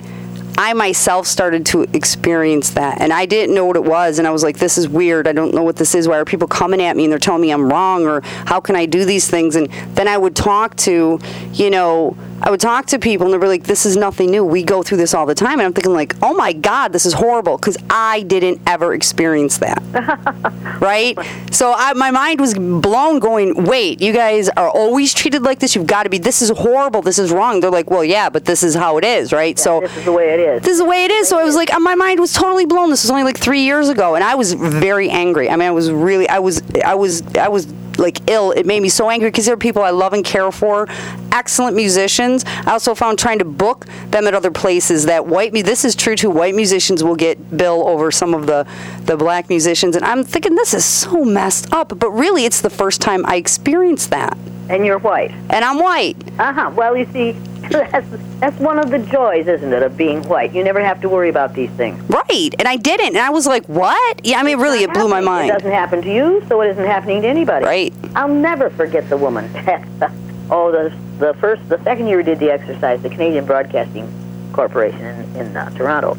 I 0.59 0.74
myself 0.74 1.26
started 1.26 1.64
to 1.66 1.83
experience 1.94 2.70
that, 2.70 3.00
and 3.00 3.14
I 3.14 3.24
didn't 3.24 3.55
know 3.55 3.64
what 3.64 3.76
it 3.76 3.85
was, 3.85 4.18
and 4.18 4.29
I 4.29 4.31
was 4.31 4.42
like, 4.42 4.59
"This 4.59 4.76
is 4.76 4.88
weird. 4.88 5.26
I 5.26 5.33
don't 5.33 5.55
know 5.55 5.62
what 5.62 5.76
this 5.76 5.94
is. 5.94 6.07
Why 6.07 6.18
are 6.18 6.26
people 6.26 6.48
coming 6.48 6.83
at 6.83 6.96
me 6.98 7.05
and 7.05 7.12
they're 7.12 7.18
telling 7.18 7.40
me 7.40 7.50
I'm 7.50 7.70
wrong, 7.72 8.05
or 8.05 8.20
how 8.44 8.61
can 8.61 8.76
I 8.76 8.85
do 8.85 9.07
these 9.07 9.26
things?" 9.26 9.57
And 9.57 9.70
then 9.94 10.07
I 10.07 10.18
would 10.18 10.37
talk 10.37 10.76
to, 10.88 11.18
you 11.55 11.70
know, 11.70 12.14
I 12.42 12.50
would 12.50 12.61
talk 12.61 12.87
to 12.87 12.98
people, 12.98 13.26
and 13.26 13.35
they 13.35 13.38
were 13.38 13.48
like, 13.48 13.64
"This 13.64 13.85
is 13.87 13.96
nothing 13.96 14.31
new. 14.31 14.44
We 14.44 14.62
go 14.62 14.83
through 14.83 14.98
this 14.98 15.14
all 15.14 15.26
the 15.26 15.35
time." 15.35 15.55
And 15.61 15.62
I'm 15.62 15.72
thinking, 15.72 15.92
like, 15.92 16.14
"Oh 16.22 16.35
my 16.35 16.53
God, 16.53 16.92
this 16.92 17.05
is 17.07 17.12
horrible," 17.12 17.57
because 17.57 17.76
I 17.90 18.22
didn't 18.22 18.61
ever 18.66 18.94
experience 18.94 19.59
that, 19.59 19.83
right? 20.81 21.18
So 21.50 21.74
I, 21.76 21.92
my 21.94 22.11
mind 22.11 22.40
was 22.40 22.55
blown. 22.55 23.18
Going, 23.18 23.64
"Wait, 23.64 24.00
you 24.00 24.12
guys 24.12 24.48
are 24.50 24.70
always 24.70 25.12
treated 25.12 25.42
like 25.42 25.59
this. 25.59 25.74
You've 25.74 25.87
got 25.87 26.05
to 26.05 26.09
be. 26.11 26.18
This 26.18 26.42
is 26.42 26.50
horrible. 26.50 27.03
This 27.03 27.18
is 27.18 27.31
wrong." 27.31 27.61
They're 27.61 27.70
like, 27.70 27.90
"Well, 27.90 28.05
yeah, 28.05 28.31
but 28.31 28.44
this 28.44 28.62
is 28.62 28.74
how 28.74 28.96
it 28.98 29.05
is, 29.05 29.33
right?" 29.33 29.59
so 29.59 29.81
This 29.81 29.96
is 29.96 30.05
the 30.05 30.12
way 30.12 30.31
it 30.31 30.40
is. 30.40 30.62
this 30.62 30.72
is 30.72 30.79
the 30.79 30.85
way 30.85 31.05
it 31.05 31.11
is. 31.11 31.29
So 31.29 31.38
I 31.38 31.44
was 31.44 31.55
like, 31.55 31.70
my 31.79 31.94
mind 31.94 32.20
was 32.20 32.33
totally 32.33 32.66
blown. 32.66 32.90
This 32.90 33.03
was 33.05 33.11
only 33.11 33.24
like 33.24 33.38
three 33.38 33.62
years 33.62 33.88
ago, 33.88 34.14
and 34.14 34.24
I 34.24 34.35
was 34.35 34.53
very 34.55 35.11
angry. 35.11 35.50
I 35.50 35.57
mean, 35.57 35.68
I 35.68 35.72
was 35.72 35.90
really, 35.90 36.29
I 36.29 36.38
was, 36.38 36.62
I 36.85 36.94
was, 36.94 37.22
I 37.37 37.48
was 37.48 37.66
like 38.00 38.28
ill. 38.28 38.50
It 38.52 38.66
made 38.66 38.80
me 38.82 38.88
so 38.88 39.08
angry 39.10 39.30
because 39.30 39.44
there 39.46 39.54
are 39.54 39.58
people 39.58 39.82
I 39.82 39.90
love 39.90 40.12
and 40.12 40.24
care 40.24 40.50
for, 40.50 40.88
excellent 41.32 41.76
musicians. 41.76 42.44
I 42.66 42.72
also 42.72 42.94
found 42.94 43.18
trying 43.18 43.38
to 43.38 43.44
book 43.44 43.86
them 44.10 44.26
at 44.26 44.34
other 44.34 44.50
places 44.50 45.06
that 45.06 45.26
white. 45.26 45.52
me. 45.52 45.62
This 45.62 45.84
is 45.84 45.94
true 45.94 46.16
too. 46.16 46.30
White 46.30 46.54
musicians 46.54 47.04
will 47.04 47.14
get 47.16 47.56
bill 47.56 47.86
over 47.86 48.10
some 48.10 48.34
of 48.34 48.46
the 48.46 48.66
the 49.04 49.16
black 49.16 49.48
musicians, 49.48 49.96
and 49.96 50.04
I'm 50.04 50.24
thinking 50.24 50.54
this 50.54 50.74
is 50.74 50.84
so 50.84 51.24
messed 51.24 51.72
up. 51.72 51.98
But 51.98 52.10
really, 52.10 52.44
it's 52.46 52.60
the 52.60 52.70
first 52.70 53.00
time 53.00 53.24
I 53.26 53.36
experienced 53.36 54.10
that, 54.10 54.36
And 54.68 54.84
you're 54.86 54.98
white. 54.98 55.30
and 55.50 55.64
I'm 55.64 55.78
white. 55.78 56.16
Uh 56.38 56.52
huh. 56.52 56.70
Well, 56.74 56.96
you 56.96 57.06
see, 57.12 57.36
that's, 57.92 58.06
that's 58.40 58.59
one 58.59 58.80
of 58.80 58.90
the 58.90 58.98
joys, 58.98 59.46
isn't 59.46 59.72
it, 59.72 59.83
of 59.85 59.96
being 59.96 60.22
white? 60.24 60.52
You 60.52 60.64
never 60.64 60.83
have 60.83 61.00
to 61.02 61.09
worry 61.09 61.28
about 61.28 61.54
these 61.54 61.70
things. 61.70 62.02
Right, 62.11 62.50
and 62.59 62.66
I 62.66 62.74
didn't, 62.74 63.14
and 63.14 63.18
I 63.18 63.30
was 63.30 63.46
like, 63.46 63.64
"What?" 63.66 64.26
Yeah, 64.26 64.40
I 64.40 64.42
mean, 64.42 64.59
really, 64.59 64.83
it 64.83 64.92
blew 64.92 65.06
my 65.06 65.20
mind. 65.20 65.50
It 65.50 65.52
doesn't 65.52 65.70
happen 65.70 66.02
to 66.02 66.12
you, 66.12 66.42
so 66.48 66.61
it 66.62 66.70
isn't 66.70 66.85
happening 66.85 67.22
to 67.22 67.28
anybody. 67.28 67.64
Right. 67.64 67.94
I'll 68.16 68.26
never 68.26 68.70
forget 68.70 69.09
the 69.09 69.16
woman. 69.16 69.44
oh, 70.50 70.72
the 70.72 70.92
the 71.20 71.35
first, 71.35 71.68
the 71.68 71.80
second 71.85 72.09
year 72.09 72.16
we 72.16 72.24
did 72.24 72.40
the 72.40 72.50
exercise, 72.50 73.00
the 73.02 73.11
Canadian 73.11 73.44
Broadcasting 73.44 74.12
Corporation 74.52 75.04
in, 75.04 75.37
in 75.37 75.56
uh, 75.56 75.70
Toronto 75.70 76.18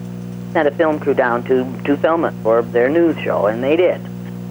sent 0.54 0.68
a 0.70 0.72
film 0.72 1.00
crew 1.00 1.14
down 1.14 1.44
to 1.44 1.66
to 1.84 1.98
film 1.98 2.24
it 2.24 2.34
for 2.44 2.62
their 2.62 2.88
news 2.88 3.18
show, 3.20 3.48
and 3.48 3.62
they 3.62 3.76
did. 3.76 4.00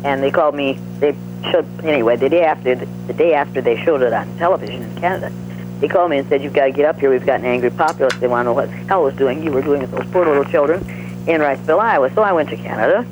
And 0.05 0.23
they 0.23 0.31
called 0.31 0.55
me. 0.55 0.79
They 0.99 1.17
showed 1.51 1.67
anyway. 1.83 2.17
The 2.17 2.29
day 2.29 2.45
after, 2.45 2.75
the 2.75 3.15
day 3.15 3.33
after 3.33 3.63
they 3.63 3.83
showed 3.85 4.03
it 4.03 4.13
on 4.13 4.37
television 4.37 4.83
in 4.83 4.97
Canada, 4.97 5.33
they 5.81 5.89
called 5.89 6.11
me 6.11 6.19
and 6.19 6.29
said, 6.29 6.43
"You've 6.43 6.53
got 6.53 6.67
to 6.67 6.73
get 6.73 6.85
up 6.85 6.99
here. 7.01 7.11
We've 7.11 7.25
got 7.25 7.41
an 7.41 7.47
angry 7.47 7.71
populace. 7.71 8.15
They 8.17 8.29
want 8.29 8.47
to 8.47 8.51
know 8.51 8.53
what 8.53 8.69
the 8.69 8.77
hell 8.77 9.03
was 9.03 9.15
doing. 9.15 9.43
You 9.43 9.51
were 9.51 9.63
doing 9.63 9.81
with 9.81 9.91
those 9.91 10.07
poor 10.11 10.27
little 10.27 10.45
children 10.45 10.81
in 11.27 11.41
Riceville, 11.41 11.81
Iowa." 11.81 12.13
So 12.15 12.23
I 12.23 12.33
went 12.33 12.51
to 12.51 12.57
Canada, 12.57 13.07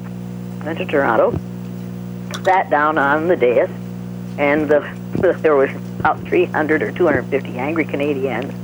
went 0.65 0.79
to 0.79 0.85
Toronto, 0.85 1.39
sat 2.45 2.69
down 2.71 2.99
on 2.99 3.29
the 3.29 3.37
dais, 3.37 3.71
and 4.39 4.69
the, 4.69 4.81
there 5.41 5.57
was 5.57 5.71
about 5.99 6.21
300 6.21 6.83
or 6.83 6.93
250 6.93 7.59
angry 7.59 7.85
Canadians 7.85 8.55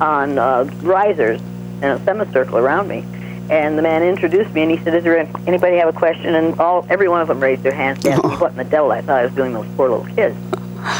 on 0.00 0.38
uh, 0.38 0.64
risers 0.82 1.40
in 1.78 1.84
a 1.84 2.04
semicircle 2.04 2.58
around 2.58 2.88
me. 2.88 3.04
And 3.50 3.76
the 3.76 3.82
man 3.82 4.02
introduced 4.02 4.52
me, 4.54 4.62
and 4.62 4.70
he 4.70 4.78
said, 4.78 4.94
"Is 4.94 5.04
there 5.04 5.18
anybody 5.46 5.76
have 5.76 5.88
a 5.88 5.98
question?" 5.98 6.34
And 6.34 6.58
all 6.58 6.86
every 6.88 7.08
one 7.08 7.20
of 7.20 7.28
them 7.28 7.40
raised 7.40 7.62
their 7.62 7.74
hands, 7.74 8.04
and 8.04 8.14
asked 8.14 8.24
me 8.24 8.36
what 8.38 8.52
in 8.52 8.56
the 8.56 8.64
devil 8.64 8.90
I 8.90 9.02
thought 9.02 9.18
I 9.18 9.24
was 9.26 9.34
doing 9.34 9.52
those 9.52 9.66
poor 9.76 9.90
little 9.90 10.14
kids. 10.14 10.36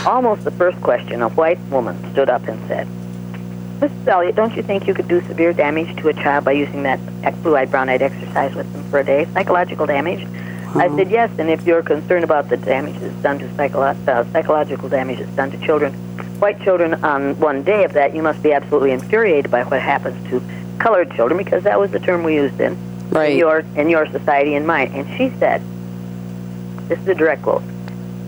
Almost 0.07 0.45
the 0.45 0.51
first 0.51 0.81
question, 0.81 1.23
a 1.23 1.29
white 1.31 1.59
woman 1.71 1.97
stood 2.13 2.29
up 2.31 2.47
and 2.49 2.59
said, 2.69 2.87
Mrs. 3.81 4.07
Elliott, 4.07 4.35
don't 4.37 4.55
you 4.57 4.63
think 4.63 4.87
you 4.87 4.95
could 4.95 5.09
do 5.09 5.21
severe 5.27 5.53
damage 5.53 5.95
to 6.01 6.09
a 6.09 6.15
child 6.15 6.45
by 6.45 6.53
using 6.53 6.85
that 6.85 7.01
blue-eyed, 7.43 7.71
brown-eyed 7.71 8.01
exercise 8.03 8.55
with 8.55 8.73
them 8.73 8.83
for 8.91 9.01
a 9.01 9.05
day? 9.05 9.27
Psychological 9.35 9.85
damage? 9.87 10.27
I 10.77 10.89
said 10.97 11.11
yes, 11.11 11.31
and 11.39 11.49
if 11.51 11.65
you're 11.67 11.83
concerned 11.83 12.25
about 12.25 12.49
the 12.49 12.57
damage 12.57 12.99
that's 12.99 13.15
done 13.23 13.39
to 13.41 13.45
psycholo- 13.49 14.09
uh, 14.09 14.25
psychological 14.33 14.89
damage 14.89 15.19
that's 15.19 15.37
done 15.37 15.51
to 15.53 15.59
children, 15.59 15.93
white 16.41 16.61
children 16.63 16.95
on 17.05 17.39
one 17.39 17.63
day 17.63 17.85
of 17.85 17.93
that, 17.93 18.15
you 18.15 18.23
must 18.23 18.43
be 18.43 18.53
absolutely 18.53 18.91
infuriated 18.93 19.51
by 19.51 19.63
what 19.65 19.81
happens 19.81 20.17
to 20.31 20.43
colored 20.79 21.13
children 21.15 21.39
because 21.39 21.63
that 21.63 21.79
was 21.79 21.91
the 21.93 22.01
term 22.01 22.25
we 22.25 22.35
used 22.35 22.61
in, 22.61 22.77
Right. 23.11 23.33
in 23.33 23.39
your 23.39 23.61
in 23.77 23.89
your 23.89 24.07
society 24.07 24.55
and 24.57 24.67
mine. 24.67 24.91
And 24.95 25.07
she 25.17 25.31
said, 25.39 25.63
"This 26.89 26.99
is 26.99 27.07
a 27.09 27.15
direct 27.15 27.43
quote. 27.43 27.63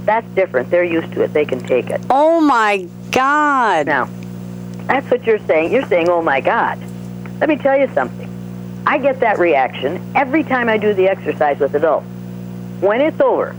That's 0.07 0.27
different. 0.35 0.71
They're 0.71 0.85
used 0.85 1.13
to 1.13 1.23
it. 1.23 1.33
They 1.35 1.45
can 1.45 1.61
take 1.61 1.91
it." 1.91 2.01
Oh 2.09 2.41
my 2.41 2.87
God. 3.11 3.87
Now, 3.87 4.09
that's 4.87 5.11
what 5.11 5.25
you're 5.27 5.41
saying. 5.41 5.73
You're 5.73 5.87
saying, 5.87 6.09
"Oh 6.09 6.23
my 6.23 6.41
God." 6.41 6.79
Let 7.41 7.49
me 7.51 7.57
tell 7.57 7.77
you 7.79 7.89
something. 7.93 8.27
I 8.87 8.97
get 8.99 9.21
that 9.21 9.39
reaction 9.39 10.01
every 10.15 10.43
time 10.45 10.69
I 10.69 10.79
do 10.79 10.95
the 10.95 11.09
exercise 11.09 11.59
with 11.59 11.75
adults. 11.75 12.07
When 12.81 13.01
it's 13.01 13.21
over, 13.21 13.55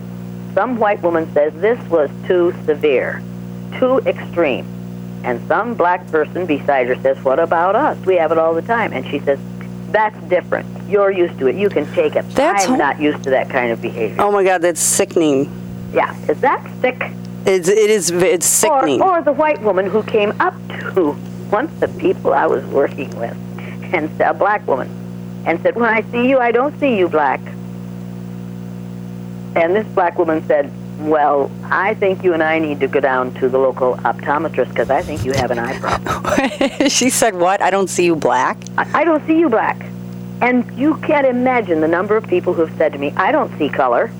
some 0.53 0.77
white 0.79 1.01
woman 1.03 1.31
says 1.33 1.53
this 1.55 1.79
was 1.89 2.09
too 2.25 2.53
severe, 2.65 3.21
too 3.77 3.99
extreme. 3.99 4.65
And 5.23 5.45
some 5.47 5.73
black 5.73 6.07
person 6.09 6.45
beside 6.45 6.87
her 6.87 6.95
says, 7.01 7.21
What 7.23 7.39
about 7.39 7.75
us? 7.75 7.97
We 8.05 8.15
have 8.15 8.31
it 8.31 8.37
all 8.37 8.53
the 8.53 8.61
time. 8.61 8.93
And 8.93 9.05
she 9.05 9.19
says, 9.19 9.37
That's 9.91 10.17
different. 10.29 10.65
You're 10.89 11.11
used 11.11 11.37
to 11.39 11.47
it. 11.47 11.55
You 11.55 11.69
can 11.69 11.85
take 11.93 12.15
it. 12.15 12.27
That's 12.29 12.63
I'm 12.63 12.69
ho- 12.71 12.75
not 12.77 13.01
used 13.01 13.23
to 13.25 13.29
that 13.31 13.49
kind 13.49 13.71
of 13.71 13.81
behavior. 13.81 14.15
Oh 14.21 14.31
my 14.31 14.43
God, 14.43 14.61
that's 14.61 14.79
sickening. 14.79 15.51
Yeah. 15.93 16.15
Is 16.27 16.39
that 16.41 16.63
sick? 16.81 17.01
It's, 17.45 17.69
it 17.69 17.89
is. 17.89 18.11
It's 18.11 18.45
sickening. 18.45 19.01
Or, 19.01 19.19
or 19.19 19.21
the 19.21 19.31
white 19.31 19.61
woman 19.61 19.89
who 19.89 20.03
came 20.03 20.33
up 20.41 20.53
to 20.93 21.13
one 21.49 21.65
of 21.65 21.79
the 21.79 21.87
people 21.87 22.33
I 22.33 22.45
was 22.45 22.65
working 22.65 23.09
with, 23.17 23.37
and 23.93 24.09
said 24.17 24.31
a 24.31 24.33
black 24.33 24.67
woman, 24.67 24.89
and 25.45 25.61
said, 25.61 25.75
"When 25.75 25.89
I 25.89 26.01
see 26.11 26.27
you, 26.27 26.39
I 26.39 26.51
don't 26.51 26.77
see 26.79 26.97
you 26.97 27.07
black." 27.07 27.39
And 29.55 29.73
this 29.73 29.87
black 29.95 30.17
woman 30.19 30.45
said, 30.45 30.69
"Well, 30.99 31.49
I 31.63 31.93
think 31.93 32.21
you 32.21 32.33
and 32.33 32.43
I 32.43 32.59
need 32.59 32.81
to 32.81 32.87
go 32.87 32.99
down 32.99 33.33
to 33.35 33.47
the 33.47 33.57
local 33.57 33.95
optometrist 33.97 34.69
because 34.69 34.89
I 34.89 35.01
think 35.01 35.23
you 35.23 35.31
have 35.31 35.51
an 35.51 35.59
eye 35.59 35.79
problem." 35.79 36.89
she 36.89 37.09
said, 37.09 37.33
"What? 37.33 37.61
I 37.61 37.69
don't 37.69 37.89
see 37.89 38.03
you 38.03 38.15
black." 38.17 38.57
I, 38.77 39.01
I 39.01 39.03
don't 39.05 39.25
see 39.25 39.39
you 39.39 39.47
black. 39.49 39.85
And 40.41 40.69
you 40.77 40.97
can't 40.97 41.25
imagine 41.25 41.79
the 41.79 41.87
number 41.87 42.15
of 42.17 42.27
people 42.27 42.53
who 42.53 42.65
have 42.65 42.77
said 42.77 42.91
to 42.91 42.97
me, 42.97 43.13
"I 43.15 43.31
don't 43.31 43.57
see 43.57 43.69
color." 43.69 44.11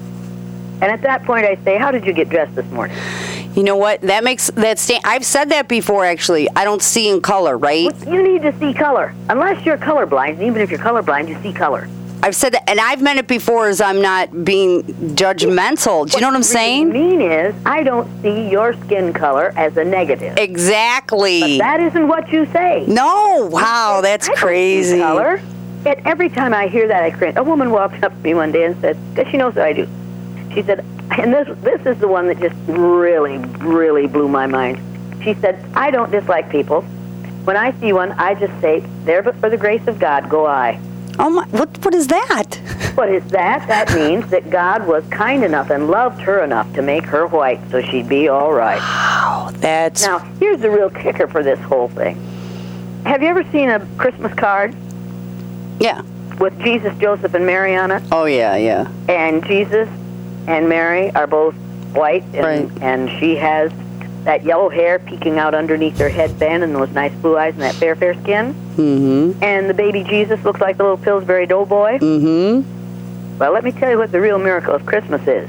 And 0.81 0.91
at 0.91 1.01
that 1.01 1.23
point, 1.23 1.45
I 1.45 1.57
say, 1.63 1.77
"How 1.77 1.91
did 1.91 2.05
you 2.05 2.13
get 2.13 2.29
dressed 2.29 2.55
this 2.55 2.69
morning?" 2.71 2.95
You 3.55 3.63
know 3.63 3.77
what? 3.77 4.01
That 4.01 4.23
makes 4.23 4.51
that 4.51 4.77
stand. 4.77 5.01
I've 5.03 5.25
said 5.25 5.49
that 5.49 5.67
before. 5.67 6.05
Actually, 6.05 6.47
I 6.55 6.63
don't 6.63 6.81
see 6.81 7.09
in 7.09 7.21
color, 7.21 7.57
right? 7.57 7.89
You 8.05 8.21
need 8.21 8.43
to 8.43 8.53
see 8.59 8.73
color, 8.73 9.15
unless 9.29 9.65
you're 9.65 9.77
colorblind. 9.77 10.33
And 10.33 10.43
even 10.43 10.61
if 10.61 10.69
you're 10.69 10.79
colorblind, 10.79 11.27
you 11.27 11.37
see 11.41 11.53
color. 11.53 11.89
I've 12.23 12.35
said 12.35 12.53
that, 12.53 12.67
and 12.67 12.79
I've 12.79 13.01
meant 13.01 13.19
it 13.19 13.27
before 13.27 13.67
as 13.67 13.79
I'm 13.79 14.01
not 14.01 14.43
being 14.43 14.83
judgmental. 14.83 16.09
Do 16.09 16.17
you 16.17 16.21
know 16.21 16.27
what 16.27 16.35
I'm 16.35 16.43
saying? 16.43 16.87
What 16.87 16.93
mean 16.93 17.21
is, 17.21 17.53
I 17.63 17.83
don't 17.83 18.09
see 18.23 18.49
your 18.49 18.73
skin 18.85 19.13
color 19.13 19.53
as 19.55 19.77
a 19.77 19.83
negative. 19.83 20.35
Exactly. 20.37 21.41
But 21.41 21.57
that 21.59 21.79
isn't 21.79 22.07
what 22.07 22.31
you 22.31 22.47
say. 22.47 22.85
No. 22.87 23.47
Wow, 23.51 24.01
that's 24.01 24.27
I 24.27 24.31
don't 24.31 24.37
see 24.37 24.45
crazy. 24.45 24.99
Color. 24.99 25.41
And 25.85 26.01
every 26.05 26.29
time 26.29 26.55
I 26.55 26.67
hear 26.67 26.87
that, 26.87 27.03
I 27.03 27.11
cringe. 27.11 27.37
A 27.37 27.43
woman 27.43 27.69
walked 27.69 28.03
up 28.03 28.11
to 28.11 28.17
me 28.23 28.33
one 28.33 28.51
day 28.51 28.65
and 28.65 28.75
said, 28.81 28.97
because 29.13 29.31
she 29.31 29.37
knows 29.37 29.53
what 29.53 29.65
I 29.65 29.73
do. 29.73 29.87
She 30.57 30.63
said, 30.63 30.83
and 31.11 31.31
this 31.31 31.47
this 31.61 31.85
is 31.85 31.99
the 31.99 32.07
one 32.07 32.25
that 32.25 32.39
just 32.39 32.55
really, 32.65 33.37
really 33.59 34.07
blew 34.07 34.27
my 34.27 34.47
mind. 34.47 34.81
She 35.23 35.35
said, 35.35 35.63
I 35.75 35.91
don't 35.91 36.09
dislike 36.09 36.49
people. 36.49 36.81
When 37.43 37.55
I 37.55 37.79
see 37.79 37.93
one, 37.93 38.11
I 38.13 38.33
just 38.33 38.59
say, 38.59 38.79
"There, 39.05 39.21
but 39.21 39.35
for 39.35 39.51
the 39.51 39.57
grace 39.57 39.85
of 39.87 39.99
God, 39.99 40.31
go 40.31 40.47
I." 40.47 40.79
Oh 41.19 41.29
my! 41.29 41.45
What 41.49 41.77
what 41.85 41.93
is 41.93 42.07
that? 42.07 42.55
What 42.95 43.09
is 43.09 43.23
that? 43.27 43.67
That 43.67 43.93
means 44.01 44.31
that 44.31 44.49
God 44.49 44.87
was 44.87 45.03
kind 45.11 45.43
enough 45.43 45.69
and 45.69 45.91
loved 45.91 46.21
her 46.21 46.43
enough 46.43 46.73
to 46.73 46.81
make 46.81 47.03
her 47.03 47.27
white, 47.27 47.61
so 47.69 47.79
she'd 47.83 48.09
be 48.09 48.27
all 48.27 48.51
right. 48.51 48.79
Wow, 48.79 49.51
that's 49.57 50.07
Now, 50.07 50.17
here's 50.39 50.59
the 50.59 50.71
real 50.71 50.89
kicker 50.89 51.27
for 51.27 51.43
this 51.43 51.59
whole 51.59 51.89
thing. 51.89 52.15
Have 53.05 53.21
you 53.21 53.27
ever 53.27 53.43
seen 53.51 53.69
a 53.69 53.85
Christmas 53.99 54.33
card 54.33 54.75
yeah. 55.79 56.01
with 56.39 56.59
Jesus, 56.63 56.97
Joseph, 56.97 57.35
and 57.35 57.45
Mary 57.45 57.75
on 57.75 57.91
it? 57.91 58.01
Oh 58.11 58.25
yeah, 58.25 58.55
yeah. 58.55 58.91
and 59.07 59.45
Jesus 59.45 59.87
and 60.47 60.67
Mary 60.67 61.11
are 61.11 61.27
both 61.27 61.53
white, 61.93 62.23
and, 62.33 62.43
Right. 62.43 62.81
and 62.81 63.09
she 63.19 63.35
has 63.35 63.71
that 64.23 64.43
yellow 64.43 64.69
hair 64.69 64.99
peeking 64.99 65.37
out 65.37 65.53
underneath 65.53 65.97
her 65.99 66.09
headband, 66.09 66.63
and 66.63 66.75
those 66.75 66.89
nice 66.89 67.13
blue 67.13 67.37
eyes, 67.37 67.53
and 67.53 67.61
that 67.61 67.75
fair, 67.75 67.95
fair 67.95 68.13
skin. 68.15 68.53
Mm-hmm. 68.75 69.43
And 69.43 69.69
the 69.69 69.73
baby 69.73 70.03
Jesus 70.03 70.43
looks 70.43 70.59
like 70.59 70.77
the 70.77 70.83
little 70.83 70.97
Pillsbury 70.97 71.45
Doughboy. 71.45 71.99
Mm-hmm. 71.99 73.37
Well, 73.37 73.51
let 73.51 73.63
me 73.63 73.71
tell 73.71 73.91
you 73.91 73.97
what 73.97 74.11
the 74.11 74.19
real 74.19 74.37
miracle 74.37 74.73
of 74.73 74.85
Christmas 74.85 75.25
is. 75.27 75.47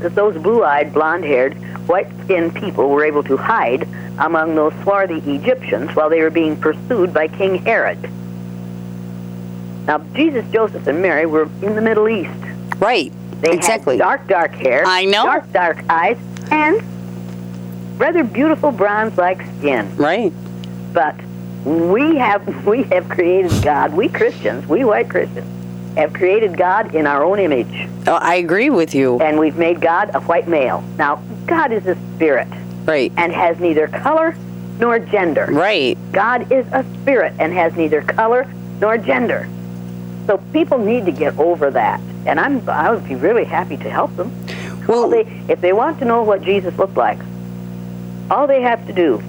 That 0.00 0.14
those 0.14 0.36
blue-eyed, 0.36 0.92
blonde-haired, 0.92 1.54
white-skinned 1.86 2.54
people 2.54 2.88
were 2.90 3.04
able 3.04 3.22
to 3.24 3.36
hide 3.36 3.86
among 4.18 4.54
those 4.54 4.72
swarthy 4.82 5.18
Egyptians 5.30 5.94
while 5.94 6.10
they 6.10 6.22
were 6.22 6.30
being 6.30 6.56
pursued 6.56 7.14
by 7.14 7.28
King 7.28 7.56
Herod. 7.56 7.98
Now, 9.86 9.98
Jesus, 10.14 10.44
Joseph, 10.52 10.86
and 10.86 11.00
Mary 11.00 11.26
were 11.26 11.48
in 11.62 11.76
the 11.76 11.82
Middle 11.82 12.08
East. 12.08 12.30
Right. 12.78 13.12
They 13.40 13.52
exactly. 13.52 13.96
dark, 13.98 14.26
dark 14.28 14.52
hair. 14.54 14.84
I 14.86 15.04
know. 15.04 15.24
Dark, 15.24 15.52
dark 15.52 15.78
eyes, 15.90 16.18
and 16.50 16.82
rather 17.98 18.24
beautiful 18.24 18.72
bronze-like 18.72 19.40
skin. 19.58 19.94
Right. 19.96 20.32
But 20.92 21.14
we 21.64 22.16
have 22.16 22.66
we 22.66 22.84
have 22.84 23.08
created 23.08 23.52
God. 23.62 23.92
We 23.94 24.08
Christians, 24.08 24.66
we 24.68 24.84
white 24.84 25.10
Christians, 25.10 25.46
have 25.96 26.12
created 26.12 26.56
God 26.56 26.94
in 26.94 27.06
our 27.06 27.24
own 27.24 27.38
image, 27.38 27.88
Oh, 28.06 28.14
I 28.14 28.36
agree 28.36 28.70
with 28.70 28.94
you. 28.94 29.18
and 29.20 29.38
we've 29.38 29.56
made 29.56 29.80
God 29.80 30.10
a 30.14 30.20
white 30.20 30.46
male. 30.48 30.82
Now, 30.98 31.22
God 31.46 31.72
is 31.72 31.86
a 31.86 31.96
spirit 32.14 32.48
Right. 32.84 33.12
and 33.16 33.32
has 33.32 33.58
neither 33.58 33.88
color 33.88 34.36
nor 34.78 34.98
gender. 34.98 35.46
Right. 35.50 35.96
God 36.12 36.52
is 36.52 36.66
a 36.72 36.84
spirit 37.02 37.32
and 37.38 37.52
has 37.52 37.74
neither 37.76 38.02
color 38.02 38.46
nor 38.80 38.98
gender. 38.98 39.48
So 40.26 40.38
people 40.52 40.76
need 40.78 41.06
to 41.06 41.12
get 41.12 41.38
over 41.38 41.70
that, 41.70 42.00
and 42.26 42.38
I'm 42.40 42.68
I 42.68 42.90
would 42.90 43.06
be 43.06 43.14
really 43.14 43.44
happy 43.44 43.76
to 43.78 43.90
help 43.90 44.14
them. 44.16 44.32
All 44.88 45.08
Well, 45.08 45.10
they, 45.10 45.22
if 45.48 45.60
they 45.60 45.72
want 45.72 45.98
to 46.00 46.04
know 46.04 46.22
what 46.22 46.42
Jesus 46.42 46.76
looked 46.78 46.96
like, 46.96 47.18
all 48.30 48.46
they 48.46 48.62
have 48.62 48.86
to 48.86 48.92
do 48.92 49.22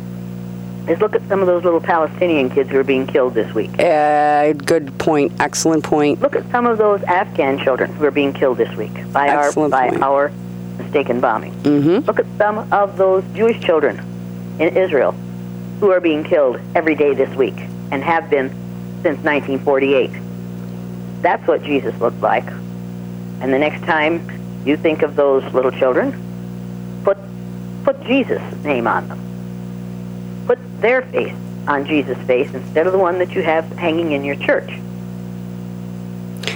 is 0.88 1.00
look 1.00 1.16
at 1.16 1.28
some 1.28 1.42
of 1.42 1.48
those 1.48 1.64
little 1.64 1.82
Palestinian 1.82 2.50
kids 2.50 2.70
who 2.70 2.78
are 2.80 2.84
being 2.84 3.06
killed 3.08 3.34
this 3.34 3.54
week. 3.54 3.72
uh, 3.80 4.54
good 4.54 4.98
point. 5.00 5.32
Excellent 5.40 5.84
point. 5.84 6.22
Look 6.22 6.36
at 6.36 6.50
some 6.52 6.66
of 6.66 6.78
those 6.78 7.02
Afghan 7.04 7.60
children 7.60 7.92
who 7.94 8.06
are 8.06 8.12
being 8.12 8.34
killed 8.34 8.58
this 8.58 8.74
week 8.78 8.94
by 9.12 9.28
Excellent 9.28 9.74
our 9.74 9.82
by 9.82 9.90
point. 9.90 10.04
our 10.04 10.32
mistaken 10.78 11.20
bombing. 11.20 11.54
Mm-hmm. 11.64 12.06
Look 12.06 12.20
at 12.20 12.26
some 12.38 12.72
of 12.72 12.98
those 12.98 13.24
Jewish 13.34 13.60
children 13.60 14.00
in 14.60 14.78
Israel 14.78 15.12
who 15.80 15.92
are 15.92 16.00
being 16.00 16.24
killed 16.24 16.60
every 16.74 16.96
day 16.96 17.14
this 17.14 17.34
week 17.36 17.58
and 17.92 18.02
have 18.04 18.30
been 18.30 18.50
since 19.04 19.18
1948. 19.24 20.10
That's 21.22 21.46
what 21.48 21.64
Jesus 21.64 22.00
looked 22.00 22.22
like. 22.22 22.46
And 23.42 23.54
the 23.54 23.60
next 23.60 23.84
time 23.84 24.28
you 24.66 24.78
think 24.78 25.02
of 25.02 25.16
those 25.16 25.44
little 25.54 25.72
children, 25.72 26.12
put 27.04 27.18
put 27.84 28.02
Jesus' 28.04 28.42
name 28.64 28.88
on 28.88 29.08
them. 29.08 29.20
Put 30.48 30.60
their 30.82 31.04
face 31.04 31.36
on 31.68 31.86
Jesus' 31.86 32.18
face 32.26 32.54
instead 32.54 32.88
of 32.88 32.94
the 32.94 33.00
one 33.00 33.20
that 33.20 33.32
you 33.32 33.44
have 33.44 33.66
hanging 33.74 34.14
in 34.14 34.24
your 34.24 34.36
church. 34.36 34.72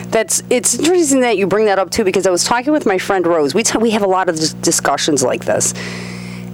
That's 0.09 0.43
it's 0.49 0.77
interesting 0.77 1.21
that 1.21 1.37
you 1.37 1.47
bring 1.47 1.65
that 1.65 1.79
up 1.79 1.89
too 1.89 2.03
because 2.03 2.27
I 2.27 2.31
was 2.31 2.43
talking 2.43 2.73
with 2.73 2.85
my 2.85 2.97
friend 2.97 3.25
Rose. 3.25 3.53
We 3.53 3.63
t- 3.63 3.77
we 3.77 3.91
have 3.91 4.03
a 4.03 4.07
lot 4.07 4.27
of 4.27 4.35
dis- 4.35 4.53
discussions 4.53 5.23
like 5.23 5.45
this. 5.45 5.73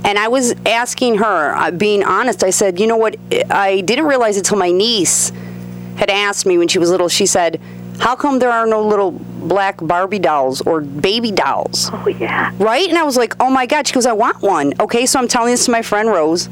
And 0.03 0.17
I 0.17 0.27
was 0.27 0.53
asking 0.65 1.17
her, 1.17 1.55
uh, 1.55 1.71
being 1.71 2.03
honest, 2.03 2.43
I 2.43 2.51
said, 2.51 2.79
you 2.79 2.87
know 2.87 2.97
what? 2.97 3.17
I 3.49 3.81
didn't 3.81 4.05
realize 4.05 4.37
until 4.37 4.57
my 4.57 4.71
niece 4.71 5.31
had 5.97 6.09
asked 6.09 6.45
me 6.45 6.57
when 6.57 6.67
she 6.67 6.79
was 6.79 6.91
little. 6.91 7.09
She 7.09 7.25
said, 7.25 7.59
"How 7.99 8.15
come 8.15 8.39
there 8.39 8.51
are 8.51 8.65
no 8.65 8.81
little 8.81 9.11
black 9.11 9.77
Barbie 9.81 10.19
dolls 10.19 10.61
or 10.61 10.81
baby 10.81 11.31
dolls?" 11.31 11.89
Oh 11.93 12.07
yeah. 12.07 12.51
Right? 12.59 12.87
And 12.87 12.97
I 12.97 13.03
was 13.03 13.17
like, 13.17 13.35
"Oh 13.39 13.49
my 13.49 13.65
god!" 13.65 13.87
She 13.87 13.93
goes, 13.93 14.05
"I 14.05 14.13
want 14.13 14.41
one." 14.41 14.73
Okay, 14.79 15.05
so 15.05 15.19
I'm 15.19 15.27
telling 15.27 15.51
this 15.51 15.65
to 15.65 15.71
my 15.71 15.81
friend 15.81 16.09
Rose, 16.09 16.47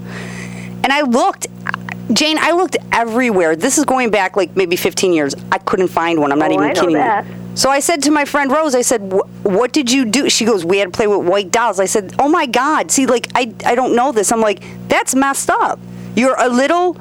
and 0.83 0.87
I 0.91 1.01
looked. 1.01 1.47
Jane, 2.13 2.37
I 2.39 2.51
looked 2.51 2.77
everywhere. 2.91 3.55
This 3.55 3.79
is 3.79 3.85
going 3.85 4.11
back 4.11 4.37
like 4.37 4.55
maybe 4.55 4.75
15 4.75 5.11
years. 5.11 5.33
I 5.51 5.57
couldn't 5.57 5.87
find 5.87 6.19
one. 6.19 6.31
I'm 6.31 6.37
not 6.37 6.51
Oh, 6.51 6.53
even 6.53 6.65
I 6.65 6.73
know 6.73 6.79
kidding 6.81 6.95
that. 6.97 7.25
you. 7.25 7.33
So 7.55 7.71
I 7.71 7.79
said 7.79 8.03
to 8.03 8.11
my 8.11 8.25
friend 8.25 8.51
Rose, 8.51 8.75
I 8.75 8.81
said, 8.83 9.01
"What 9.41 9.71
did 9.71 9.91
you 9.91 10.05
do?" 10.05 10.29
She 10.29 10.45
goes, 10.45 10.63
"We 10.63 10.77
had 10.77 10.91
to 10.93 10.95
play 10.95 11.07
with 11.07 11.27
white 11.27 11.51
dolls." 11.51 11.79
I 11.79 11.85
said, 11.85 12.13
"Oh 12.19 12.29
my 12.29 12.45
God! 12.45 12.91
See, 12.91 13.05
like 13.07 13.27
I 13.33 13.53
I 13.65 13.73
don't 13.75 13.95
know 13.95 14.11
this." 14.11 14.31
I'm 14.31 14.39
like, 14.41 14.61
"That's 14.87 15.15
messed 15.15 15.49
up. 15.49 15.79
You're 16.15 16.35
a 16.39 16.47
little, 16.47 16.95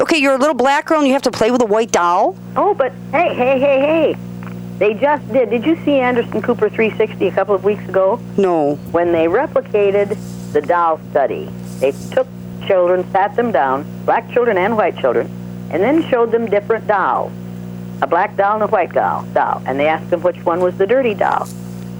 okay. 0.00 0.18
You're 0.18 0.34
a 0.34 0.38
little 0.38 0.54
black 0.54 0.86
girl, 0.86 0.98
and 0.98 1.06
you 1.06 1.12
have 1.12 1.22
to 1.22 1.30
play 1.30 1.50
with 1.50 1.62
a 1.62 1.66
white 1.66 1.92
doll." 1.92 2.36
Oh, 2.56 2.74
but 2.74 2.92
hey, 3.12 3.34
hey, 3.34 3.58
hey, 3.58 3.80
hey. 3.80 4.16
They 4.78 4.94
just 4.94 5.30
did. 5.30 5.50
Did 5.50 5.66
you 5.66 5.76
see 5.84 5.98
Anderson 6.00 6.40
Cooper 6.40 6.70
360 6.70 7.26
a 7.28 7.32
couple 7.32 7.54
of 7.54 7.64
weeks 7.64 7.86
ago? 7.86 8.18
No. 8.38 8.76
when 8.92 9.12
they 9.12 9.26
replicated 9.26 10.16
the 10.52 10.62
doll 10.62 10.98
study, 11.10 11.50
they 11.80 11.92
took 12.12 12.26
children, 12.66 13.04
sat 13.12 13.36
them 13.36 13.52
down, 13.52 13.84
black 14.06 14.30
children 14.32 14.56
and 14.56 14.76
white 14.76 14.96
children, 14.98 15.26
and 15.70 15.82
then 15.82 16.02
showed 16.08 16.32
them 16.32 16.46
different 16.46 16.86
dolls. 16.86 17.30
A 18.00 18.06
black 18.06 18.36
doll 18.36 18.54
and 18.54 18.62
a 18.62 18.66
white 18.68 18.92
doll, 18.92 19.24
doll. 19.34 19.62
And 19.66 19.78
they 19.78 19.86
asked 19.86 20.08
them 20.08 20.22
which 20.22 20.42
one 20.46 20.60
was 20.60 20.76
the 20.78 20.86
dirty 20.86 21.12
doll. 21.12 21.46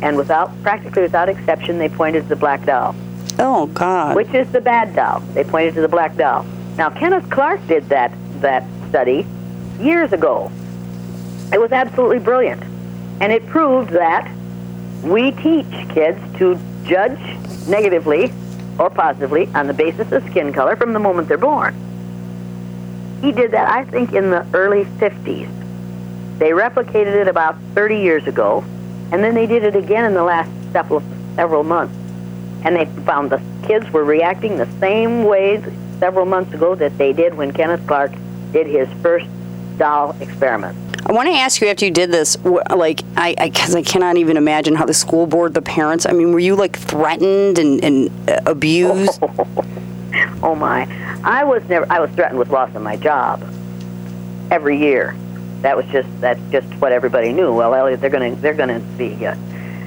And 0.00 0.16
without 0.16 0.50
practically 0.62 1.02
without 1.02 1.28
exception, 1.28 1.76
they 1.78 1.90
pointed 1.90 2.22
to 2.22 2.28
the 2.30 2.36
black 2.36 2.64
doll. 2.64 2.94
Oh 3.38 3.66
God. 3.66 4.16
Which 4.16 4.32
is 4.32 4.50
the 4.52 4.60
bad 4.62 4.96
doll? 4.96 5.20
They 5.34 5.44
pointed 5.44 5.74
to 5.74 5.82
the 5.82 5.88
black 5.88 6.16
doll. 6.16 6.46
Now 6.80 6.88
Kenneth 6.88 7.28
Clark 7.28 7.66
did 7.66 7.90
that 7.90 8.10
that 8.40 8.64
study 8.88 9.26
years 9.78 10.14
ago. 10.14 10.50
It 11.52 11.60
was 11.60 11.72
absolutely 11.72 12.20
brilliant. 12.20 12.62
And 13.20 13.30
it 13.30 13.44
proved 13.44 13.90
that 13.90 14.32
we 15.02 15.32
teach 15.32 15.66
kids 15.90 16.18
to 16.38 16.58
judge 16.84 17.20
negatively 17.68 18.32
or 18.78 18.88
positively 18.88 19.46
on 19.54 19.66
the 19.66 19.74
basis 19.74 20.10
of 20.10 20.24
skin 20.30 20.54
color 20.54 20.74
from 20.74 20.94
the 20.94 20.98
moment 20.98 21.28
they're 21.28 21.36
born. 21.36 21.74
He 23.20 23.30
did 23.30 23.50
that, 23.50 23.70
I 23.70 23.84
think, 23.84 24.14
in 24.14 24.30
the 24.30 24.46
early 24.54 24.84
50s. 24.84 25.50
They 26.38 26.52
replicated 26.52 27.14
it 27.14 27.28
about 27.28 27.58
30 27.74 27.98
years 27.98 28.26
ago, 28.26 28.64
and 29.12 29.22
then 29.22 29.34
they 29.34 29.46
did 29.46 29.64
it 29.64 29.76
again 29.76 30.06
in 30.06 30.14
the 30.14 30.24
last 30.24 30.50
several, 30.72 31.02
several 31.36 31.62
months. 31.62 31.94
And 32.64 32.74
they 32.74 32.86
found 33.04 33.28
the 33.28 33.42
kids 33.66 33.90
were 33.90 34.04
reacting 34.04 34.56
the 34.56 34.68
same 34.80 35.24
ways 35.24 35.62
several 36.00 36.26
months 36.26 36.52
ago 36.52 36.74
that 36.74 36.98
they 36.98 37.12
did 37.12 37.34
when 37.34 37.52
Kenneth 37.52 37.86
Clark 37.86 38.12
did 38.52 38.66
his 38.66 38.88
first 39.02 39.26
doll 39.76 40.16
experiment. 40.20 40.76
I 41.06 41.12
want 41.12 41.28
to 41.28 41.34
ask 41.34 41.60
you 41.60 41.68
after 41.68 41.84
you 41.84 41.90
did 41.90 42.10
this, 42.10 42.36
like, 42.44 43.00
I, 43.16 43.34
I, 43.38 43.50
cause 43.50 43.74
I 43.74 43.82
cannot 43.82 44.16
even 44.16 44.36
imagine 44.36 44.74
how 44.74 44.84
the 44.86 44.94
school 44.94 45.26
board, 45.26 45.54
the 45.54 45.62
parents, 45.62 46.06
I 46.06 46.12
mean, 46.12 46.32
were 46.32 46.40
you 46.40 46.56
like 46.56 46.76
threatened 46.76 47.58
and, 47.58 47.82
and 47.84 48.10
uh, 48.28 48.40
abused? 48.46 49.22
Oh 50.42 50.54
my! 50.54 50.88
I 51.22 51.44
was 51.44 51.62
never. 51.68 51.86
I 51.90 52.00
was 52.00 52.10
threatened 52.12 52.38
with 52.38 52.50
loss 52.50 52.74
of 52.74 52.82
my 52.82 52.96
job 52.96 53.42
every 54.50 54.76
year. 54.78 55.14
That 55.60 55.76
was 55.76 55.86
just 55.86 56.08
that's 56.20 56.40
just 56.50 56.66
what 56.80 56.92
everybody 56.92 57.32
knew. 57.32 57.54
Well, 57.54 57.74
Elliott, 57.74 58.00
they're 58.00 58.10
going 58.10 58.34
to 58.34 58.40
they're 58.40 58.54
going 58.54 58.68
to 58.68 58.80
be 58.96 59.26
uh, 59.26 59.36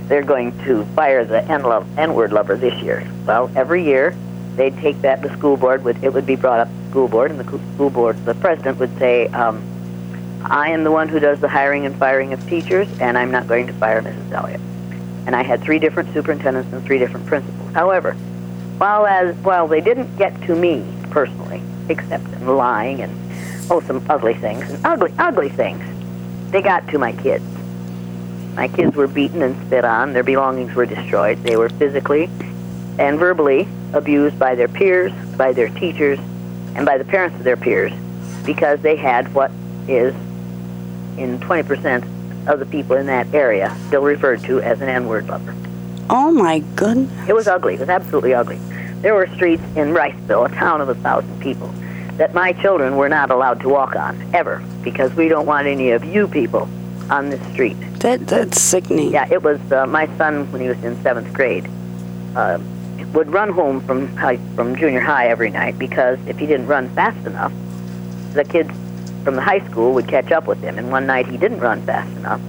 they're 0.07 0.23
going 0.23 0.57
to 0.63 0.85
fire 0.95 1.25
the 1.25 1.43
N 1.43 1.63
love 1.63 1.85
N 1.97 2.13
word 2.13 2.31
lover 2.31 2.55
this 2.55 2.73
year. 2.81 3.05
Well, 3.25 3.51
every 3.55 3.83
year 3.83 4.15
they'd 4.55 4.77
take 4.77 5.01
that 5.01 5.21
the 5.21 5.29
school 5.37 5.57
board 5.57 5.83
would 5.83 6.03
it 6.03 6.13
would 6.13 6.25
be 6.25 6.35
brought 6.35 6.59
up 6.59 6.67
the 6.67 6.89
school 6.89 7.07
board, 7.07 7.31
and 7.31 7.39
the 7.39 7.59
school 7.75 7.89
board 7.89 8.23
the 8.25 8.35
president 8.35 8.79
would 8.79 8.97
say, 8.97 9.27
um, 9.27 9.61
"I 10.43 10.69
am 10.69 10.83
the 10.83 10.91
one 10.91 11.09
who 11.09 11.19
does 11.19 11.39
the 11.39 11.47
hiring 11.47 11.85
and 11.85 11.95
firing 11.95 12.33
of 12.33 12.47
teachers, 12.47 12.87
and 12.99 13.17
I'm 13.17 13.31
not 13.31 13.47
going 13.47 13.67
to 13.67 13.73
fire 13.73 14.01
Mrs. 14.01 14.31
Elliott." 14.31 14.61
And 15.25 15.35
I 15.35 15.43
had 15.43 15.61
three 15.61 15.79
different 15.79 16.13
superintendents 16.13 16.71
and 16.73 16.83
three 16.83 16.99
different 16.99 17.25
principals. 17.25 17.73
However, 17.73 18.13
while 18.77 19.05
as 19.05 19.35
while 19.37 19.67
they 19.67 19.81
didn't 19.81 20.17
get 20.17 20.39
to 20.43 20.55
me 20.55 20.85
personally, 21.09 21.61
except 21.89 22.25
in 22.33 22.47
lying 22.47 23.01
and 23.01 23.11
oh 23.71 23.81
some 23.81 24.05
ugly 24.09 24.33
things 24.33 24.69
and 24.69 24.85
ugly 24.85 25.13
ugly 25.17 25.49
things, 25.49 25.83
they 26.51 26.61
got 26.61 26.87
to 26.89 26.99
my 26.99 27.13
kids. 27.13 27.45
My 28.55 28.67
kids 28.67 28.95
were 28.95 29.07
beaten 29.07 29.41
and 29.41 29.55
spit 29.65 29.83
on. 29.83 30.13
Their 30.13 30.23
belongings 30.23 30.75
were 30.75 30.85
destroyed. 30.85 31.41
They 31.43 31.55
were 31.55 31.69
physically 31.69 32.29
and 32.99 33.19
verbally 33.19 33.67
abused 33.93 34.37
by 34.37 34.55
their 34.55 34.67
peers, 34.67 35.11
by 35.37 35.51
their 35.53 35.69
teachers, 35.69 36.19
and 36.75 36.85
by 36.85 36.97
the 36.97 37.05
parents 37.05 37.35
of 37.37 37.43
their 37.43 37.57
peers 37.57 37.91
because 38.45 38.81
they 38.81 38.95
had 38.95 39.33
what 39.33 39.51
is 39.87 40.13
in 41.17 41.39
20% 41.39 42.47
of 42.47 42.59
the 42.59 42.65
people 42.65 42.97
in 42.97 43.05
that 43.05 43.31
area 43.33 43.75
still 43.87 44.01
referred 44.01 44.41
to 44.43 44.59
as 44.61 44.81
an 44.81 44.89
N-word 44.89 45.27
lover. 45.27 45.55
oh 46.09 46.31
my 46.31 46.59
goodness. 46.75 47.29
It 47.29 47.33
was 47.33 47.47
ugly. 47.47 47.75
It 47.75 47.79
was 47.79 47.89
absolutely 47.89 48.33
ugly. 48.33 48.57
There 49.01 49.13
were 49.13 49.27
streets 49.27 49.63
in 49.75 49.93
Riceville, 49.93 50.49
a 50.49 50.55
town 50.55 50.81
of 50.81 50.89
a 50.89 50.95
thousand 50.95 51.39
people, 51.41 51.67
that 52.17 52.33
my 52.33 52.53
children 52.53 52.95
were 52.95 53.09
not 53.09 53.31
allowed 53.31 53.59
to 53.61 53.69
walk 53.69 53.95
on 53.95 54.33
ever 54.33 54.63
because 54.83 55.13
we 55.13 55.27
don't 55.27 55.45
want 55.45 55.67
any 55.67 55.91
of 55.91 56.03
you 56.03 56.27
people 56.27 56.69
on 57.09 57.29
this 57.29 57.41
street. 57.53 57.75
That 57.99 58.27
that's 58.27 58.61
sickening. 58.61 59.11
Yeah, 59.11 59.27
it 59.29 59.43
was 59.43 59.59
uh, 59.71 59.85
my 59.87 60.07
son 60.17 60.51
when 60.51 60.61
he 60.61 60.67
was 60.69 60.81
in 60.83 61.01
seventh 61.03 61.33
grade. 61.33 61.69
Uh, 62.35 62.59
would 63.13 63.31
run 63.31 63.49
home 63.49 63.79
from 63.81 64.15
high, 64.17 64.37
from 64.55 64.75
junior 64.75 64.99
high 64.99 65.27
every 65.27 65.49
night 65.51 65.77
because 65.77 66.17
if 66.27 66.37
he 66.37 66.45
didn't 66.47 66.67
run 66.67 66.89
fast 66.89 67.25
enough, 67.27 67.53
the 68.33 68.43
kids 68.43 68.71
from 69.23 69.35
the 69.35 69.41
high 69.41 69.65
school 69.69 69.93
would 69.93 70.07
catch 70.07 70.31
up 70.31 70.47
with 70.47 70.59
him. 70.61 70.77
And 70.77 70.91
one 70.91 71.05
night 71.05 71.27
he 71.27 71.37
didn't 71.37 71.59
run 71.59 71.81
fast 71.85 72.11
enough, 72.17 72.41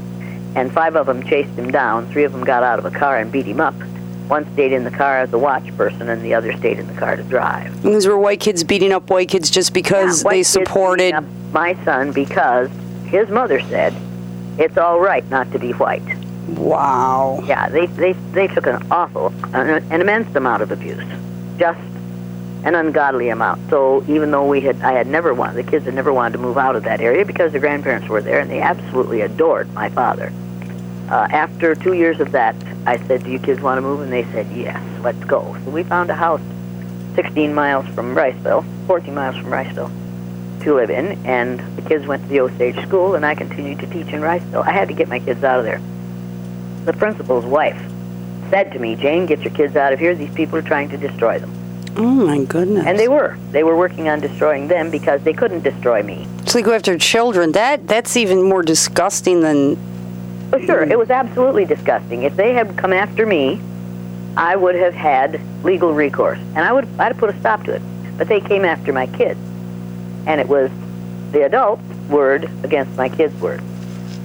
and 0.57 0.73
five 0.73 0.97
of 0.97 1.07
them 1.07 1.23
chased 1.25 1.51
him 1.59 1.71
down. 1.71 2.11
Three 2.11 2.25
of 2.25 2.33
them 2.33 2.45
got 2.45 2.63
out 2.63 2.79
of 2.79 2.85
a 2.87 2.91
car 2.91 3.19
and 3.19 3.31
beat 3.31 3.47
him 3.47 3.61
up. 3.61 3.75
One 4.29 4.51
stayed 4.55 4.73
in 4.73 4.85
the 4.85 4.91
car 4.91 5.19
as 5.19 5.33
a 5.35 5.39
watch 5.39 5.77
person, 5.77 6.09
and 6.09 6.23
the 6.23 6.33
other 6.33 6.57
stayed 6.57 6.79
in 6.79 6.87
the 6.87 6.95
car 6.95 7.15
to 7.17 7.23
drive. 7.25 7.85
And 7.85 7.95
these 7.95 8.07
were 8.07 8.19
white 8.19 8.41
kids 8.41 8.65
beating 8.65 8.91
up 8.93 9.11
white 9.11 9.29
kids 9.29 9.51
just 9.51 9.75
because 9.75 10.25
Yeah, 10.25 10.31
they 10.31 10.43
supported. 10.43 11.15
my 11.53 11.75
son 11.85 12.11
because 12.13 12.71
his 13.05 13.29
mother 13.29 13.61
said 13.61 13.93
it's 14.59 14.79
all 14.79 14.99
right 14.99 15.29
not 15.29 15.53
to 15.53 15.59
be 15.59 15.73
white. 15.73 16.03
Wow. 16.49 17.43
Yeah, 17.47 17.69
they 17.69 17.87
they 17.87 18.13
they 18.33 18.49
took 18.49 18.67
an 18.67 18.87
awful, 18.91 19.33
an, 19.55 19.83
an 19.91 20.01
immense 20.01 20.35
amount 20.37 20.63
of 20.63 20.71
abuse, 20.71 21.03
just 21.59 21.81
an 22.65 22.75
ungodly 22.75 23.31
amount. 23.31 23.71
So 23.71 24.05
even 24.09 24.31
though 24.31 24.47
we 24.47 24.61
had, 24.61 24.81
I 24.83 24.93
had 24.93 25.07
never 25.07 25.33
wanted, 25.33 25.65
the 25.65 25.71
kids 25.71 25.85
had 25.87 25.95
never 25.95 26.13
wanted 26.13 26.33
to 26.33 26.39
move 26.39 26.59
out 26.59 26.77
of 26.77 26.85
that 26.85 27.01
area 27.01 27.25
because 27.25 27.53
their 27.53 27.61
grandparents 27.61 28.09
were 28.09 28.21
there, 28.21 28.41
and 28.41 28.51
they 28.51 28.61
absolutely 28.61 29.23
adored 29.23 29.73
my 29.73 29.89
father. 29.89 30.33
Uh, 31.11 31.29
after 31.31 31.75
two 31.75 31.93
years 31.95 32.21
of 32.21 32.33
that, 32.33 32.55
I 32.87 32.99
said, 33.07 33.25
"Do 33.25 33.31
you 33.31 33.39
kids 33.39 33.63
want 33.63 33.79
to 33.79 33.83
move?" 33.83 34.01
And 34.01 34.13
they 34.13 34.25
said, 34.25 34.47
"Yes, 34.55 34.83
let's 35.03 35.23
go." 35.25 35.57
So 35.65 35.71
we 35.71 35.83
found 35.83 36.11
a 36.11 36.15
house 36.15 36.43
16 37.15 37.55
miles 37.55 37.87
from 37.89 38.15
Riceville, 38.15 38.65
14 38.87 39.15
miles 39.15 39.37
from 39.37 39.51
Riceville, 39.51 39.91
to 40.63 40.75
live 40.75 40.91
in, 40.91 41.19
and 41.25 41.61
the 41.77 41.83
kids 41.83 42.07
went 42.07 42.23
to 42.23 42.29
the 42.29 42.41
Osage 42.41 42.83
School, 42.87 43.15
and 43.15 43.25
I 43.25 43.35
continued 43.35 43.81
to 43.81 43.87
teach 43.87 44.09
in 44.09 44.21
Riceville. 44.21 44.67
I 44.67 44.73
had 44.73 44.89
to 44.89 44.95
get 44.95 45.09
my 45.09 45.21
kids 45.21 45.43
out 45.43 45.59
of 45.59 45.65
there 45.65 45.81
the 46.85 46.93
principal's 46.93 47.45
wife 47.45 47.81
said 48.51 48.73
to 48.73 48.79
me, 48.79 48.95
Jane, 48.95 49.27
get 49.27 49.41
your 49.41 49.53
kids 49.53 49.77
out 49.77 49.93
of 49.93 49.99
here. 49.99 50.15
These 50.15 50.35
people 50.35 50.59
are 50.59 50.63
trying 50.63 50.89
to 50.91 50.97
destroy 50.97 51.39
them. 51.39 51.53
Oh 51.97 52.03
my 52.03 52.45
goodness. 52.45 52.85
And 52.87 52.99
they 52.99 53.09
were. 53.09 53.39
They 53.53 53.63
were 53.63 53.77
working 53.77 54.09
on 54.09 54.21
destroying 54.21 54.69
them 54.69 54.91
because 54.91 55.23
they 55.23 55.33
couldn't 55.33 55.63
destroy 55.63 56.03
me. 56.03 56.27
So 56.47 56.59
they 56.59 56.63
go 56.63 56.73
after 56.73 56.99
children. 56.99 57.53
That 57.53 57.87
that's 57.87 58.17
even 58.17 58.43
more 58.43 58.63
disgusting 58.63 59.41
than. 59.41 59.79
Oh, 60.53 60.59
sure, 60.61 60.83
it 60.83 60.99
was 60.99 61.11
absolutely 61.11 61.65
disgusting. 61.65 62.25
If 62.25 62.37
they 62.37 62.53
had 62.53 62.77
come 62.77 62.93
after 62.93 63.27
me, 63.27 63.61
I 64.37 64.57
would 64.57 64.75
have 64.75 64.95
had 64.95 65.41
legal 65.65 65.95
recourse, 65.95 66.39
and 66.39 66.59
I 66.59 66.73
would 66.73 66.85
I'd 66.99 67.13
have 67.13 67.19
put 67.19 67.31
a 67.31 67.39
stop 67.41 67.65
to 67.65 67.75
it. 67.75 67.83
But 68.19 68.29
they 68.29 68.41
came 68.41 68.65
after 68.65 68.93
my 68.93 69.07
kids, 69.07 69.41
and 70.27 70.41
it 70.41 70.49
was 70.49 70.71
the 71.33 71.45
adult 71.45 71.81
word 72.09 72.51
against 72.65 72.97
my 72.97 73.09
kids' 73.09 73.35
word. 73.41 73.63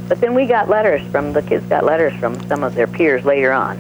But 0.10 0.20
then 0.22 0.34
we 0.34 0.48
got 0.48 0.68
letters 0.68 1.04
from 1.12 1.34
the 1.34 1.44
kids 1.44 1.66
got 1.68 1.86
letters 1.86 2.20
from 2.20 2.46
some 2.48 2.64
of 2.64 2.74
their 2.74 2.88
peers 2.88 3.24
later 3.24 3.54
on, 3.54 3.78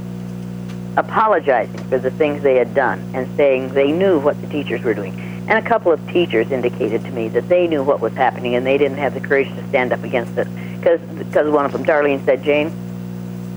apologizing 0.95 1.79
for 1.89 1.97
the 1.97 2.11
things 2.11 2.43
they 2.43 2.55
had 2.55 2.75
done 2.75 2.99
and 3.15 3.27
saying 3.35 3.73
they 3.73 3.91
knew 3.91 4.19
what 4.19 4.39
the 4.39 4.47
teachers 4.47 4.83
were 4.83 4.93
doing. 4.93 5.19
And 5.49 5.57
a 5.57 5.67
couple 5.67 5.91
of 5.91 6.07
teachers 6.07 6.51
indicated 6.51 7.03
to 7.05 7.11
me 7.11 7.29
that 7.29 7.49
they 7.49 7.67
knew 7.67 7.83
what 7.83 7.99
was 7.99 8.13
happening 8.13 8.53
and 8.53 8.63
they 8.63 8.77
didn't 8.77 8.99
have 8.99 9.15
the 9.15 9.19
courage 9.19 9.47
to 9.47 9.67
stand 9.69 9.91
up 9.91 10.03
against 10.03 10.37
it. 10.37 10.47
Because 10.79 11.51
one 11.51 11.65
of 11.65 11.71
them, 11.71 11.83
Darlene, 11.83 12.23
said, 12.23 12.43
Jane, 12.43 12.71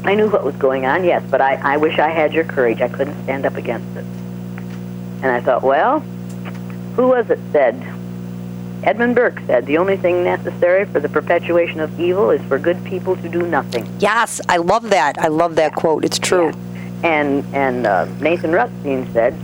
I 0.05 0.15
knew 0.15 0.29
what 0.31 0.43
was 0.43 0.57
going 0.57 0.87
on, 0.87 1.05
yes, 1.05 1.23
but 1.31 1.43
I, 1.43 1.57
I 1.57 1.77
wish 1.77 1.99
I 1.99 2.09
had 2.09 2.33
your 2.33 2.45
courage. 2.45 2.81
I 2.81 2.89
couldn't 2.89 3.23
stand 3.25 3.45
up 3.45 3.57
against 3.57 3.95
it. 3.99 4.05
And 5.23 5.27
I 5.27 5.43
thought, 5.43 5.63
well, 5.63 6.01
who 6.97 7.09
was 7.09 7.29
it 7.29 7.39
said? 7.53 7.75
Edmund 8.85 9.15
Burke 9.15 9.41
said, 9.47 9.67
the 9.67 9.79
only 9.79 9.97
thing 9.97 10.25
necessary 10.25 10.85
for 10.87 10.99
the 10.99 11.09
perpetuation 11.09 11.79
of 11.79 12.01
evil 12.01 12.31
is 12.31 12.43
for 12.43 12.59
good 12.59 12.83
people 12.85 13.17
to 13.17 13.29
do 13.29 13.47
nothing. 13.47 13.89
Yes, 14.01 14.41
I 14.49 14.57
love 14.57 14.91
that. 14.91 15.19
I 15.19 15.29
love 15.29 15.55
that 15.57 15.77
quote. 15.77 16.05
It's 16.05 16.19
true. 16.19 16.47
Yeah. 16.47 17.21
And, 17.21 17.45
and 17.55 17.87
uh, 17.87 18.07
Nathan 18.21 18.51
Rutstein 18.51 19.13
said, 19.13 19.37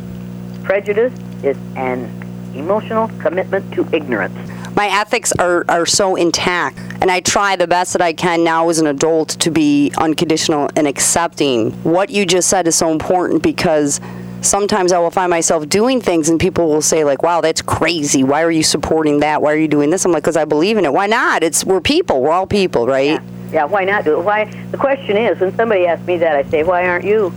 prejudice 0.64 1.12
is 1.44 1.56
an 1.76 2.10
emotional 2.54 3.08
commitment 3.20 3.72
to 3.74 3.88
ignorance. 3.92 4.36
My 4.74 4.88
ethics 4.88 5.32
are, 5.38 5.64
are 5.68 5.86
so 5.86 6.16
intact, 6.16 6.78
and 7.00 7.10
I 7.10 7.20
try 7.20 7.56
the 7.56 7.66
best 7.66 7.92
that 7.94 8.02
I 8.02 8.12
can 8.12 8.44
now 8.44 8.68
as 8.68 8.78
an 8.78 8.86
adult 8.86 9.30
to 9.30 9.50
be 9.50 9.92
unconditional 9.98 10.68
and 10.76 10.86
accepting. 10.86 11.72
What 11.84 12.10
you 12.10 12.26
just 12.26 12.48
said 12.48 12.68
is 12.68 12.76
so 12.76 12.90
important 12.90 13.42
because 13.42 14.00
sometimes 14.40 14.92
I 14.92 14.98
will 14.98 15.10
find 15.10 15.30
myself 15.30 15.68
doing 15.68 16.00
things 16.00 16.28
and 16.28 16.38
people 16.38 16.68
will 16.68 16.82
say 16.82 17.04
like, 17.04 17.22
"Wow, 17.22 17.40
that's 17.40 17.62
crazy. 17.62 18.22
Why 18.24 18.42
are 18.42 18.50
you 18.50 18.62
supporting 18.62 19.20
that? 19.20 19.42
Why 19.42 19.52
are 19.52 19.58
you 19.58 19.68
doing 19.68 19.90
this?" 19.90 20.04
I'm 20.04 20.12
like, 20.12 20.24
"Cuz 20.24 20.36
I 20.36 20.44
believe 20.44 20.76
in 20.76 20.84
it. 20.84 20.92
Why 20.92 21.06
not? 21.06 21.42
It's 21.42 21.64
we're 21.64 21.80
people. 21.80 22.20
We're 22.22 22.32
all 22.32 22.46
people, 22.46 22.86
right?" 22.86 23.20
Yeah. 23.20 23.20
Yeah, 23.52 23.64
why 23.64 23.84
not 23.84 24.04
do 24.04 24.18
it? 24.18 24.22
Why? 24.22 24.44
The 24.70 24.76
question 24.76 25.16
is, 25.16 25.40
when 25.40 25.56
somebody 25.56 25.86
asks 25.86 26.06
me 26.06 26.18
that, 26.18 26.36
I 26.36 26.42
say, 26.50 26.64
why 26.64 26.86
aren't 26.86 27.04
you? 27.04 27.32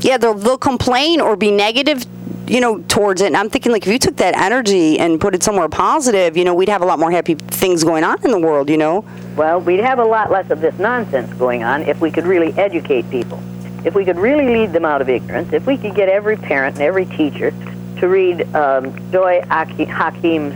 Yeah, 0.00 0.18
they'll, 0.18 0.34
they'll 0.34 0.58
complain 0.58 1.20
or 1.20 1.36
be 1.36 1.52
negative, 1.52 2.04
you 2.48 2.60
know, 2.60 2.78
towards 2.88 3.20
it. 3.22 3.26
And 3.26 3.36
I'm 3.36 3.48
thinking, 3.48 3.70
like, 3.70 3.86
if 3.86 3.92
you 3.92 3.98
took 3.98 4.16
that 4.16 4.36
energy 4.36 4.98
and 4.98 5.20
put 5.20 5.34
it 5.34 5.42
somewhere 5.42 5.68
positive, 5.68 6.36
you 6.36 6.44
know, 6.44 6.54
we'd 6.54 6.68
have 6.68 6.82
a 6.82 6.84
lot 6.84 6.98
more 6.98 7.12
happy 7.12 7.34
things 7.34 7.84
going 7.84 8.02
on 8.02 8.20
in 8.24 8.32
the 8.32 8.40
world, 8.40 8.68
you 8.68 8.76
know? 8.76 9.04
Well, 9.36 9.60
we'd 9.60 9.80
have 9.80 10.00
a 10.00 10.04
lot 10.04 10.32
less 10.32 10.50
of 10.50 10.60
this 10.60 10.76
nonsense 10.80 11.32
going 11.34 11.62
on 11.62 11.82
if 11.82 12.00
we 12.00 12.10
could 12.10 12.26
really 12.26 12.52
educate 12.54 13.08
people. 13.10 13.40
If 13.84 13.94
we 13.94 14.04
could 14.04 14.18
really 14.18 14.46
lead 14.46 14.72
them 14.72 14.84
out 14.84 15.00
of 15.00 15.08
ignorance, 15.08 15.52
if 15.52 15.66
we 15.66 15.76
could 15.76 15.94
get 15.94 16.08
every 16.08 16.36
parent 16.36 16.76
and 16.76 16.82
every 16.84 17.06
teacher 17.06 17.52
to 17.98 18.08
read 18.08 18.42
um, 18.54 18.94
Joy 19.10 19.40
Haki- 19.46 19.88
Hakim's 19.88 20.54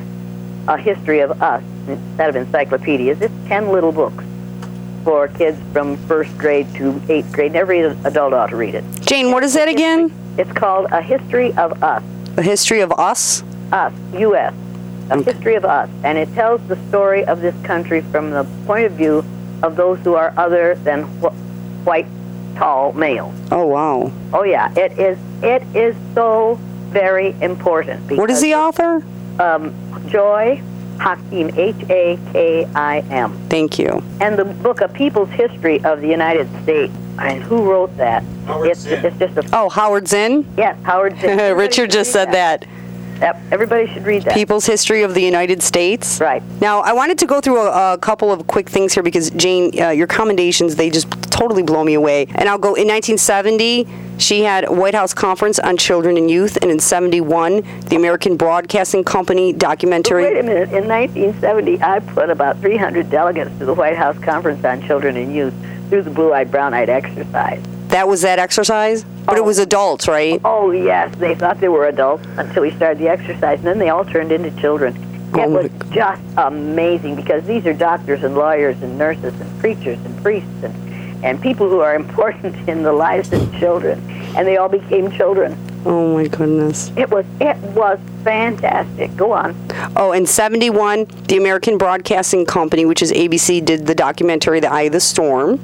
A 0.69 0.77
History 0.77 1.21
of 1.21 1.41
Us 1.43 1.63
instead 1.89 2.31
of 2.31 2.37
encyclopedias, 2.37 3.21
it's 3.21 3.35
10 3.49 3.71
little 3.71 3.93
books 3.93 4.25
for 5.05 5.29
kids 5.29 5.59
from 5.73 5.97
first 6.07 6.37
grade 6.39 6.67
to 6.77 7.01
eighth 7.09 7.31
grade. 7.33 7.49
And 7.49 7.57
every 7.57 7.81
adult 7.81 8.33
ought 8.33 8.49
to 8.51 8.57
read 8.57 8.75
it. 8.75 8.85
Jane, 9.03 9.31
what 9.33 9.43
is 9.43 9.53
that 9.55 9.69
again? 9.69 10.13
It's 10.39 10.53
called 10.53 10.87
A 10.93 11.03
History 11.03 11.53
of 11.57 11.83
Us. 11.83 12.03
A 12.37 12.43
history 12.43 12.81
of 12.81 12.91
us? 12.93 13.43
Us, 13.71 13.93
U.S., 14.15 14.53
a 15.11 15.23
history 15.23 15.55
of 15.55 15.65
us, 15.65 15.89
and 16.03 16.17
it 16.19 16.33
tells 16.35 16.67
the 16.69 16.77
story 16.89 17.25
of 17.27 17.41
this 17.41 17.55
country 17.65 18.01
from 18.01 18.31
the 18.31 18.45
point 18.67 18.87
of 18.87 18.93
view 18.93 19.25
of 19.63 19.77
those 19.77 19.99
who 20.01 20.15
are 20.15 20.33
other 20.37 20.75
than 20.77 21.03
wh- 21.21 21.87
white, 21.87 22.07
tall 22.57 22.93
male. 22.93 23.33
Oh, 23.51 23.67
wow. 23.67 24.13
Oh 24.33 24.43
yeah, 24.45 24.73
it 24.77 24.99
is. 24.99 25.19
It 25.43 25.63
is 25.77 25.95
so 26.15 26.59
very 26.91 27.35
important. 27.41 28.11
What 28.13 28.31
is 28.31 28.41
the 28.41 28.51
because, 28.51 28.79
author? 28.81 29.07
Um, 29.41 30.09
Joy 30.09 30.63
Hakim, 30.99 31.51
H 31.59 31.77
A 31.91 32.19
K 32.33 32.65
I 32.75 33.01
M, 33.11 33.37
Thank 33.49 33.79
you. 33.79 34.03
and 34.21 34.39
the 34.39 34.45
book 34.45 34.81
A 34.81 34.89
People's 34.89 35.31
History 35.31 35.83
of 35.85 36.01
the 36.01 36.09
United 36.09 36.49
States. 36.63 36.93
And 37.19 37.43
who 37.43 37.63
wrote 37.71 37.97
that? 37.97 38.23
Howard 38.47 38.71
it's, 38.71 38.81
Zinn. 38.81 39.05
it's 39.05 39.17
just 39.19 39.37
a 39.37 39.49
Oh, 39.57 39.69
Howard 39.69 40.09
Zinn? 40.09 40.45
yes, 40.57 40.77
Howard 40.83 41.19
Zinn. 41.21 41.39
Richard 41.57 41.91
just 41.91 42.15
read 42.15 42.27
said 42.27 42.33
that. 42.35 42.67
Yep, 43.21 43.41
everybody 43.53 43.87
should 43.93 44.05
read 44.05 44.23
that. 44.25 44.35
People's 44.35 44.67
History 44.67 45.03
of 45.03 45.15
the 45.15 45.23
United 45.23 45.63
States. 45.63 46.21
Right. 46.21 46.43
Now, 46.61 46.81
I 46.81 46.93
wanted 46.93 47.19
to 47.19 47.27
go 47.27 47.41
through 47.41 47.61
a, 47.61 47.95
a 47.95 47.99
couple 47.99 48.33
of 48.33 48.47
quick 48.47 48.69
things 48.69 48.93
here 48.95 49.03
because, 49.03 49.31
Jane, 49.31 49.71
uh, 49.81 49.91
your 49.91 50.07
commendations, 50.07 50.77
they 50.77 50.91
just 50.91 51.11
totally 51.31 51.63
blow 51.63 51.85
me 51.85 51.95
away. 51.95 52.27
And 52.35 52.49
I'll 52.49 52.59
go 52.59 52.75
in 52.75 52.89
1970, 52.89 53.87
she 54.19 54.43
had 54.43 54.65
a 54.65 54.73
White 54.73 54.95
House 54.95 55.13
Conference 55.13 55.59
on 55.59 55.77
Children 55.77 56.17
and 56.17 56.31
Youth, 56.31 56.57
and 56.63 56.71
in 56.71 56.79
71, 56.79 57.63
the 57.89 57.97
American 57.97 58.37
Broadcasting 58.37 59.05
Company 59.05 59.53
documentary. 59.53 60.25
Wait 60.25 60.39
a 60.39 60.43
minute. 60.43 60.73
In 60.73 60.89
1970, 60.89 61.83
I 61.83 62.01
put 62.01 62.31
about 62.31 62.61
300 62.61 63.11
delegates 63.11 63.51
to 63.59 63.65
the 63.65 63.75
White 63.75 63.97
House 63.97 64.19
Conference 64.19 64.65
on 64.65 64.83
Children 64.83 65.17
and 65.17 65.35
Youth 65.35 65.55
through 65.89 66.03
the 66.03 66.11
blue-eyed, 66.11 66.51
brown-eyed 66.51 66.89
exercise. 66.89 67.63
That 67.95 68.09
was 68.09 68.23
that 68.23 68.41
exercise? 68.41 69.05
But 69.25 69.37
it 69.37 69.43
Oh. 69.43 69.45
was 69.45 69.61
adults, 69.61 70.09
right? 70.09 70.41
Oh 70.45 70.73
yes, 70.73 71.15
they 71.21 71.37
thought 71.37 71.61
they 71.61 71.69
were 71.69 71.87
adults 71.87 72.27
until 72.37 72.63
we 72.63 72.73
started 72.73 72.99
the 72.99 73.09
exercise, 73.09 73.59
and 73.59 73.67
then 73.69 73.79
they 73.79 73.89
all 73.89 74.05
turned 74.05 74.33
into 74.33 74.51
children. 74.61 74.97
Oh, 75.33 75.39
It 75.41 75.49
was 75.49 75.71
just 75.93 76.21
amazing 76.37 77.15
because 77.15 77.45
these 77.45 77.65
are 77.67 77.73
doctors 77.73 78.25
and 78.25 78.35
lawyers 78.35 78.75
and 78.83 78.99
nurses 78.99 79.33
and 79.41 79.61
preachers 79.61 79.99
and 80.05 80.21
priests 80.25 80.49
and, 80.65 80.75
and 81.25 81.41
people 81.41 81.69
who 81.69 81.79
are 81.79 81.95
important 82.05 82.57
in 82.69 82.83
the 82.83 82.93
lives 82.93 83.33
of 83.33 83.41
children, 83.61 84.03
and 84.37 84.45
they 84.45 84.57
all 84.57 84.69
became 84.69 85.13
children. 85.13 85.57
Oh, 85.87 86.15
my 86.15 86.27
goodness. 86.27 86.91
It 86.97 87.09
was 87.11 87.25
it 87.41 87.57
was 87.77 88.01
fantastic. 88.25 89.15
Go 89.17 89.31
on. 89.31 89.55
Oh, 89.95 90.11
in 90.11 90.27
71, 90.27 91.07
the 91.29 91.37
American 91.37 91.79
Broadcasting 91.79 92.45
Company, 92.45 92.87
which 92.87 93.03
is 93.03 93.13
ABC, 93.13 93.65
did 93.65 93.87
the 93.87 93.95
documentary 93.95 94.59
The 94.59 94.73
Eye 94.73 94.83
of 94.83 94.93
the 94.93 95.01
Storm. 95.01 95.61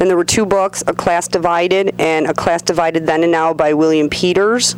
Then 0.00 0.08
there 0.08 0.16
were 0.16 0.24
two 0.24 0.46
books, 0.46 0.82
A 0.86 0.94
Class 0.94 1.28
Divided 1.28 1.94
and 2.00 2.26
A 2.26 2.32
Class 2.32 2.62
Divided 2.62 3.04
Then 3.06 3.22
and 3.22 3.30
Now 3.30 3.52
by 3.52 3.74
William 3.74 4.08
Peters, 4.08 4.74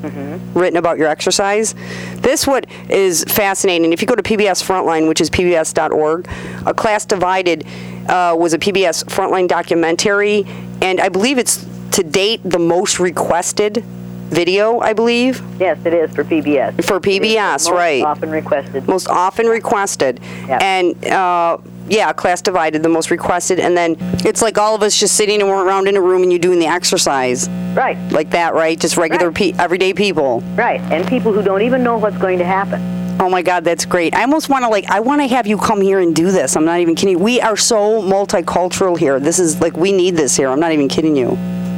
written 0.53 0.77
about 0.77 0.99
your 0.99 1.07
exercise. 1.07 1.77
This 2.17 2.45
what 2.45 2.67
is 2.91 3.23
fascinating. 3.29 3.93
If 3.93 4.03
you 4.03 4.09
go 4.09 4.17
to 4.17 4.23
PBS 4.25 4.65
Frontline, 4.67 5.07
which 5.07 5.21
is 5.21 5.31
pbs.org, 5.31 6.29
A 6.67 6.75
Class 6.75 7.05
Divided 7.05 7.65
uh, 8.09 8.35
was 8.37 8.53
a 8.53 8.59
PBS 8.59 9.05
Frontline 9.05 9.47
documentary, 9.47 10.45
and 10.83 11.01
I 11.01 11.09
believe 11.09 11.39
it's 11.39 11.65
to 11.93 12.03
date 12.03 12.41
the 12.43 12.59
most 12.59 12.99
requested 12.99 13.85
video, 14.31 14.81
I 14.81 14.93
believe, 14.93 15.41
Yes, 15.61 15.79
it 15.85 15.93
is 15.95 16.13
for 16.15 16.25
PBS. 16.25 16.83
for 16.85 16.97
It 16.97 17.07
is 17.07 17.21
the 17.21 17.37
PBS, 17.37 17.37
most 17.67 17.71
right? 17.71 18.03
Often 18.03 18.31
requested. 18.31 18.89
most 18.89 19.07
often 19.07 19.47
requested 19.47 20.19
Yeah. 20.49 20.59
and 20.61 21.05
uh, 21.07 21.59
yeah 21.89 22.13
class 22.13 22.41
divided 22.41 22.83
the 22.83 22.89
most 22.89 23.11
requested 23.11 23.59
and 23.61 23.77
then 23.77 23.97
it's 24.25 24.41
like 24.43 24.57
all 24.59 24.75
of 24.75 24.83
us 24.83 24.97
just 24.99 25.17
sitting 25.17 25.41
and 25.43 25.51
around 25.51 25.89
in 25.89 25.97
a 25.97 26.01
room 26.01 26.23
and 26.23 26.33
you 26.33 26.39
doing 26.39 26.59
the 26.59 26.67
exercise. 26.67 27.49
Right, 27.75 27.97
like 28.13 28.31
that 28.31 28.55
right? 28.55 28.79
Just 28.79 28.97
regular 28.97 29.29
Right. 29.29 29.35
pe- 29.37 29.53
everyday 29.59 29.95
people. 29.95 30.41
Right. 30.55 30.81
And 30.93 31.07
people 31.09 31.33
who 31.33 31.43
don't 31.43 31.63
even 31.63 31.83
know 31.83 31.97
what's 31.99 32.19
going 32.19 32.39
to 32.39 32.45
happen. 32.45 32.81
oh 33.21 33.29
my 33.29 33.43
god 33.43 33.65
that's 33.65 33.85
great. 33.85 34.15
I 34.15 34.23
almost 34.23 34.49
want 34.49 34.65
to 34.65 34.69
like 34.69 34.87
i 34.91 35.01
want 35.01 35.21
to 35.23 35.27
have 35.29 35.47
you 35.47 35.57
come 35.59 35.81
here 35.81 36.01
and 36.01 36.15
do 36.15 36.31
this. 36.31 36.57
I'm 36.57 36.65
not 36.65 36.81
even 36.81 36.95
kidding. 36.95 37.19
We 37.19 37.41
are 37.41 37.57
so 37.57 38.01
multicultural 38.03 38.99
here. 38.99 39.19
This 39.21 39.39
is 39.39 39.61
like 39.61 39.77
we 39.77 39.91
need 39.93 40.17
this 40.17 40.37
here. 40.37 40.49
I'm 40.49 40.61
not 40.61 40.73
even 40.73 40.89
kidding 40.89 41.17
you. 41.17 41.31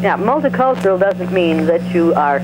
Yeah, 0.02 0.16
multicultural 0.18 0.98
doesn't 1.00 1.32
mean 1.32 1.66
that 1.66 1.82
you 1.94 2.12
are 2.14 2.38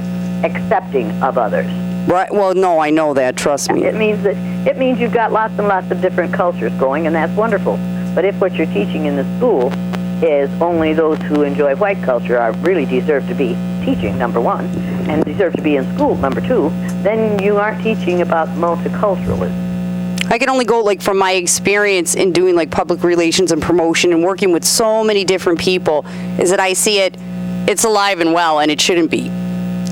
accepting 0.45 1.11
of 1.23 1.37
others. 1.37 1.67
Right 2.07 2.33
well 2.33 2.55
no 2.55 2.79
i 2.79 2.91
know 2.91 3.15
that 3.15 3.37
trust 3.37 3.71
me 3.73 3.85
It 3.85 3.95
means 3.95 4.23
that 4.23 4.37
it 4.67 4.77
means 4.77 5.01
you've 5.01 5.13
got 5.13 5.33
lots 5.33 5.59
and 5.59 5.67
lots 5.69 5.91
of 5.91 6.03
different 6.03 6.35
cultures 6.35 6.73
going, 6.75 7.07
and 7.07 7.17
that's 7.17 7.35
wonderful. 7.35 7.79
But 8.15 8.27
if 8.27 8.39
what 8.43 8.53
you're 8.55 8.67
teaching 8.67 9.07
in 9.07 9.17
the 9.17 9.25
school 9.39 9.73
is 10.23 10.51
only 10.61 10.93
those 10.93 11.19
who 11.23 11.43
enjoy 11.45 11.75
white 11.77 12.03
culture 12.03 12.37
are 12.39 12.53
really 12.57 12.85
deserve 12.85 13.27
to 13.29 13.35
be 13.35 13.57
teaching, 13.83 14.19
number 14.19 14.39
one, 14.39 14.67
and 15.09 15.25
deserve 15.25 15.55
to 15.55 15.63
be 15.63 15.77
in 15.77 15.95
school, 15.95 16.15
number 16.17 16.43
two, 16.43 16.69
then 17.03 17.43
you 17.43 17.57
aren't 17.57 17.83
teaching 17.83 18.21
about 18.21 18.49
multiculturalism. 18.49 19.69
I 20.31 20.39
can 20.39 20.51
only 20.51 20.67
go 20.67 20.81
like 20.81 21.01
from 21.01 21.17
my 21.17 21.33
experience 21.33 22.15
in 22.15 22.33
doing 22.33 22.55
like 22.55 22.71
public 22.71 23.03
relations 23.03 23.51
and 23.51 23.63
promotion 23.63 24.13
and 24.13 24.23
working 24.23 24.53
with 24.53 24.65
so 24.65 25.03
many 25.03 25.25
different 25.25 25.59
people 25.59 26.05
is 26.39 26.51
that 26.51 26.61
I 26.61 26.75
see 26.75 26.99
it 26.99 27.17
it's 27.67 27.85
alive 27.85 28.21
and 28.21 28.35
well 28.35 28.61
and 28.61 28.71
it 28.71 28.81
shouldn't 28.81 29.11
be. 29.11 29.31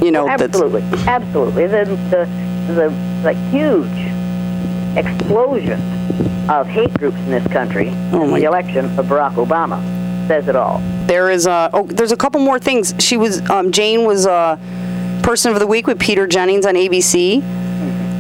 You 0.03 0.11
know, 0.13 0.29
Absolutely, 0.29 0.83
absolutely. 1.07 1.67
The, 1.67 1.85
the, 2.11 2.73
the, 2.75 2.89
the 3.23 3.33
huge 3.51 4.97
explosion 4.97 5.81
of 6.51 6.67
hate 6.67 6.93
groups 6.95 7.17
in 7.19 7.31
this 7.31 7.47
country, 7.49 7.91
Oh 8.13 8.27
my- 8.27 8.39
the 8.41 8.47
election 8.47 8.85
of 8.99 9.07
Barack 9.07 9.35
Obama, 9.35 9.79
says 10.29 10.49
it 10.49 10.57
all. 10.57 10.81
there 11.07 11.31
is 11.31 11.47
a 11.47 11.71
oh 11.73 11.85
there's 11.87 12.13
a 12.13 12.17
couple 12.17 12.41
more 12.41 12.59
things. 12.59 12.95
She 12.99 13.17
was 13.17 13.41
um, 13.51 13.73
Jane 13.73 14.05
was 14.05 14.27
a 14.27 14.59
person 15.23 15.53
of 15.53 15.59
the 15.59 15.67
week 15.67 15.87
with 15.87 15.99
Peter 15.99 16.27
Jennings 16.27 16.67
on 16.67 16.75
ABC. 16.75 17.43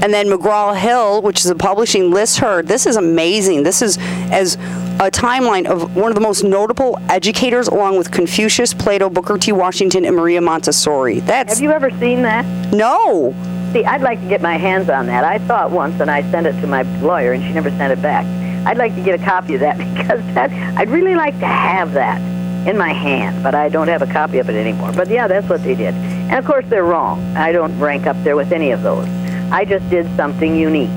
And 0.01 0.15
then 0.15 0.27
McGraw 0.27 0.77
Hill, 0.77 1.23
which 1.23 1.41
is 1.41 1.51
a 1.51 1.55
publishing, 1.55 2.11
lists 2.11 2.39
her. 2.39 2.63
This 2.63 2.87
is 2.87 2.97
amazing. 2.97 3.65
This 3.65 3.83
is 3.83 3.99
as 4.31 4.55
a 5.01 5.11
timeline 5.11 5.67
of 5.67 5.97
one 5.97 6.11
of 6.11 6.15
the 6.15 6.21
most 6.21 6.45
notable 6.45 6.99
educators, 7.09 7.69
along 7.69 7.99
with 7.99 8.11
Confucius, 8.11 8.75
Plato, 8.75 9.11
Booker 9.11 9.39
T. 9.39 9.53
Washington, 9.53 10.05
and 10.05 10.15
Maria 10.15 10.41
Montessori. 10.41 11.21
That's 11.21 11.55
Have 11.55 11.63
you 11.63 11.73
ever 11.73 11.91
seen 11.99 12.23
that? 12.23 12.45
no. 12.73 13.35
See, 13.73 13.85
I'd 13.85 14.01
like 14.01 14.19
to 14.23 14.29
get 14.29 14.41
my 14.41 14.57
hands 14.57 14.89
on 14.89 15.07
that. 15.09 15.25
I 15.25 15.47
saw 15.47 15.67
it 15.67 15.71
once, 15.71 16.01
and 16.01 16.11
I 16.11 16.23
sent 16.31 16.47
it 16.47 16.59
to 16.63 16.67
my 16.67 16.83
lawyer, 17.01 17.33
and 17.33 17.43
she 17.45 17.53
never 17.53 17.69
sent 17.71 17.93
it 17.93 18.01
back. 18.01 18.25
I'd 18.67 18.79
like 18.79 18.95
to 18.95 19.03
get 19.03 19.21
a 19.21 19.23
copy 19.23 19.55
of 19.55 19.61
that 19.61 19.77
because 19.95 20.21
that 20.35 20.51
I'd 20.79 20.89
really 20.89 21.15
like 21.15 21.39
to 21.41 21.47
have 21.47 21.93
that 21.93 22.19
in 22.67 22.79
my 22.79 22.93
hand, 22.93 23.43
but 23.43 23.55
I 23.55 23.69
don't 23.69 23.89
have 23.89 24.01
a 24.03 24.07
copy 24.07 24.39
of 24.39 24.49
it 24.49 24.55
anymore. 24.57 24.93
But 24.93 25.09
yeah, 25.09 25.29
that's 25.29 25.49
what 25.49 25.63
they 25.63 25.75
did, 25.75 25.95
and 25.95 26.35
of 26.37 26.45
course 26.47 26.65
they're 26.69 26.85
wrong. 26.85 27.21
I 27.37 27.53
don't 27.53 27.79
rank 27.79 28.07
up 28.07 28.17
there 28.25 28.37
with 28.37 28.53
any 28.53 28.71
of 28.71 28.83
those. 28.83 29.07
I 29.51 29.65
just 29.65 29.89
did 29.91 30.07
something 30.17 30.55
unique, 30.57 30.89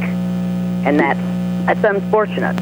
and 0.85 0.99
that's 0.99 1.19
that's 1.65 1.83
unfortunate. 1.83 2.57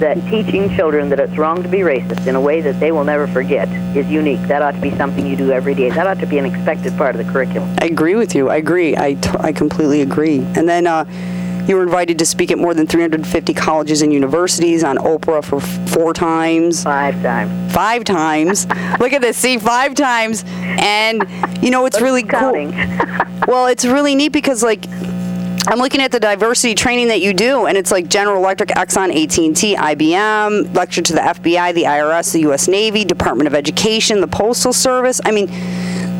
That 0.00 0.16
teaching 0.28 0.74
children 0.74 1.08
that 1.10 1.20
it's 1.20 1.36
wrong 1.38 1.62
to 1.62 1.68
be 1.68 1.78
racist 1.80 2.26
in 2.26 2.34
a 2.34 2.40
way 2.40 2.60
that 2.60 2.80
they 2.80 2.90
will 2.90 3.04
never 3.04 3.28
forget 3.28 3.68
is 3.96 4.08
unique. 4.10 4.40
That 4.48 4.60
ought 4.60 4.72
to 4.74 4.80
be 4.80 4.90
something 4.96 5.24
you 5.24 5.36
do 5.36 5.52
every 5.52 5.74
day. 5.76 5.90
That 5.90 6.08
ought 6.08 6.18
to 6.18 6.26
be 6.26 6.38
an 6.38 6.44
expected 6.44 6.96
part 6.96 7.14
of 7.14 7.24
the 7.24 7.30
curriculum. 7.32 7.72
I 7.80 7.84
agree 7.86 8.16
with 8.16 8.34
you. 8.34 8.48
I 8.48 8.56
agree. 8.56 8.96
I, 8.96 9.14
t- 9.14 9.30
I 9.38 9.52
completely 9.52 10.00
agree. 10.00 10.38
And 10.56 10.68
then 10.68 10.88
uh, 10.88 11.04
you 11.68 11.76
were 11.76 11.84
invited 11.84 12.18
to 12.18 12.26
speak 12.26 12.50
at 12.50 12.58
more 12.58 12.74
than 12.74 12.88
350 12.88 13.54
colleges 13.54 14.02
and 14.02 14.12
universities 14.12 14.82
on 14.82 14.96
Oprah 14.96 15.44
for 15.44 15.58
f- 15.58 15.90
four 15.90 16.12
times, 16.12 16.82
Five 16.82 17.22
times. 17.22 17.72
five 17.72 18.02
times. 18.02 18.66
Look 18.98 19.12
at 19.12 19.20
this. 19.20 19.36
See, 19.36 19.56
five 19.58 19.94
times. 19.94 20.42
And, 20.48 21.22
you 21.62 21.70
know, 21.70 21.86
it's 21.86 22.00
really 22.00 22.24
cool. 22.24 22.72
Well, 23.48 23.66
it's 23.66 23.84
really 23.84 24.14
neat 24.14 24.28
because, 24.30 24.62
like, 24.62 24.84
I'm 25.68 25.78
looking 25.78 26.00
at 26.00 26.10
the 26.10 26.18
diversity 26.18 26.74
training 26.74 27.08
that 27.08 27.20
you 27.20 27.32
do, 27.32 27.66
and 27.66 27.78
it's 27.78 27.92
like 27.92 28.08
General 28.08 28.38
Electric, 28.38 28.70
Exxon, 28.70 29.10
AT&T, 29.10 29.76
IBM, 29.76 30.74
lecture 30.74 31.02
to 31.02 31.12
the 31.12 31.20
FBI, 31.20 31.72
the 31.74 31.84
IRS, 31.84 32.32
the 32.32 32.40
U.S. 32.40 32.66
Navy, 32.66 33.04
Department 33.04 33.46
of 33.46 33.54
Education, 33.54 34.20
the 34.20 34.26
Postal 34.26 34.72
Service. 34.72 35.20
I 35.24 35.30
mean, 35.30 35.46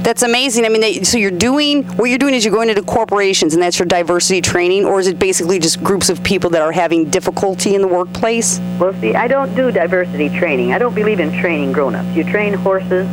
that's 0.05 0.23
amazing. 0.23 0.65
I 0.65 0.69
mean, 0.69 0.81
they, 0.81 1.03
so 1.03 1.19
you're 1.19 1.33
doing 1.33 1.83
what 1.97 2.09
you're 2.09 2.19
doing 2.19 2.35
is 2.35 2.45
you're 2.45 2.55
going 2.55 2.69
into 2.69 2.83
corporations, 2.83 3.53
and 3.53 3.61
that's 3.61 3.81
your 3.81 3.87
diversity 3.87 4.41
training, 4.41 4.85
or 4.85 5.01
is 5.01 5.09
it 5.09 5.19
basically 5.19 5.59
just 5.59 5.83
groups 5.83 6.09
of 6.09 6.23
people 6.23 6.49
that 6.51 6.63
are 6.63 6.73
having 6.73 7.11
difficulty 7.11 7.75
in 7.75 7.83
the 7.83 7.89
workplace? 7.89 8.61
Well, 8.79 8.95
see, 9.01 9.17
I 9.17 9.27
don't 9.27 9.53
do 9.57 9.73
diversity 9.73 10.29
training. 10.29 10.73
I 10.73 10.79
don't 10.79 10.95
believe 10.95 11.19
in 11.19 11.33
training 11.41 11.73
grown-ups. 11.73 12.15
You 12.17 12.23
train 12.23 12.55
horses 12.55 13.09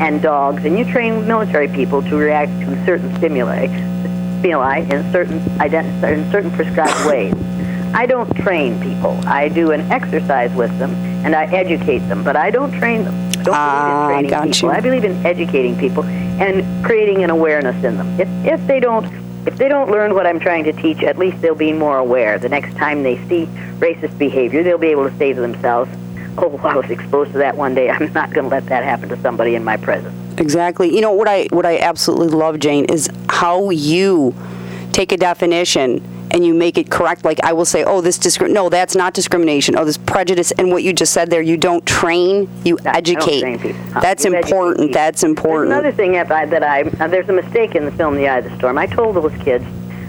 and 0.00 0.22
dogs, 0.22 0.64
and 0.64 0.78
you 0.78 0.84
train 0.84 1.26
military 1.26 1.66
people 1.66 2.00
to 2.02 2.16
react 2.16 2.52
to 2.60 2.84
certain 2.84 3.12
stimuli, 3.16 3.66
stimuli 4.44 4.80
in 4.80 5.10
certain 5.10 5.40
ident- 5.58 6.02
in 6.04 6.30
certain 6.30 6.50
prescribed 6.50 7.06
ways. 7.10 7.34
I 7.94 8.04
don't 8.06 8.30
train 8.36 8.78
people. 8.80 9.12
I 9.26 9.48
do 9.48 9.70
an 9.70 9.80
exercise 9.90 10.52
with 10.52 10.76
them, 10.78 10.90
and 11.24 11.34
I 11.34 11.44
educate 11.46 12.00
them, 12.10 12.22
but 12.24 12.36
I 12.36 12.50
don't 12.50 12.72
train 12.72 13.04
them. 13.04 13.14
I 13.14 13.42
don't 13.42 13.54
Ah, 13.54 14.08
believe 14.08 14.24
in 14.24 14.28
training 14.28 14.30
got 14.30 14.44
people. 14.54 14.68
you. 14.68 14.74
I 14.76 14.80
believe 14.80 15.04
in 15.04 15.26
educating 15.26 15.78
people 15.78 16.04
and 16.04 16.84
creating 16.84 17.22
an 17.24 17.30
awareness 17.30 17.76
in 17.84 17.96
them. 17.96 18.20
If 18.20 18.28
if 18.44 18.66
they 18.66 18.80
don't 18.80 19.06
if 19.46 19.56
they 19.56 19.68
don't 19.68 19.90
learn 19.90 20.14
what 20.14 20.26
I'm 20.26 20.40
trying 20.40 20.64
to 20.64 20.72
teach, 20.72 21.02
at 21.02 21.16
least 21.18 21.40
they'll 21.40 21.54
be 21.54 21.72
more 21.72 21.98
aware. 21.98 22.38
The 22.38 22.48
next 22.48 22.76
time 22.76 23.02
they 23.02 23.16
see 23.28 23.46
racist 23.78 24.18
behavior, 24.18 24.62
they'll 24.62 24.78
be 24.78 24.88
able 24.88 25.08
to 25.08 25.16
say 25.16 25.32
to 25.32 25.40
themselves, 25.40 25.90
"Oh, 26.36 26.58
I 26.64 26.76
was 26.76 26.90
exposed 26.90 27.32
to 27.32 27.38
that 27.38 27.56
one 27.56 27.74
day. 27.74 27.88
I'm 27.90 28.12
not 28.12 28.30
going 28.34 28.44
to 28.44 28.50
let 28.50 28.66
that 28.66 28.82
happen 28.84 29.08
to 29.10 29.16
somebody 29.22 29.54
in 29.54 29.64
my 29.64 29.76
presence." 29.78 30.14
Exactly. 30.38 30.94
You 30.94 31.00
know 31.00 31.12
what 31.12 31.28
I 31.28 31.46
what 31.50 31.66
I 31.66 31.78
absolutely 31.78 32.28
love, 32.28 32.58
Jane, 32.58 32.84
is 32.86 33.08
how 33.28 33.70
you 33.70 34.34
take 34.92 35.12
a 35.12 35.16
definition 35.16 36.02
and 36.30 36.44
you 36.44 36.52
make 36.54 36.76
it 36.78 36.90
correct. 36.90 37.24
Like 37.24 37.38
I 37.44 37.52
will 37.52 37.64
say, 37.64 37.84
oh, 37.84 38.00
this 38.00 38.18
discri- 38.18 38.50
no, 38.52 38.68
that's 38.68 38.96
not 38.96 39.14
discrimination. 39.14 39.76
Oh, 39.76 39.84
this 39.84 39.98
prejudice. 39.98 40.50
And 40.52 40.70
what 40.72 40.82
you 40.82 40.92
just 40.92 41.12
said 41.12 41.30
there, 41.30 41.42
you 41.42 41.56
don't 41.56 41.84
train, 41.86 42.48
you 42.64 42.76
don't 42.76 42.96
educate. 42.96 43.40
train. 43.40 43.58
Huh. 43.58 44.00
That's 44.00 44.24
You 44.24 44.34
educate 44.34 44.50
important. 44.50 44.78
people. 44.78 44.94
That's 44.94 45.20
There's 45.20 45.30
important. 45.30 45.72
another 45.72 45.92
thing 45.92 46.14
if 46.14 46.30
I, 46.32 46.46
that 46.46 46.62
I 46.64 46.82
uh, 46.82 47.06
there's 47.08 47.28
a 47.28 47.32
mistake 47.32 47.74
in 47.76 47.84
the 47.84 47.92
film 47.92 48.16
The 48.16 48.26
Eye 48.28 48.38
of 48.38 48.44
the 48.50 48.56
Storm. 48.56 48.78
I 48.78 48.86
told 48.86 49.14
those 49.16 49.32
kids 49.42 49.64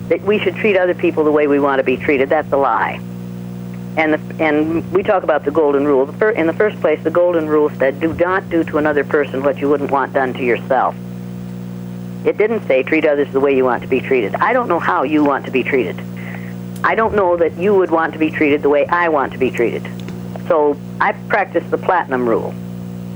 that 0.09 0.21
we 0.21 0.39
should 0.39 0.55
treat 0.55 0.77
other 0.77 0.93
people 0.95 1.23
the 1.23 1.31
way 1.31 1.47
we 1.47 1.59
want 1.59 1.79
to 1.79 1.83
be 1.83 1.97
treated. 1.97 2.29
That's 2.29 2.51
a 2.51 2.57
lie. 2.57 2.99
And 3.97 4.13
the, 4.13 4.43
and 4.43 4.91
we 4.91 5.03
talk 5.03 5.23
about 5.23 5.45
the 5.45 5.51
golden 5.51 5.85
rule. 5.85 6.09
In 6.31 6.47
the 6.47 6.53
first 6.53 6.79
place, 6.81 7.01
the 7.03 7.11
golden 7.11 7.47
rule 7.47 7.69
said, 7.77 7.99
"Do 7.99 8.13
not 8.13 8.49
do 8.49 8.63
to 8.65 8.77
another 8.77 9.03
person 9.03 9.43
what 9.43 9.57
you 9.57 9.69
wouldn't 9.69 9.91
want 9.91 10.13
done 10.13 10.33
to 10.33 10.43
yourself." 10.43 10.95
It 12.25 12.37
didn't 12.37 12.65
say 12.67 12.83
treat 12.83 13.05
others 13.05 13.31
the 13.31 13.39
way 13.39 13.55
you 13.55 13.63
want 13.63 13.83
to 13.83 13.87
be 13.87 14.01
treated. 14.01 14.35
I 14.35 14.51
don't 14.51 14.67
know 14.67 14.79
how 14.79 15.03
you 15.03 15.23
want 15.23 15.45
to 15.45 15.51
be 15.51 15.63
treated. 15.63 16.01
I 16.83 16.95
don't 16.95 17.15
know 17.15 17.37
that 17.37 17.53
you 17.57 17.73
would 17.75 17.91
want 17.91 18.13
to 18.13 18.19
be 18.19 18.31
treated 18.31 18.61
the 18.61 18.69
way 18.69 18.85
I 18.87 19.09
want 19.09 19.31
to 19.33 19.37
be 19.37 19.51
treated. 19.51 19.83
So 20.47 20.77
I 20.99 21.13
practice 21.29 21.63
the 21.69 21.77
platinum 21.77 22.27
rule. 22.27 22.53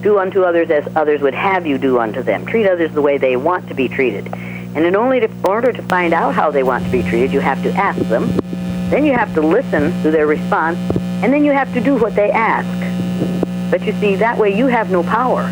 Do 0.01 0.17
unto 0.17 0.43
others 0.43 0.69
as 0.71 0.87
others 0.95 1.21
would 1.21 1.33
have 1.33 1.67
you 1.67 1.77
do 1.77 1.99
unto 1.99 2.23
them. 2.23 2.45
Treat 2.45 2.67
others 2.67 2.91
the 2.93 3.01
way 3.01 3.17
they 3.17 3.35
want 3.35 3.67
to 3.67 3.73
be 3.73 3.89
treated. 3.89 4.27
And 4.75 4.85
in 4.85 4.95
only 4.95 5.19
to, 5.19 5.29
order 5.43 5.73
to 5.73 5.81
find 5.83 6.13
out 6.13 6.35
how 6.35 6.51
they 6.51 6.63
want 6.63 6.85
to 6.85 6.91
be 6.91 7.01
treated, 7.01 7.33
you 7.33 7.39
have 7.41 7.61
to 7.63 7.71
ask 7.73 7.99
them. 8.09 8.29
Then 8.89 9.05
you 9.05 9.13
have 9.13 9.33
to 9.35 9.41
listen 9.41 9.91
to 10.03 10.09
their 10.09 10.25
response, 10.25 10.79
and 11.21 11.31
then 11.31 11.45
you 11.45 11.51
have 11.51 11.71
to 11.75 11.81
do 11.81 11.95
what 11.95 12.15
they 12.15 12.31
ask. 12.31 12.67
But 13.69 13.85
you 13.85 13.93
see, 13.93 14.15
that 14.15 14.37
way 14.37 14.57
you 14.57 14.65
have 14.65 14.89
no 14.89 15.03
power. 15.03 15.43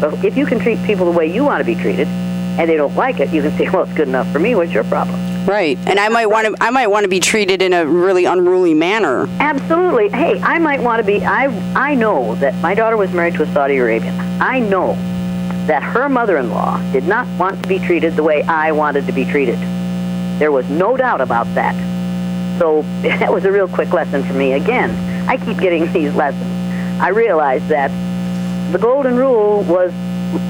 But 0.00 0.24
if 0.24 0.36
you 0.36 0.46
can 0.46 0.58
treat 0.58 0.82
people 0.84 1.04
the 1.04 1.16
way 1.16 1.26
you 1.26 1.44
want 1.44 1.60
to 1.60 1.64
be 1.64 1.74
treated, 1.74 2.08
and 2.08 2.68
they 2.68 2.76
don't 2.76 2.96
like 2.96 3.20
it, 3.20 3.30
you 3.30 3.42
can 3.42 3.52
say, 3.58 3.68
"Well, 3.68 3.82
it's 3.82 3.92
good 3.92 4.08
enough 4.08 4.30
for 4.32 4.38
me. 4.38 4.54
What's 4.54 4.72
your 4.72 4.84
problem?" 4.84 5.20
right. 5.46 5.78
And 5.86 6.00
I 6.00 6.08
might 6.08 6.26
want 6.26 6.46
to 6.46 6.62
I 6.62 6.70
might 6.70 6.88
want 6.88 7.04
to 7.04 7.08
be 7.08 7.20
treated 7.20 7.62
in 7.62 7.72
a 7.72 7.86
really 7.86 8.24
unruly 8.24 8.74
manner. 8.74 9.26
Absolutely. 9.38 10.08
Hey, 10.08 10.40
I 10.40 10.58
might 10.58 10.80
want 10.80 11.00
to 11.00 11.04
be. 11.06 11.24
I 11.24 11.46
I 11.74 11.94
know 11.94 12.34
that 12.36 12.54
my 12.62 12.74
daughter 12.74 12.96
was 12.96 13.12
married 13.12 13.34
to 13.34 13.42
a 13.42 13.52
Saudi 13.52 13.76
Arabian. 13.76 14.18
I 14.40 14.60
know 14.60 14.94
that 15.66 15.82
her 15.82 16.08
mother-in-law 16.08 16.92
did 16.92 17.06
not 17.06 17.26
want 17.38 17.62
to 17.62 17.68
be 17.68 17.78
treated 17.78 18.16
the 18.16 18.22
way 18.22 18.42
I 18.42 18.72
wanted 18.72 19.06
to 19.06 19.12
be 19.12 19.24
treated. 19.24 19.58
There 20.38 20.52
was 20.52 20.68
no 20.70 20.96
doubt 20.96 21.20
about 21.20 21.52
that. 21.54 21.74
So 22.58 22.82
that 23.02 23.32
was 23.32 23.44
a 23.44 23.52
real 23.52 23.68
quick 23.68 23.92
lesson 23.92 24.22
for 24.22 24.32
me. 24.32 24.52
Again, 24.52 24.90
I 25.28 25.36
keep 25.36 25.58
getting 25.58 25.90
these 25.92 26.14
lessons. 26.14 26.50
I 27.00 27.08
realized 27.10 27.68
that 27.68 27.90
the 28.72 28.78
golden 28.78 29.16
rule 29.16 29.62
was 29.64 29.92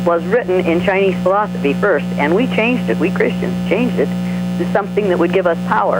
was 0.06 0.24
written 0.24 0.64
in 0.64 0.80
Chinese 0.80 1.20
philosophy 1.22 1.74
first, 1.74 2.06
and 2.16 2.34
we 2.34 2.46
changed 2.46 2.88
it. 2.88 2.96
We 2.98 3.10
Christians 3.10 3.54
changed 3.68 3.98
it 3.98 4.06
to 4.58 4.72
something 4.72 5.08
that 5.08 5.18
would 5.18 5.32
give 5.32 5.46
us 5.46 5.58
power. 5.68 5.98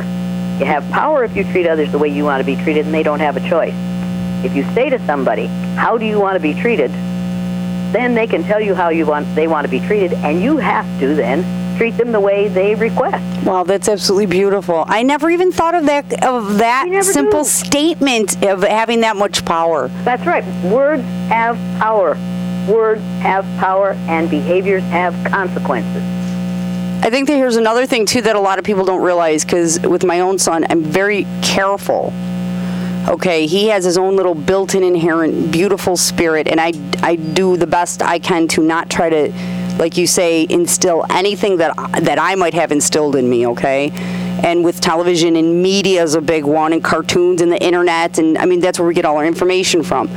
You 0.59 0.64
have 0.64 0.88
power 0.90 1.24
if 1.24 1.36
you 1.36 1.44
treat 1.44 1.66
others 1.66 1.92
the 1.92 1.98
way 1.98 2.09
you 2.09 2.24
want 2.24 2.40
to 2.40 2.46
be 2.46 2.57
treated, 2.62 2.86
and 2.86 2.94
they 2.94 3.02
don't 3.02 3.20
have 3.20 3.36
a 3.36 3.48
choice. 3.48 3.74
If 4.44 4.57
you 4.57 4.64
say 4.72 4.88
to 4.90 4.98
somebody, 5.07 5.46
"How 5.76 5.98
do 5.98 6.07
you 6.07 6.18
want 6.18 6.34
to 6.34 6.40
be 6.40 6.54
treated?" 6.54 6.90
then 7.92 8.14
they 8.14 8.26
can 8.26 8.42
tell 8.42 8.61
you 8.61 8.74
how 8.74 8.88
you 8.88 9.07
want 9.07 9.32
they 9.34 9.46
want 9.46 9.64
to 9.64 9.70
be 9.70 9.80
treated, 9.80 10.12
and 10.14 10.42
you 10.42 10.57
have 10.57 10.86
to 11.00 11.14
then 11.14 11.44
treat 11.77 11.97
them 11.97 12.12
the 12.12 12.20
way 12.20 12.49
they 12.49 12.74
request. 12.74 13.47
Wow, 13.47 13.64
that's 13.64 13.89
absolutely 13.89 14.27
beautiful. 14.27 14.85
I 14.87 15.03
never 15.03 15.31
even 15.31 15.53
thought 15.53 15.74
of 15.74 15.87
that 15.87 16.24
of 16.24 16.59
that 16.59 17.05
simple 17.05 17.43
do. 17.43 17.49
statement 17.49 18.43
of 18.45 18.62
having 18.62 19.01
that 19.01 19.16
much 19.16 19.45
power. 19.45 19.89
That's 20.05 20.24
right. 20.27 20.45
Words 20.64 21.03
have 21.29 21.57
power. 21.79 22.16
Words 22.68 23.01
have 23.20 23.45
power, 23.59 23.93
and 24.09 24.29
behaviors 24.29 24.83
have 24.85 25.14
consequences. 25.31 26.03
I 27.05 27.11
think 27.11 27.29
that 27.29 27.37
here's 27.37 27.57
another 27.57 27.87
thing 27.87 28.07
too 28.07 28.22
that 28.22 28.35
a 28.35 28.41
lot 28.41 28.59
of 28.59 28.64
people 28.64 28.85
don't 28.85 29.03
realize 29.03 29.45
because 29.45 29.79
with 29.81 30.05
my 30.05 30.20
own 30.20 30.39
son, 30.39 30.66
I'm 30.68 30.83
very 30.83 31.27
careful. 31.43 32.12
Okay, 33.09 33.47
he 33.47 33.68
has 33.68 33.85
his 33.85 33.97
own 33.97 34.16
little 34.16 34.35
built-in 34.35 34.83
inherent 34.83 35.53
beautiful 35.53 35.97
spirit, 35.97 36.49
and 36.49 36.61
I 36.61 36.72
I 37.03 37.14
do 37.14 37.57
the 37.57 37.66
best 37.66 38.03
I 38.03 38.18
can 38.18 38.49
to 38.49 38.62
not 38.62 38.91
try 38.91 39.09
to, 39.11 39.33
like 39.79 39.97
you 39.97 40.07
say, 40.07 40.47
instill 40.49 41.05
anything 41.11 41.59
that 41.59 41.74
that 42.03 42.18
I 42.18 42.35
might 42.35 42.55
have 42.55 42.72
instilled 42.72 43.16
in 43.16 43.29
me. 43.29 43.47
Okay, 43.47 43.91
and 44.45 44.64
with 44.64 44.81
television 44.81 45.37
and 45.37 45.62
media 45.62 46.03
is 46.03 46.14
a 46.14 46.20
big 46.20 46.45
one, 46.45 46.72
and 46.72 46.83
cartoons 46.83 47.41
and 47.41 47.51
the 47.51 47.62
internet, 47.62 48.18
and 48.18 48.39
I 48.39 48.47
mean 48.47 48.61
that's 48.61 48.79
where 48.79 48.89
we 48.89 48.95
get 48.95 49.05
all 49.05 49.16
our 49.16 49.27
information 49.27 49.83
from. 49.83 50.09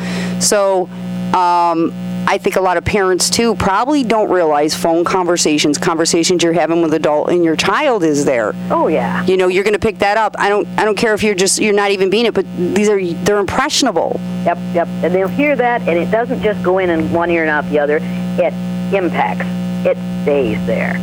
So. 0.42 0.90
Um, 1.34 1.94
I 2.30 2.38
think 2.38 2.58
a 2.58 2.62
lot 2.62 2.78
of 2.78 2.86
parents 2.86 3.28
too 3.28 3.56
probably 3.56 4.04
don't 4.04 4.30
realize 4.30 4.76
phone 4.76 5.04
conversations, 5.04 5.80
conversations 5.80 6.44
you're 6.44 6.54
having 6.54 6.84
with 6.84 6.94
adult 6.94 7.30
and 7.30 7.44
your 7.44 7.56
child 7.56 8.04
is 8.04 8.24
there. 8.24 8.54
Oh 8.70 8.88
yeah. 8.88 9.26
You 9.26 9.36
know, 9.36 9.48
you're 9.48 9.64
going 9.64 9.74
to 9.74 9.80
pick 9.80 9.98
that 10.00 10.16
up. 10.16 10.36
I 10.38 10.50
don't 10.50 10.68
I 10.78 10.86
don't 10.86 10.96
care 10.96 11.16
if 11.16 11.24
you're 11.24 11.34
just 11.34 11.60
you're 11.60 11.74
not 11.74 11.90
even 11.90 12.12
being 12.12 12.28
it, 12.28 12.36
but 12.36 12.46
these 12.56 12.88
are 12.88 13.04
they're 13.24 13.40
impressionable. 13.40 14.20
Yep, 14.46 14.58
yep. 14.76 14.88
And 15.04 15.16
they'll 15.16 15.28
hear 15.28 15.56
that, 15.56 15.82
and 15.82 15.98
it 15.98 16.12
doesn't 16.12 16.44
just 16.44 16.62
go 16.62 16.78
in 16.78 16.92
in 16.92 17.12
one 17.12 17.32
ear 17.32 17.42
and 17.42 17.50
out 17.50 17.68
the 17.72 17.80
other. 17.80 17.98
It 18.38 18.54
impacts. 18.94 19.46
It 19.86 19.98
stays 20.24 20.64
there. 20.66 20.94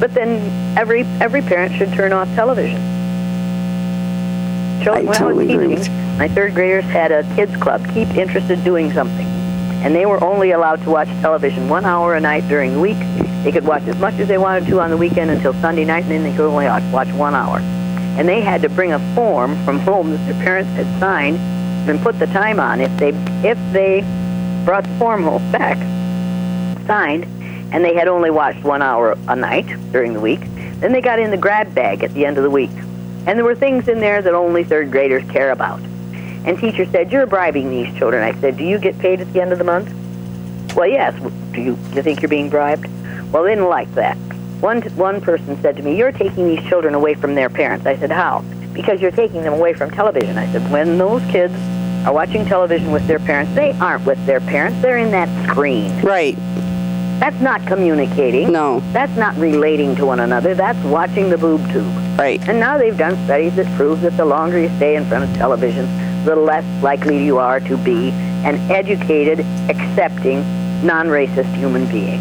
But 0.00 0.12
then 0.12 0.76
every 0.76 1.02
every 1.20 1.42
parent 1.42 1.74
should 1.76 1.92
turn 1.92 2.12
off 2.12 2.28
television. 2.34 2.80
Children, 4.82 5.06
I 5.06 5.10
when 5.10 5.18
totally 5.18 5.50
I 5.50 5.54
agree 5.54 5.68
was 5.68 5.86
teaching, 5.86 6.18
my 6.18 6.28
third 6.28 6.54
graders 6.54 6.84
had 6.84 7.12
a 7.12 7.22
kids 7.36 7.56
club, 7.56 7.86
keep 7.94 8.08
interested 8.10 8.62
doing 8.64 8.92
something, 8.92 9.26
and 9.84 9.94
they 9.94 10.04
were 10.04 10.22
only 10.22 10.50
allowed 10.50 10.82
to 10.82 10.90
watch 10.90 11.08
television 11.20 11.68
one 11.68 11.84
hour 11.84 12.14
a 12.14 12.20
night 12.20 12.46
during 12.48 12.72
the 12.74 12.80
week. 12.80 12.98
They 13.44 13.52
could 13.52 13.64
watch 13.64 13.84
as 13.84 13.96
much 13.98 14.14
as 14.14 14.28
they 14.28 14.38
wanted 14.38 14.66
to 14.68 14.80
on 14.80 14.90
the 14.90 14.96
weekend 14.96 15.30
until 15.30 15.52
Sunday 15.54 15.84
night, 15.84 16.02
and 16.02 16.10
then 16.10 16.22
they 16.22 16.32
could 16.32 16.48
only 16.48 16.66
watch, 16.66 16.82
watch 16.92 17.12
one 17.14 17.34
hour. 17.34 17.58
And 18.18 18.28
they 18.28 18.40
had 18.40 18.62
to 18.62 18.68
bring 18.68 18.92
a 18.92 19.14
form 19.14 19.56
from 19.64 19.78
home 19.80 20.10
that 20.10 20.24
their 20.26 20.42
parents 20.42 20.70
had 20.72 20.86
signed 21.00 21.38
and 21.88 22.00
put 22.00 22.18
the 22.18 22.26
time 22.26 22.58
on. 22.58 22.80
If 22.80 22.96
they 22.98 23.10
if 23.48 23.58
they 23.72 24.00
brought 24.64 24.84
the 24.84 24.98
form 24.98 25.22
home 25.22 25.52
back 25.52 25.78
signed, 26.86 27.24
and 27.72 27.84
they 27.84 27.94
had 27.94 28.08
only 28.08 28.30
watched 28.30 28.62
one 28.64 28.82
hour 28.82 29.16
a 29.28 29.36
night 29.36 29.66
during 29.92 30.12
the 30.12 30.20
week, 30.20 30.40
then 30.80 30.92
they 30.92 31.00
got 31.00 31.18
in 31.18 31.30
the 31.30 31.36
grab 31.36 31.74
bag 31.74 32.02
at 32.02 32.12
the 32.14 32.26
end 32.26 32.36
of 32.36 32.44
the 32.44 32.50
week. 32.50 32.70
And 33.26 33.38
there 33.38 33.44
were 33.44 33.54
things 33.54 33.88
in 33.88 34.00
there 34.00 34.20
that 34.20 34.34
only 34.34 34.64
third 34.64 34.90
graders 34.90 35.24
care 35.30 35.50
about. 35.50 35.80
And 36.44 36.58
teacher 36.58 36.84
said, 36.86 37.10
"You're 37.10 37.26
bribing 37.26 37.70
these 37.70 37.92
children." 37.96 38.22
I 38.22 38.38
said, 38.40 38.56
"Do 38.56 38.64
you 38.64 38.78
get 38.78 38.98
paid 38.98 39.20
at 39.20 39.32
the 39.32 39.40
end 39.40 39.52
of 39.52 39.58
the 39.58 39.64
month?" 39.64 39.92
Well, 40.76 40.88
yes. 40.88 41.14
Do 41.52 41.60
you, 41.60 41.78
you 41.94 42.02
think 42.02 42.20
you're 42.20 42.28
being 42.28 42.50
bribed? 42.50 42.86
Well, 43.32 43.44
they 43.44 43.50
didn't 43.54 43.68
like 43.68 43.92
that. 43.94 44.16
One 44.60 44.82
one 44.96 45.20
person 45.20 45.60
said 45.62 45.76
to 45.76 45.82
me, 45.82 45.96
"You're 45.96 46.12
taking 46.12 46.46
these 46.46 46.62
children 46.68 46.94
away 46.94 47.14
from 47.14 47.34
their 47.34 47.48
parents." 47.48 47.86
I 47.86 47.96
said, 47.96 48.10
"How?" 48.10 48.44
Because 48.74 49.00
you're 49.00 49.10
taking 49.10 49.42
them 49.42 49.54
away 49.54 49.72
from 49.72 49.90
television. 49.90 50.36
I 50.36 50.50
said, 50.52 50.70
"When 50.70 50.98
those 50.98 51.22
kids 51.30 51.54
are 52.06 52.12
watching 52.12 52.44
television 52.44 52.92
with 52.92 53.06
their 53.06 53.20
parents, 53.20 53.54
they 53.54 53.72
aren't 53.80 54.04
with 54.04 54.24
their 54.26 54.40
parents. 54.40 54.82
They're 54.82 54.98
in 54.98 55.10
that 55.12 55.28
screen. 55.48 55.98
Right. 56.02 56.36
That's 57.20 57.40
not 57.40 57.66
communicating. 57.66 58.52
No. 58.52 58.80
That's 58.92 59.16
not 59.16 59.36
relating 59.36 59.94
to 59.96 60.04
one 60.06 60.20
another. 60.20 60.54
That's 60.54 60.82
watching 60.84 61.30
the 61.30 61.38
boob 61.38 61.60
tube." 61.72 61.86
Right. 62.18 62.40
And 62.48 62.58
now 62.60 62.76
they've 62.78 62.96
done 62.96 63.16
studies 63.24 63.54
that 63.56 63.66
prove 63.76 64.00
that 64.02 64.16
the 64.16 64.24
longer 64.24 64.58
you 64.58 64.68
stay 64.76 64.96
in 64.96 65.04
front 65.06 65.24
of 65.24 65.34
television, 65.36 65.86
the 66.24 66.36
less 66.36 66.64
likely 66.82 67.24
you 67.24 67.38
are 67.38 67.60
to 67.60 67.76
be 67.78 68.10
an 68.44 68.56
educated, 68.70 69.40
accepting, 69.70 70.44
non-racist 70.84 71.52
human 71.54 71.86
being. 71.86 72.20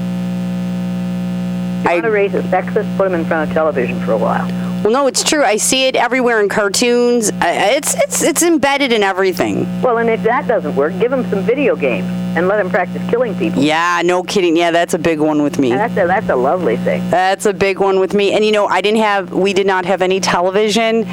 You 1.84 1.90
I- 1.90 1.94
want 1.96 2.06
to 2.06 2.12
raise 2.12 2.34
a 2.34 2.42
sexist, 2.44 2.96
put 2.98 3.10
them 3.10 3.20
in 3.20 3.26
front 3.26 3.50
of 3.50 3.54
television 3.54 4.00
for 4.06 4.14
a 4.14 4.18
while. 4.18 4.48
Well, 4.84 4.94
no, 4.94 5.08
it's 5.08 5.24
true. 5.24 5.44
I 5.44 5.58
see 5.58 5.88
it 5.88 5.96
everywhere 5.96 6.40
in 6.42 6.50
cartoons. 6.50 7.32
It's 7.42 7.94
it's 7.96 8.22
it's 8.24 8.44
embedded 8.44 8.92
in 8.92 9.02
everything. 9.04 9.66
Well, 9.82 9.98
and 9.98 10.10
if 10.10 10.24
that 10.24 10.48
doesn't 10.48 10.76
work, 10.76 10.94
give 11.00 11.10
them 11.12 11.30
some 11.30 11.42
video 11.42 11.76
games 11.76 12.08
and 12.36 12.48
let 12.48 12.58
them 12.58 12.70
practice 12.70 13.02
killing 13.10 13.36
people. 13.36 13.62
Yeah, 13.62 14.02
no 14.04 14.24
kidding. 14.24 14.58
Yeah, 14.58 14.72
that's 14.72 14.94
a 14.94 15.00
big 15.00 15.20
one 15.20 15.44
with 15.44 15.60
me. 15.60 15.72
And 15.72 15.80
that's 15.80 15.98
a, 15.98 16.08
that's 16.08 16.30
a 16.30 16.36
lovely 16.36 16.78
thing. 16.78 17.08
That's 17.10 17.46
a 17.46 17.54
big 17.54 17.80
one 17.80 18.00
with 18.00 18.14
me. 18.14 18.34
And 18.34 18.44
you 18.44 18.52
know, 18.52 18.68
I 18.68 18.82
didn't 18.82 19.02
have, 19.02 19.32
we 19.32 19.54
did 19.54 19.68
not 19.68 19.86
have 19.86 20.02
any 20.02 20.20
television. 20.20 21.06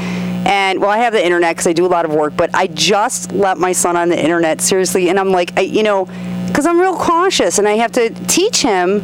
And 0.46 0.80
well, 0.80 0.90
I 0.90 0.98
have 0.98 1.12
the 1.12 1.24
internet 1.24 1.56
because 1.56 1.66
I 1.66 1.72
do 1.72 1.84
a 1.84 1.88
lot 1.88 2.04
of 2.04 2.14
work, 2.14 2.34
but 2.36 2.54
I 2.54 2.66
just 2.68 3.32
let 3.32 3.58
my 3.58 3.72
son 3.72 3.96
on 3.96 4.08
the 4.08 4.18
internet 4.20 4.60
seriously. 4.60 5.08
And 5.10 5.20
I'm 5.20 5.30
like, 5.30 5.56
I, 5.58 5.62
you 5.62 5.82
know, 5.82 6.06
because 6.46 6.66
I'm 6.66 6.80
real 6.80 6.96
cautious 6.96 7.58
and 7.58 7.68
I 7.68 7.74
have 7.74 7.92
to 7.92 8.10
teach 8.26 8.62
him 8.62 9.00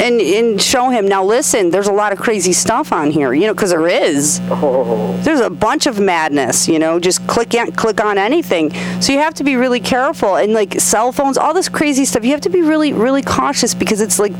and, 0.00 0.20
and 0.20 0.60
show 0.60 0.90
him 0.90 1.06
now 1.06 1.24
listen 1.24 1.70
there's 1.70 1.88
a 1.88 1.92
lot 1.92 2.12
of 2.12 2.18
crazy 2.18 2.52
stuff 2.52 2.92
on 2.92 3.10
here 3.10 3.32
you 3.32 3.46
know 3.46 3.54
because 3.54 3.70
there 3.70 3.88
is 3.88 4.40
Oh, 4.50 5.16
there's 5.22 5.40
a 5.40 5.50
bunch 5.50 5.86
of 5.86 6.00
madness 6.00 6.68
you 6.68 6.78
know 6.78 6.98
just 6.98 7.26
click 7.26 7.54
on, 7.54 7.72
click 7.72 8.02
on 8.02 8.18
anything 8.18 8.72
so 9.00 9.12
you 9.12 9.18
have 9.18 9.34
to 9.34 9.44
be 9.44 9.56
really 9.56 9.80
careful 9.80 10.36
and 10.36 10.52
like 10.52 10.80
cell 10.80 11.12
phones 11.12 11.38
all 11.38 11.54
this 11.54 11.68
crazy 11.68 12.04
stuff 12.04 12.24
you 12.24 12.32
have 12.32 12.40
to 12.40 12.50
be 12.50 12.62
really 12.62 12.92
really 12.92 13.22
cautious 13.22 13.74
because 13.74 14.00
it's 14.00 14.18
like 14.18 14.32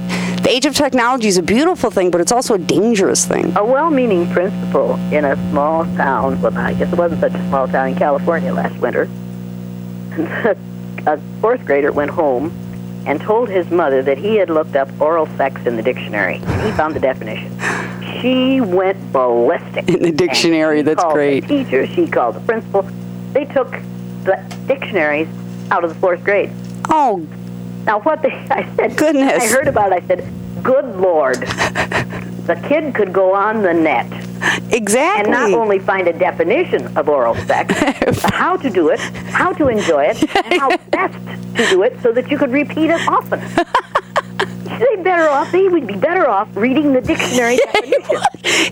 the 0.43 0.51
age 0.51 0.67
of 0.67 0.75
technology 0.75 1.29
is 1.29 1.39
a 1.39 1.43
beautiful 1.43 1.91
thing 1.91 2.11
but 2.11 2.21
it's 2.21 2.33
also 2.33 2.55
a 2.55 2.59
dangerous 2.59 3.27
thing 3.27 3.53
a 3.57 3.65
well-meaning 3.65 4.27
principal 4.31 4.95
in 5.13 5.25
a 5.25 5.37
small 5.51 5.85
town. 5.97 6.41
Well, 6.41 6.57
I 6.57 6.75
guess 6.75 6.93
it 6.93 6.99
wasn't 6.99 7.21
such 7.21 7.35
a 7.35 7.49
small 7.49 7.69
town 7.69 7.89
in 7.89 7.95
California 7.97 8.53
last 8.53 8.77
winter. 8.81 9.09
a 11.07 11.21
fourth 11.41 11.65
grader 11.65 11.93
went 11.93 12.11
home 12.11 12.53
and 13.07 13.21
told 13.21 13.49
his 13.49 13.71
mother 13.71 14.03
that 14.03 14.19
he 14.19 14.37
had 14.37 14.51
looked 14.51 14.77
up 14.77 14.89
oral 15.01 15.27
sex 15.37 15.65
in 15.67 15.77
the 15.77 15.83
dictionary. 15.83 16.39
He 16.39 16.73
found 16.73 16.95
the 16.95 17.01
definition. 17.01 17.59
She 18.21 18.61
went 18.61 19.13
ballistic. 19.13 19.89
In 19.89 20.03
the 20.03 20.13
dictionary, 20.13 20.83
that's 20.83 21.05
great. 21.05 21.41
The 21.41 21.65
teacher, 21.65 21.87
she 21.87 22.07
called 22.07 22.37
the 22.37 22.41
principal. 22.41 22.83
They 23.33 23.45
took 23.47 23.71
the 24.25 24.37
dictionaries 24.67 25.29
out 25.71 25.85
of 25.85 25.95
the 25.95 26.01
fourth 26.01 26.23
grade. 26.23 26.51
oh 26.89 27.27
Now, 27.87 28.01
what 28.01 28.23
they, 28.23 28.33
I 28.51 28.71
said, 28.77 28.97
Goodness. 28.97 29.43
I 29.43 29.47
heard 29.49 29.69
about 29.69 29.93
it. 29.93 30.03
I 30.03 30.07
said, 30.07 30.29
good 30.63 30.97
Lord. 30.97 31.37
the 32.47 32.63
kid 32.69 32.95
could 32.95 33.13
go 33.13 33.35
on 33.35 33.63
the 33.63 33.73
net 33.73 34.11
exactly 34.71 35.25
and 35.25 35.31
not 35.31 35.53
only 35.53 35.79
find 35.79 36.09
a 36.09 36.13
definition 36.13 36.97
of 36.97 37.09
oral 37.09 37.35
sex, 37.47 37.75
how 38.25 38.57
to 38.57 38.71
do 38.71 38.89
it, 38.89 39.01
how 39.31 39.53
to 39.53 39.69
enjoy 39.69 40.05
it, 40.05 40.23
and 40.45 40.61
how 40.61 40.77
best 40.91 41.15
to 41.57 41.67
do 41.69 41.83
it 41.83 42.01
so 42.03 42.13
that 42.13 42.31
you 42.31 42.39
could 42.39 42.51
repeat 42.51 42.91
it 42.91 43.01
often. 43.09 43.41
They 44.79 45.03
better 45.03 45.29
off. 45.29 45.53
They 45.53 45.69
would 45.69 45.87
be 45.87 45.97
better 45.97 46.27
off 46.27 46.49
reading 46.57 46.95
the 46.95 47.03
dictionary 47.03 47.57
definition. 47.57 48.23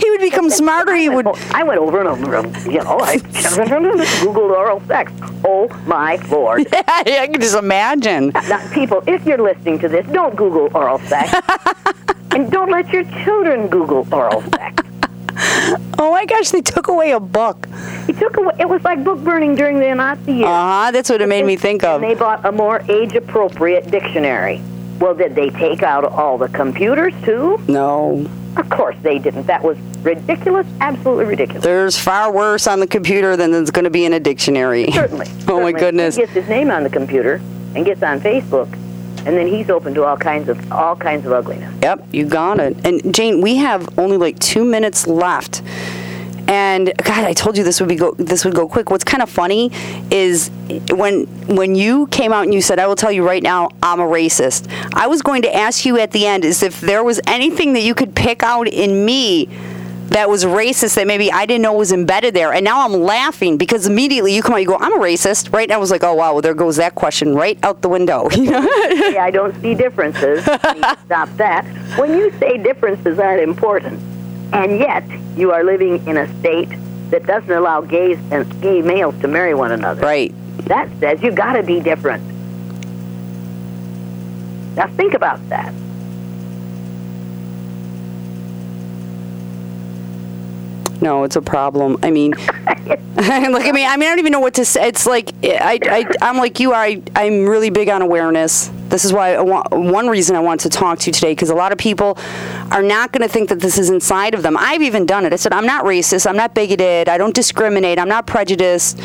he 0.00 0.10
would 0.10 0.20
become 0.20 0.48
smarter 0.48 0.94
he 0.94 1.10
would 1.10 1.26
I 1.52 1.64
went 1.64 1.80
over 1.80 1.98
and 2.00 2.08
over, 2.08 2.36
and, 2.36 2.56
you 2.64 2.78
know, 2.78 2.98
I 3.00 3.18
googled 3.18 4.50
oral 4.50 4.80
sex. 4.86 5.12
Oh 5.44 5.68
my 5.86 6.16
lord! 6.30 6.66
Yeah, 6.72 6.82
i 7.22 7.26
can 7.26 7.40
just 7.40 7.56
imagine 7.56 8.30
Now, 8.48 8.66
people, 8.72 9.02
if 9.06 9.26
you're 9.26 9.42
listening 9.42 9.78
to 9.80 9.88
this, 9.88 10.06
don't 10.06 10.34
Google 10.34 10.70
oral 10.74 10.98
sex, 11.00 11.30
and 12.30 12.50
don't 12.50 12.70
let 12.70 12.88
your 12.90 13.04
children 13.24 13.68
Google 13.68 14.06
oral 14.10 14.40
sex. 14.42 14.82
oh 15.98 16.10
my 16.10 16.24
gosh 16.24 16.50
they 16.50 16.60
took 16.60 16.88
away 16.88 17.12
a 17.12 17.20
book 17.20 17.68
He 18.06 18.12
took 18.12 18.36
away. 18.36 18.54
It 18.58 18.68
was 18.68 18.82
like 18.82 19.04
book 19.04 19.18
burning 19.20 19.54
during 19.54 19.78
the 19.78 19.94
Nazi 19.94 20.32
years. 20.32 20.46
uh-huh 20.46 20.90
that's 20.90 21.08
what 21.10 21.20
it 21.20 21.28
made 21.28 21.44
me 21.44 21.56
think 21.56 21.84
of 21.84 22.02
And 22.02 22.10
they 22.10 22.14
bought 22.18 22.44
a 22.44 22.50
more 22.52 22.82
age-appropriate 22.88 23.90
dictionary. 23.90 24.60
Well, 25.00 25.14
did 25.14 25.34
they 25.36 25.50
take 25.50 25.82
out 25.84 26.04
all 26.04 26.38
the 26.38 26.48
computers 26.48 27.14
too? 27.24 27.58
no 27.68 28.26
Of 28.56 28.68
course 28.70 28.96
they 29.02 29.18
didn't. 29.20 29.46
That 29.46 29.62
was 29.62 29.78
ridiculous. 30.02 30.66
Absolutely 30.80 31.26
ridiculous. 31.26 31.62
there's 31.62 31.96
far 31.96 32.32
worse 32.32 32.66
on 32.66 32.80
the 32.80 32.86
computer 32.86 33.36
than 33.36 33.52
there's 33.52 33.70
going 33.70 33.84
to 33.84 33.90
be 33.90 34.04
in 34.04 34.12
a 34.14 34.20
dictionary 34.20 34.90
Certainly. 34.90 35.26
Oh, 35.48 35.60
my 35.60 35.72
goodness. 35.72 36.16
He 36.16 36.22
gets 36.22 36.32
his 36.32 36.48
name 36.48 36.70
on 36.70 36.82
the 36.82 36.90
computer 36.90 37.40
and 37.76 37.84
gets 37.84 38.02
on 38.02 38.20
Facebook, 38.20 38.68
and 39.26 39.36
then 39.36 39.46
he's 39.46 39.70
open 39.70 39.94
to 39.94 40.04
all 40.04 40.16
kinds 40.16 40.48
of 40.48 40.72
all 40.72 40.96
kinds 40.96 41.26
of 41.26 41.32
ugliness. 41.32 41.74
Yep, 41.82 42.06
you 42.12 42.26
got 42.26 42.60
it. 42.60 42.76
And 42.84 43.14
Jane, 43.14 43.40
we 43.40 43.56
have 43.56 43.98
only 43.98 44.16
like 44.16 44.38
two 44.38 44.64
minutes 44.64 45.06
left. 45.06 45.62
And 46.48 46.94
God, 47.04 47.24
I 47.24 47.34
told 47.34 47.58
you 47.58 47.64
this 47.64 47.78
would 47.78 47.90
be 47.90 47.96
go 47.96 48.12
this 48.12 48.44
would 48.46 48.54
go 48.54 48.66
quick. 48.66 48.90
What's 48.90 49.04
kind 49.04 49.22
of 49.22 49.28
funny 49.28 49.70
is 50.10 50.50
when 50.90 51.26
when 51.46 51.74
you 51.74 52.06
came 52.06 52.32
out 52.32 52.44
and 52.44 52.54
you 52.54 52.62
said, 52.62 52.78
"I 52.78 52.86
will 52.86 52.96
tell 52.96 53.12
you 53.12 53.26
right 53.26 53.42
now, 53.42 53.68
I'm 53.82 54.00
a 54.00 54.06
racist." 54.06 54.66
I 54.94 55.08
was 55.08 55.20
going 55.20 55.42
to 55.42 55.54
ask 55.54 55.84
you 55.84 55.98
at 55.98 56.12
the 56.12 56.26
end 56.26 56.46
is 56.46 56.62
if 56.62 56.80
there 56.80 57.04
was 57.04 57.20
anything 57.26 57.74
that 57.74 57.82
you 57.82 57.94
could 57.94 58.14
pick 58.14 58.42
out 58.42 58.66
in 58.66 59.04
me 59.04 59.46
that 60.08 60.28
was 60.28 60.44
racist 60.44 60.94
that 60.94 61.06
maybe 61.06 61.30
I 61.30 61.44
didn't 61.46 61.62
know 61.62 61.74
was 61.74 61.92
embedded 61.92 62.34
there. 62.34 62.52
And 62.52 62.64
now 62.64 62.84
I'm 62.84 62.94
laughing 62.94 63.58
because 63.58 63.86
immediately 63.86 64.34
you 64.34 64.42
come 64.42 64.54
out, 64.54 64.58
you 64.58 64.66
go, 64.66 64.76
I'm 64.76 64.94
a 64.94 65.02
racist, 65.02 65.52
right? 65.52 65.64
And 65.64 65.72
I 65.72 65.76
was 65.76 65.90
like, 65.90 66.02
oh, 66.02 66.14
wow, 66.14 66.32
well, 66.32 66.42
there 66.42 66.54
goes 66.54 66.76
that 66.76 66.94
question 66.94 67.34
right 67.34 67.58
out 67.62 67.82
the 67.82 67.88
window. 67.88 68.28
You 68.38 68.52
know? 68.52 68.68
yeah, 69.10 69.24
I 69.24 69.32
don't 69.32 69.60
see 69.60 69.74
differences. 69.74 70.42
Stop 70.44 71.28
that. 71.36 71.66
When 71.98 72.16
you 72.16 72.30
say 72.38 72.56
differences 72.56 73.18
aren't 73.18 73.42
important, 73.42 74.00
and 74.52 74.78
yet 74.78 75.04
you 75.36 75.50
are 75.50 75.64
living 75.64 76.06
in 76.06 76.16
a 76.16 76.38
state 76.38 76.70
that 77.10 77.26
doesn't 77.26 77.50
allow 77.50 77.80
gays 77.80 78.18
and 78.30 78.62
gay 78.62 78.80
males 78.80 79.20
to 79.20 79.28
marry 79.28 79.54
one 79.54 79.72
another. 79.72 80.00
Right. 80.00 80.32
That 80.64 80.88
says 81.00 81.20
you've 81.20 81.34
got 81.34 81.54
to 81.54 81.62
be 81.62 81.80
different. 81.80 82.22
Now 84.76 84.86
think 84.96 85.14
about 85.14 85.46
that. 85.48 85.74
No, 91.00 91.24
it's 91.24 91.36
a 91.36 91.42
problem. 91.42 91.98
I 92.02 92.10
mean, 92.10 92.32
look 93.16 93.64
at 93.64 93.74
me. 93.74 93.84
I 93.84 93.96
mean, 93.96 94.06
I 94.06 94.10
don't 94.10 94.18
even 94.18 94.32
know 94.32 94.40
what 94.40 94.54
to 94.54 94.64
say. 94.64 94.88
It's 94.88 95.06
like 95.06 95.32
I, 95.44 95.78
I, 95.82 96.04
I'm 96.20 96.38
like 96.38 96.58
you. 96.58 96.72
I, 96.72 97.02
I'm 97.14 97.48
really 97.48 97.70
big 97.70 97.88
on 97.88 98.02
awareness. 98.02 98.70
This 98.88 99.04
is 99.04 99.12
why 99.12 99.34
I 99.34 99.42
want, 99.42 99.70
one 99.70 100.08
reason 100.08 100.34
I 100.34 100.40
want 100.40 100.60
to 100.62 100.68
talk 100.68 100.98
to 101.00 101.06
you 101.06 101.12
today 101.12 101.32
because 101.32 101.50
a 101.50 101.54
lot 101.54 101.72
of 101.72 101.78
people 101.78 102.18
are 102.72 102.82
not 102.82 103.12
going 103.12 103.22
to 103.22 103.28
think 103.28 103.48
that 103.50 103.60
this 103.60 103.78
is 103.78 103.90
inside 103.90 104.34
of 104.34 104.42
them. 104.42 104.56
I've 104.58 104.82
even 104.82 105.06
done 105.06 105.24
it. 105.24 105.32
I 105.32 105.36
said 105.36 105.52
I'm 105.52 105.66
not 105.66 105.84
racist. 105.84 106.26
I'm 106.26 106.36
not 106.36 106.54
bigoted. 106.54 107.08
I 107.08 107.18
don't 107.18 107.34
discriminate. 107.34 107.98
I'm 107.98 108.08
not 108.08 108.26
prejudiced. 108.26 108.98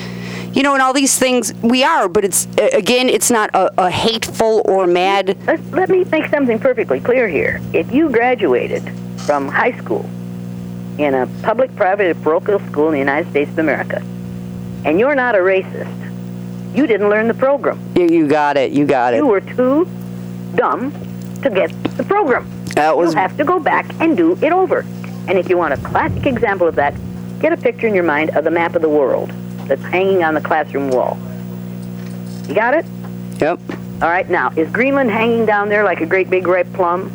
You 0.53 0.61
know, 0.61 0.73
and 0.73 0.81
all 0.81 0.93
these 0.93 1.17
things 1.17 1.53
we 1.61 1.83
are, 1.83 2.07
but 2.07 2.23
it's 2.23 2.45
again, 2.57 3.09
it's 3.09 3.31
not 3.31 3.49
a, 3.53 3.85
a 3.85 3.89
hateful 3.89 4.61
or 4.65 4.85
mad. 4.87 5.37
Let, 5.45 5.71
let 5.71 5.89
me 5.89 6.03
make 6.05 6.29
something 6.29 6.59
perfectly 6.59 6.99
clear 6.99 7.27
here. 7.27 7.59
If 7.73 7.91
you 7.91 8.09
graduated 8.09 8.83
from 9.25 9.47
high 9.47 9.77
school 9.79 10.07
in 10.97 11.13
a 11.13 11.27
public, 11.41 11.75
private, 11.75 12.21
parochial 12.21 12.59
school 12.59 12.87
in 12.87 12.93
the 12.93 12.99
United 12.99 13.29
States 13.31 13.51
of 13.51 13.59
America, 13.59 14.01
and 14.85 14.99
you're 14.99 15.15
not 15.15 15.35
a 15.35 15.39
racist, 15.39 16.03
you 16.75 16.87
didn't 16.87 17.09
learn 17.09 17.27
the 17.27 17.33
program. 17.33 17.79
You, 17.95 18.07
you 18.07 18.27
got 18.27 18.57
it. 18.57 18.71
You 18.71 18.85
got 18.85 19.13
it. 19.13 19.17
You 19.17 19.27
were 19.27 19.41
too 19.41 19.87
dumb 20.55 20.91
to 21.43 21.49
get 21.49 21.71
the 21.97 22.03
program. 22.03 22.49
That 22.75 22.97
was. 22.97 23.13
You 23.13 23.19
have 23.19 23.37
to 23.37 23.43
go 23.43 23.59
back 23.59 23.85
and 23.99 24.17
do 24.17 24.37
it 24.41 24.51
over. 24.51 24.79
And 25.27 25.37
if 25.37 25.49
you 25.49 25.57
want 25.57 25.73
a 25.73 25.77
classic 25.77 26.25
example 26.25 26.67
of 26.67 26.75
that, 26.75 26.93
get 27.39 27.53
a 27.53 27.57
picture 27.57 27.87
in 27.87 27.93
your 27.93 28.03
mind 28.03 28.31
of 28.31 28.43
the 28.43 28.51
map 28.51 28.75
of 28.75 28.81
the 28.81 28.89
world 28.89 29.29
that's 29.67 29.81
hanging 29.83 30.23
on 30.23 30.33
the 30.33 30.41
classroom 30.41 30.89
wall. 30.89 31.17
You 32.47 32.55
got 32.55 32.73
it? 32.73 32.85
Yep. 33.39 33.59
All 34.01 34.09
right. 34.09 34.29
Now, 34.29 34.51
is 34.55 34.69
Greenland 34.71 35.11
hanging 35.11 35.45
down 35.45 35.69
there 35.69 35.83
like 35.83 36.01
a 36.01 36.05
great 36.05 36.29
big 36.29 36.47
ripe 36.47 36.71
plum? 36.73 37.11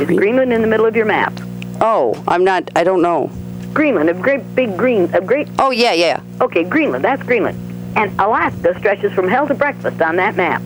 Is 0.00 0.08
Greenland 0.08 0.52
in 0.52 0.60
the 0.60 0.66
middle 0.66 0.84
of 0.84 0.94
your 0.94 1.06
map? 1.06 1.32
Oh, 1.80 2.22
I'm 2.28 2.44
not. 2.44 2.70
I 2.76 2.84
don't 2.84 3.00
know. 3.00 3.30
Greenland, 3.72 4.10
a 4.10 4.14
great 4.14 4.54
big 4.54 4.76
green, 4.76 5.04
a 5.14 5.20
great. 5.20 5.48
Oh 5.58 5.70
yeah, 5.70 5.92
yeah. 5.92 6.20
Okay, 6.40 6.64
Greenland. 6.64 7.02
That's 7.02 7.22
Greenland. 7.22 7.58
And 7.96 8.10
Alaska 8.20 8.78
stretches 8.78 9.12
from 9.12 9.26
hell 9.26 9.46
to 9.46 9.54
breakfast 9.54 10.02
on 10.02 10.16
that 10.16 10.36
map. 10.36 10.62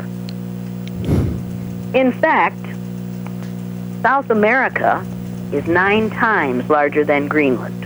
In 1.95 2.13
fact, 2.13 2.59
South 4.03 4.31
America 4.31 5.07
is 5.53 5.67
nine 5.67 6.11
times 6.11 6.69
larger 6.69 7.05
than 7.05 7.29
Greenland. 7.29 7.81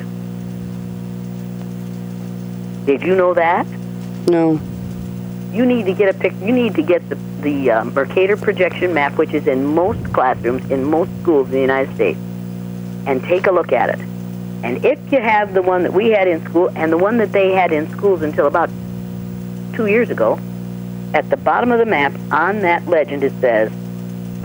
Did 2.86 3.02
you 3.02 3.14
know 3.14 3.34
that? 3.34 3.66
No. 4.28 4.60
You 5.54 5.64
need 5.64 5.86
to 5.86 5.94
get 5.94 6.14
a 6.14 6.18
pic. 6.18 6.32
You 6.40 6.52
need 6.52 6.74
to 6.74 6.82
get 6.82 7.08
the 7.08 7.14
the 7.40 7.70
uh, 7.70 7.84
Mercator 7.84 8.36
projection 8.36 8.92
map, 8.92 9.16
which 9.18 9.32
is 9.32 9.46
in 9.46 9.64
most 9.64 10.12
classrooms 10.12 10.68
in 10.70 10.82
most 10.82 11.10
schools 11.22 11.46
in 11.46 11.52
the 11.52 11.60
United 11.60 11.94
States, 11.94 12.18
and 13.06 13.22
take 13.22 13.46
a 13.46 13.52
look 13.52 13.72
at 13.72 13.90
it. 13.90 14.00
And 14.64 14.84
if 14.84 14.98
you 15.12 15.20
have 15.20 15.54
the 15.54 15.62
one 15.62 15.82
that 15.82 15.92
we 15.92 16.08
had 16.08 16.26
in 16.26 16.44
school 16.46 16.70
and 16.74 16.90
the 16.90 16.98
one 16.98 17.18
that 17.18 17.32
they 17.32 17.52
had 17.52 17.70
in 17.70 17.88
schools 17.90 18.22
until 18.22 18.46
about 18.46 18.70
two 19.74 19.86
years 19.86 20.10
ago, 20.10 20.40
at 21.12 21.28
the 21.30 21.36
bottom 21.36 21.70
of 21.70 21.78
the 21.78 21.86
map 21.86 22.12
on 22.32 22.60
that 22.60 22.86
legend 22.86 23.22
it 23.22 23.32
says 23.40 23.70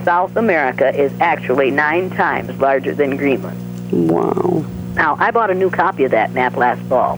South 0.03 0.35
America 0.35 0.93
is 0.93 1.11
actually 1.19 1.71
nine 1.71 2.09
times 2.09 2.55
larger 2.59 2.93
than 2.93 3.17
Greenland. 3.17 3.57
Wow. 3.91 4.65
Now, 4.93 5.15
I 5.19 5.31
bought 5.31 5.49
a 5.49 5.55
new 5.55 5.69
copy 5.69 6.03
of 6.03 6.11
that 6.11 6.31
map 6.33 6.55
last 6.55 6.81
fall. 6.83 7.17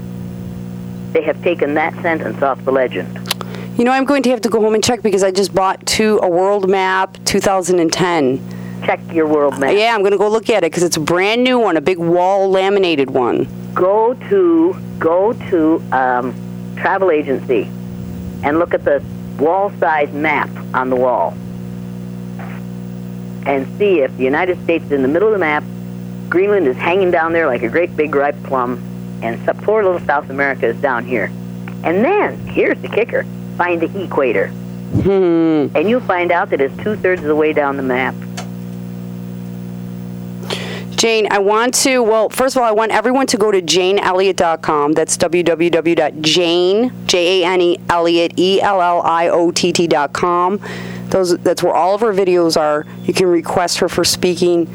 They 1.11 1.23
have 1.23 1.41
taken 1.43 1.73
that 1.73 1.93
sentence 2.01 2.41
off 2.41 2.63
the 2.63 2.71
legend. 2.71 3.17
You 3.77 3.85
know, 3.85 3.91
I'm 3.91 4.03
going 4.05 4.21
to 4.23 4.29
have 4.31 4.41
to 4.41 4.49
go 4.49 4.59
home 4.59 4.75
and 4.75 4.83
check 4.83 5.01
because 5.01 5.23
I 5.23 5.31
just 5.31 5.55
bought 5.55 5.85
two 5.87 6.19
a 6.21 6.29
world 6.29 6.69
map 6.69 7.17
2010. 7.23 8.83
Check 8.85 8.99
your 9.13 9.27
world 9.27 9.57
map. 9.59 9.73
Yeah, 9.73 9.95
I'm 9.95 10.01
going 10.01 10.11
to 10.11 10.17
go 10.17 10.29
look 10.29 10.49
at 10.49 10.63
it 10.63 10.71
because 10.71 10.83
it's 10.83 10.97
a 10.97 11.01
brand 11.01 11.43
new 11.43 11.57
one, 11.57 11.77
a 11.77 11.81
big 11.81 11.97
wall 11.97 12.49
laminated 12.49 13.09
one. 13.09 13.47
Go 13.73 14.13
to 14.29 14.75
go 14.99 15.33
to 15.49 15.81
um, 15.93 16.75
travel 16.75 17.11
agency 17.11 17.63
and 18.43 18.59
look 18.59 18.73
at 18.73 18.83
the 18.83 19.01
wall 19.39 19.71
size 19.79 20.11
map 20.11 20.49
on 20.73 20.89
the 20.89 20.95
wall 20.95 21.33
and 23.45 23.65
see 23.77 24.01
if 24.01 24.15
the 24.17 24.23
United 24.23 24.61
States 24.63 24.83
is 24.85 24.91
in 24.91 25.01
the 25.01 25.07
middle 25.07 25.29
of 25.29 25.33
the 25.33 25.39
map, 25.39 25.63
Greenland 26.29 26.67
is 26.67 26.75
hanging 26.75 27.09
down 27.09 27.31
there 27.31 27.47
like 27.47 27.63
a 27.63 27.69
great 27.69 27.95
big 27.95 28.13
ripe 28.13 28.35
plum, 28.43 28.77
and 29.23 29.43
poor 29.63 29.83
little 29.83 29.99
South 30.01 30.29
America 30.29 30.67
is 30.67 30.79
down 30.81 31.05
here. 31.05 31.31
And 31.83 32.05
then, 32.05 32.37
here's 32.47 32.79
the 32.81 32.87
kicker 32.89 33.25
find 33.61 33.79
the 33.79 34.03
equator. 34.03 34.47
Hmm. 34.47 35.67
And 35.75 35.87
you'll 35.87 36.01
find 36.01 36.31
out 36.31 36.49
that 36.49 36.59
it's 36.61 36.75
two 36.83 36.95
thirds 36.95 37.21
of 37.21 37.27
the 37.27 37.35
way 37.35 37.53
down 37.53 37.77
the 37.77 37.83
map. 37.83 38.15
Jane, 40.89 41.27
I 41.29 41.37
want 41.37 41.75
to, 41.75 42.01
well, 42.01 42.29
first 42.29 42.55
of 42.55 42.63
all, 42.63 42.67
I 42.67 42.71
want 42.71 42.91
everyone 42.91 43.27
to 43.27 43.37
go 43.37 43.51
to 43.51 43.61
janeelliott.com. 43.61 44.93
That's 44.93 45.15
www.jane, 45.15 46.91
J-A-N-E, 47.05 47.77
Elliott, 47.87 48.33
E-L-L-I-O-T-T.com. 48.35 48.89
Those, 51.09 51.37
that's 51.37 51.61
where 51.61 51.75
all 51.75 51.93
of 51.93 52.01
her 52.01 52.13
videos 52.13 52.59
are. 52.59 52.87
You 53.03 53.13
can 53.13 53.27
request 53.27 53.77
her 53.77 53.89
for 53.89 54.03
speaking 54.03 54.65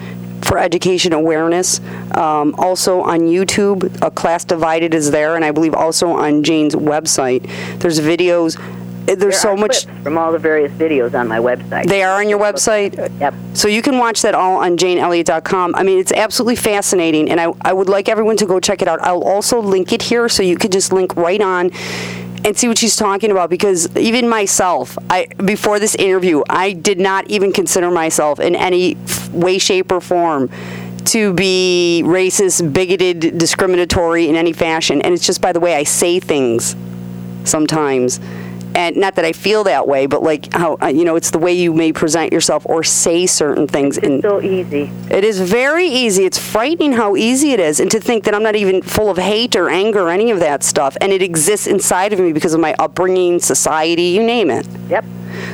for 0.46 0.58
education 0.58 1.12
awareness. 1.12 1.80
Um, 2.14 2.54
also 2.56 3.00
on 3.02 3.20
YouTube, 3.20 4.00
A 4.02 4.10
Class 4.10 4.44
Divided 4.44 4.94
is 4.94 5.10
there, 5.10 5.36
and 5.36 5.44
I 5.44 5.50
believe 5.50 5.74
also 5.74 6.08
on 6.10 6.42
Jane's 6.42 6.74
website. 6.74 7.48
There's 7.80 8.00
videos. 8.00 8.60
There's 9.06 9.18
There 9.18 9.32
so 9.32 9.56
much. 9.56 9.86
from 10.02 10.18
all 10.18 10.32
the 10.32 10.38
various 10.38 10.72
videos 10.72 11.14
on 11.14 11.28
my 11.28 11.38
website. 11.38 11.86
They 11.86 12.02
are 12.02 12.18
on 12.20 12.28
your 12.28 12.40
website? 12.40 12.96
Yep. 13.20 13.34
So 13.54 13.68
you 13.68 13.80
can 13.80 13.98
watch 13.98 14.22
that 14.22 14.34
all 14.34 14.56
on 14.56 14.76
janeelliott.com. 14.76 15.76
I 15.76 15.84
mean, 15.84 16.00
it's 16.00 16.10
absolutely 16.10 16.56
fascinating, 16.56 17.30
and 17.30 17.40
I, 17.40 17.52
I 17.60 17.72
would 17.72 17.88
like 17.88 18.08
everyone 18.08 18.36
to 18.38 18.46
go 18.46 18.58
check 18.58 18.82
it 18.82 18.88
out. 18.88 19.00
I'll 19.02 19.22
also 19.22 19.60
link 19.60 19.92
it 19.92 20.02
here 20.02 20.28
so 20.28 20.42
you 20.42 20.56
could 20.56 20.72
just 20.72 20.92
link 20.92 21.14
right 21.14 21.40
on 21.40 21.70
and 22.44 22.56
see 22.56 22.68
what 22.68 22.78
she's 22.78 22.96
talking 22.96 23.30
about 23.30 23.50
because 23.50 23.94
even 23.96 24.28
myself, 24.28 24.96
I 25.10 25.26
before 25.44 25.78
this 25.78 25.94
interview, 25.94 26.42
I 26.48 26.72
did 26.72 27.00
not 27.00 27.28
even 27.28 27.52
consider 27.52 27.90
myself 27.90 28.40
in 28.40 28.54
any 28.54 28.96
way, 29.32 29.58
shape, 29.58 29.92
or 29.92 30.00
form 30.00 30.50
to 31.06 31.32
be 31.34 32.02
racist, 32.04 32.72
bigoted, 32.72 33.38
discriminatory 33.38 34.28
in 34.28 34.34
any 34.34 34.52
fashion. 34.52 35.00
And 35.02 35.14
it's 35.14 35.24
just 35.24 35.40
by 35.40 35.52
the 35.52 35.60
way 35.60 35.74
I 35.74 35.84
say 35.84 36.20
things 36.20 36.74
sometimes. 37.44 38.20
And 38.76 38.94
not 38.98 39.14
that 39.14 39.24
I 39.24 39.32
feel 39.32 39.64
that 39.64 39.88
way, 39.88 40.04
but 40.04 40.22
like 40.22 40.52
how, 40.52 40.76
uh, 40.82 40.88
you 40.88 41.06
know, 41.06 41.16
it's 41.16 41.30
the 41.30 41.38
way 41.38 41.54
you 41.54 41.72
may 41.72 41.94
present 41.94 42.30
yourself 42.30 42.66
or 42.66 42.84
say 42.84 43.24
certain 43.24 43.66
things. 43.66 43.96
And 43.96 44.20
so 44.20 44.42
easy. 44.42 44.90
it 45.10 45.24
is 45.24 45.40
very 45.40 45.86
easy. 45.86 46.26
It's 46.26 46.36
frightening 46.36 46.92
how 46.92 47.16
easy 47.16 47.52
it 47.52 47.58
is. 47.58 47.80
And 47.80 47.90
to 47.90 47.98
think 47.98 48.24
that 48.24 48.34
I'm 48.34 48.42
not 48.42 48.54
even 48.54 48.82
full 48.82 49.08
of 49.08 49.16
hate 49.16 49.56
or 49.56 49.70
anger 49.70 50.00
or 50.00 50.10
any 50.10 50.30
of 50.30 50.40
that 50.40 50.62
stuff. 50.62 50.94
And 51.00 51.10
it 51.10 51.22
exists 51.22 51.66
inside 51.66 52.12
of 52.12 52.20
me 52.20 52.34
because 52.34 52.52
of 52.52 52.60
my 52.60 52.74
upbringing, 52.78 53.40
society, 53.40 54.02
you 54.02 54.22
name 54.22 54.50
it. 54.50 54.68
Yep. 54.90 55.06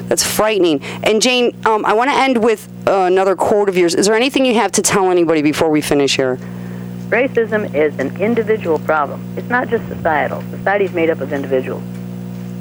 That's 0.09 0.25
frightening. 0.25 0.83
And 1.05 1.23
Jane, 1.23 1.57
um, 1.65 1.85
I 1.85 1.93
want 1.93 2.11
to 2.11 2.17
end 2.17 2.43
with 2.43 2.69
uh, 2.89 3.03
another 3.03 3.37
quote 3.37 3.69
of 3.69 3.77
yours. 3.77 3.95
Is 3.95 4.07
there 4.07 4.17
anything 4.17 4.45
you 4.45 4.55
have 4.55 4.73
to 4.73 4.83
tell 4.83 5.13
anybody 5.13 5.43
before 5.43 5.71
we 5.71 5.81
finish 5.81 6.17
here? 6.17 6.41
Racism 7.07 7.73
is 7.73 7.97
an 8.01 8.21
individual 8.21 8.81
problem. 8.81 9.23
It's 9.37 9.49
not 9.49 9.69
just 9.69 9.87
societal. 9.87 10.43
Society 10.51 10.87
is 10.87 10.93
made 10.93 11.09
up 11.09 11.21
of 11.21 11.33
individuals. 11.33 11.85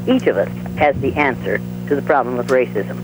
Each 0.08 0.28
of 0.28 0.38
us 0.38 0.50
has 0.78 1.00
the 1.02 1.14
answer 1.16 1.60
to 1.88 1.96
the 1.96 2.02
problem 2.02 2.40
of 2.40 2.48
racism. 2.48 3.00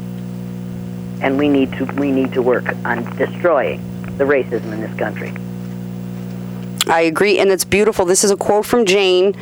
And 1.22 1.38
we 1.38 1.50
need 1.50 1.72
to 1.74 1.86
we 1.86 2.12
need 2.12 2.34
to 2.34 2.42
work 2.42 2.68
on 2.86 3.04
destroying 3.18 3.82
the 4.18 4.24
racism 4.24 4.72
in 4.72 4.82
this 4.82 4.98
country. 4.98 5.34
I 6.88 7.02
agree, 7.02 7.40
and 7.40 7.52
it's 7.52 7.66
beautiful. 7.66 8.06
This 8.06 8.24
is 8.24 8.32
a 8.32 8.38
quote 8.38 8.66
from 8.66 8.86
Jane. 8.86 9.36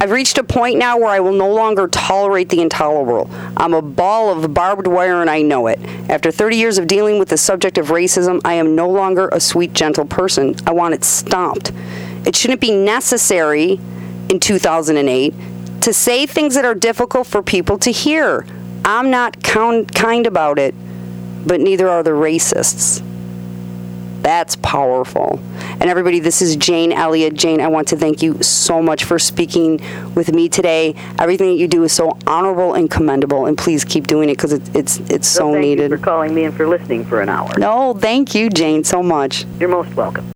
I've 0.00 0.10
reached 0.10 0.36
a 0.38 0.44
point 0.44 0.76
now 0.76 0.98
where 0.98 1.08
I 1.08 1.20
will 1.20 1.32
no 1.32 1.50
longer 1.50 1.88
tolerate 1.88 2.50
the 2.50 2.60
intolerable. 2.60 3.30
I'm 3.56 3.72
a 3.72 3.80
ball 3.80 4.36
of 4.36 4.52
barbed 4.52 4.86
wire 4.86 5.20
and 5.20 5.30
I 5.30 5.40
know 5.40 5.68
it. 5.68 5.78
After 6.10 6.30
30 6.30 6.56
years 6.56 6.78
of 6.78 6.86
dealing 6.86 7.18
with 7.18 7.28
the 7.28 7.38
subject 7.38 7.78
of 7.78 7.86
racism, 7.86 8.40
I 8.44 8.54
am 8.54 8.74
no 8.74 8.88
longer 8.88 9.28
a 9.32 9.40
sweet, 9.40 9.72
gentle 9.72 10.04
person. 10.04 10.56
I 10.66 10.72
want 10.72 10.94
it 10.94 11.04
stopped. 11.04 11.72
It 12.26 12.36
shouldn't 12.36 12.60
be 12.60 12.72
necessary 12.72 13.80
in 14.28 14.40
2008 14.40 15.32
to 15.84 15.92
say 15.92 16.24
things 16.24 16.54
that 16.54 16.64
are 16.64 16.74
difficult 16.74 17.26
for 17.26 17.42
people 17.42 17.76
to 17.76 17.90
hear. 17.90 18.46
I'm 18.86 19.10
not 19.10 19.42
count, 19.42 19.94
kind 19.94 20.26
about 20.26 20.58
it, 20.58 20.74
but 21.46 21.60
neither 21.60 21.90
are 21.90 22.02
the 22.02 22.10
racists. 22.10 23.02
That's 24.22 24.56
powerful. 24.56 25.38
And 25.80 25.82
everybody, 25.82 26.20
this 26.20 26.40
is 26.40 26.56
Jane 26.56 26.90
Elliott. 26.90 27.34
Jane, 27.34 27.60
I 27.60 27.68
want 27.68 27.88
to 27.88 27.98
thank 27.98 28.22
you 28.22 28.42
so 28.42 28.80
much 28.80 29.04
for 29.04 29.18
speaking 29.18 29.78
with 30.14 30.32
me 30.32 30.48
today. 30.48 30.94
Everything 31.18 31.48
that 31.48 31.56
you 31.56 31.68
do 31.68 31.84
is 31.84 31.92
so 31.92 32.16
honorable 32.26 32.72
and 32.72 32.90
commendable, 32.90 33.44
and 33.44 33.58
please 33.58 33.84
keep 33.84 34.06
doing 34.06 34.30
it 34.30 34.38
because 34.38 34.54
it, 34.54 34.74
it's 34.74 35.00
it's 35.10 35.28
so 35.28 35.52
thank 35.52 35.60
needed. 35.60 35.90
you 35.90 35.98
for 35.98 36.02
calling 36.02 36.34
me 36.34 36.44
and 36.44 36.56
for 36.56 36.66
listening 36.66 37.04
for 37.04 37.20
an 37.20 37.28
hour. 37.28 37.50
No, 37.58 37.92
thank 37.92 38.34
you, 38.34 38.48
Jane, 38.48 38.84
so 38.84 39.02
much. 39.02 39.44
You're 39.60 39.68
most 39.68 39.94
welcome. 39.94 40.32